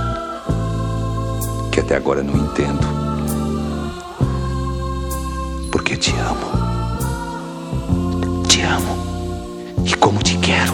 que 1.72 1.80
até 1.80 1.96
agora 1.96 2.22
não 2.22 2.36
entendo, 2.36 2.86
porque 5.72 5.96
te 5.96 6.12
amo, 6.18 6.52
te 8.46 8.62
amo 8.62 8.98
e 9.86 9.94
como 9.94 10.22
te 10.22 10.38
quero. 10.40 10.74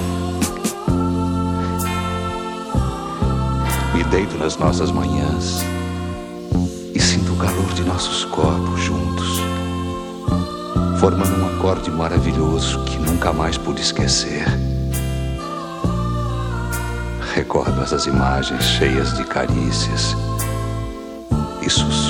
Me 3.93 4.03
deito 4.05 4.39
nas 4.39 4.57
nossas 4.57 4.89
manhãs 4.89 5.63
e 6.95 6.99
sinto 6.99 7.33
o 7.33 7.35
calor 7.35 7.71
de 7.75 7.83
nossos 7.83 8.25
corpos 8.25 8.81
juntos, 8.81 9.39
formando 10.99 11.39
um 11.39 11.57
acorde 11.59 11.91
maravilhoso 11.91 12.83
que 12.85 12.97
nunca 12.97 13.31
mais 13.31 13.55
pude 13.55 13.81
esquecer. 13.81 14.70
Recordo 17.51 17.83
essas 17.83 18.05
imagens 18.05 18.63
cheias 18.63 19.13
de 19.17 19.25
carícias 19.25 20.15
e 21.61 21.69
sussurros. 21.69 22.00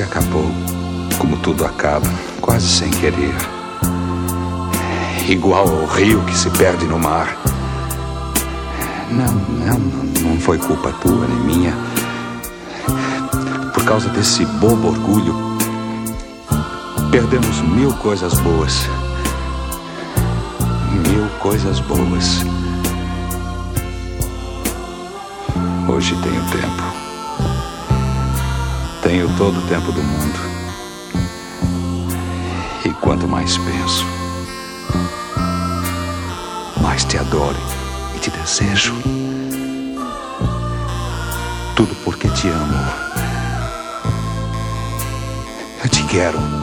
Se 0.00 0.04
acabou, 0.04 0.50
como 1.18 1.36
tudo 1.36 1.62
acaba, 1.62 2.08
quase 2.40 2.66
sem 2.66 2.90
querer. 2.90 3.34
Igual 5.28 5.68
ao 5.68 5.84
rio 5.88 6.24
que 6.24 6.34
se 6.34 6.48
perde 6.52 6.86
no 6.86 6.98
mar. 6.98 7.36
Não, 9.10 9.26
não, 9.26 9.78
não 10.22 10.40
foi 10.40 10.56
culpa 10.56 10.90
tua 11.02 11.26
nem 11.26 11.40
minha. 11.40 11.74
Por 13.74 13.84
causa 13.84 14.08
desse 14.08 14.46
bobo 14.46 14.88
orgulho, 14.88 15.34
perdemos 17.10 17.60
mil 17.60 17.92
coisas 17.96 18.32
boas. 18.40 18.88
Mil 21.08 21.28
coisas 21.40 21.78
boas. 21.80 22.42
Hoje 25.86 26.16
tenho 26.22 26.42
tempo. 26.44 26.89
Tenho 29.10 29.28
todo 29.36 29.58
o 29.58 29.62
tempo 29.62 29.90
do 29.90 30.00
mundo. 30.00 30.38
E 32.84 32.90
quanto 33.00 33.26
mais 33.26 33.58
penso, 33.58 34.06
mais 36.80 37.04
te 37.04 37.18
adoro 37.18 37.58
e 38.14 38.20
te 38.20 38.30
desejo. 38.30 38.94
Tudo 41.74 41.92
porque 42.04 42.28
te 42.28 42.50
amo. 42.50 42.78
Eu 45.82 45.90
te 45.90 46.04
quero. 46.04 46.59